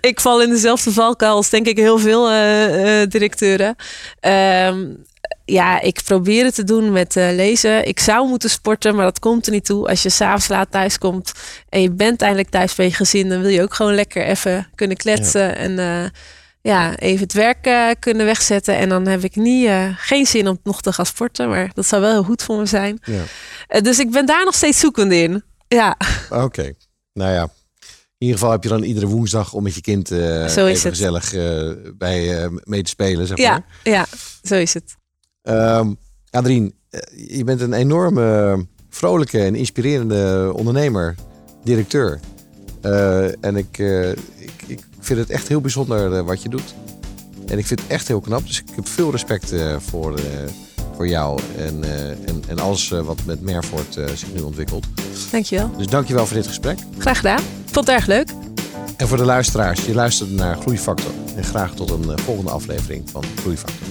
ik 0.00 0.20
val 0.20 0.42
in 0.42 0.50
dezelfde 0.50 0.92
valkuil 0.92 1.34
als 1.34 1.50
denk 1.50 1.66
ik 1.66 1.76
heel 1.76 1.98
veel 1.98 2.30
eh, 2.30 3.02
eh, 3.02 3.08
directeuren. 3.10 3.76
Ehm, 4.20 4.86
ja, 5.44 5.80
ik 5.80 6.00
probeer 6.04 6.44
het 6.44 6.54
te 6.54 6.64
doen 6.64 6.92
met 6.92 7.16
eh, 7.16 7.34
lezen. 7.34 7.86
Ik 7.86 8.00
zou 8.00 8.28
moeten 8.28 8.50
sporten, 8.50 8.94
maar 8.94 9.04
dat 9.04 9.18
komt 9.18 9.46
er 9.46 9.52
niet 9.52 9.64
toe. 9.64 9.88
Als 9.88 10.02
je 10.02 10.08
s'avonds 10.08 10.48
laat 10.48 10.70
thuis 10.70 10.98
komt 10.98 11.32
en 11.68 11.82
je 11.82 11.90
bent 11.90 12.22
eindelijk 12.22 12.50
thuis 12.50 12.74
bij 12.74 12.86
je 12.86 12.92
gezin, 12.92 13.28
dan 13.28 13.40
wil 13.40 13.50
je 13.50 13.62
ook 13.62 13.74
gewoon 13.74 13.94
lekker 13.94 14.24
even 14.24 14.68
kunnen 14.74 14.96
kletsen 14.96 15.56
en 15.56 15.78
eh, 15.78 16.10
ja, 16.60 16.96
even 16.96 17.22
het 17.22 17.32
werk 17.32 17.66
eh, 17.66 17.90
kunnen 17.98 18.26
wegzetten. 18.26 18.76
En 18.76 18.88
dan 18.88 19.06
heb 19.06 19.24
ik 19.24 19.36
niet, 19.36 19.70
geen 19.96 20.26
zin 20.26 20.48
om 20.48 20.58
nog 20.62 20.82
te 20.82 20.92
gaan 20.92 21.06
sporten, 21.06 21.48
maar 21.48 21.70
dat 21.74 21.86
zou 21.86 22.02
wel 22.02 22.10
heel 22.10 22.22
goed 22.22 22.42
voor 22.42 22.58
me 22.58 22.66
zijn. 22.66 22.98
Ja. 23.02 23.80
Dus 23.80 23.98
ik 23.98 24.10
ben 24.10 24.26
daar 24.26 24.44
nog 24.44 24.54
steeds 24.54 24.80
zoekend 24.80 25.12
in. 25.12 25.42
Ja, 25.68 25.96
Oké. 26.30 26.72
Nou 27.12 27.32
ja. 27.32 27.42
In 28.18 28.30
ieder 28.30 28.38
geval 28.38 28.52
heb 28.52 28.62
je 28.62 28.68
dan 28.68 28.82
iedere 28.82 29.06
woensdag 29.06 29.52
om 29.52 29.62
met 29.62 29.74
je 29.74 29.80
kind 29.80 30.08
Zo 30.08 30.66
even 30.66 30.90
gezellig 30.90 31.30
bij 31.98 32.48
mee 32.64 32.82
te 32.82 32.90
spelen. 32.90 33.26
Zeg 33.26 33.38
maar. 33.38 33.46
ja, 33.46 33.64
ja, 33.82 34.06
zo 34.42 34.54
is 34.54 34.74
het. 34.74 34.96
Ehm, 35.44 35.92
Adrien, 36.30 36.74
eh, 36.90 37.00
je 37.36 37.44
bent 37.44 37.60
een 37.60 37.72
enorme 37.72 38.66
vrolijke 38.88 39.40
en 39.40 39.54
inspirerende 39.54 40.52
ondernemer, 40.54 41.14
directeur. 41.62 42.20
Eh, 42.84 43.44
en 43.44 43.56
ik, 43.56 43.78
eh, 43.78 44.10
ik, 44.10 44.64
ik 44.66 44.80
vind 45.00 45.18
het 45.18 45.30
echt 45.30 45.48
heel 45.48 45.60
bijzonder 45.60 46.16
eh, 46.16 46.24
wat 46.24 46.42
je 46.42 46.48
doet. 46.48 46.74
En 47.46 47.58
ik 47.58 47.66
vind 47.66 47.80
het 47.80 47.90
echt 47.90 48.08
heel 48.08 48.20
knap. 48.20 48.46
Dus 48.46 48.60
ik 48.60 48.66
heb 48.74 48.88
veel 48.88 49.10
respect 49.10 49.54
voor, 49.78 50.20
voor 50.94 51.08
jou 51.08 51.40
en, 51.58 51.84
en, 52.26 52.42
en 52.48 52.58
alles 52.58 52.88
wat 52.88 53.24
met 53.24 53.40
Mervoort 53.40 53.98
zich 54.14 54.34
nu 54.34 54.40
ontwikkelt. 54.40 54.86
Dankjewel. 55.30 55.70
Dus 55.76 55.86
dankjewel 55.86 56.26
voor 56.26 56.36
dit 56.36 56.46
gesprek. 56.46 56.78
Graag 56.98 57.16
gedaan. 57.16 57.42
Vond 57.64 57.86
het 57.86 57.96
erg 57.96 58.06
leuk. 58.06 58.28
En 58.96 59.08
voor 59.08 59.16
de 59.16 59.24
luisteraars, 59.24 59.84
je 59.84 59.94
luistert 59.94 60.30
naar 60.30 60.56
Groeifactor. 60.56 61.10
En 61.36 61.44
graag 61.44 61.74
tot 61.74 61.90
een 61.90 62.18
volgende 62.18 62.50
aflevering 62.50 63.10
van 63.10 63.24
Groeifactor. 63.36 63.88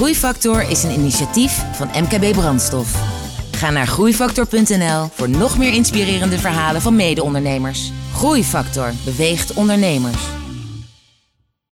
Groeifactor 0.00 0.70
is 0.70 0.82
een 0.82 0.90
initiatief 0.90 1.64
van 1.72 1.88
MKB 2.02 2.32
Brandstof. 2.32 2.94
Ga 3.50 3.70
naar 3.70 3.86
groeifactor.nl 3.86 5.08
voor 5.12 5.28
nog 5.28 5.58
meer 5.58 5.72
inspirerende 5.72 6.38
verhalen 6.38 6.80
van 6.80 6.96
mede-ondernemers. 6.96 7.92
Groeifactor 8.14 8.92
beweegt 9.04 9.52
ondernemers. 9.52 10.39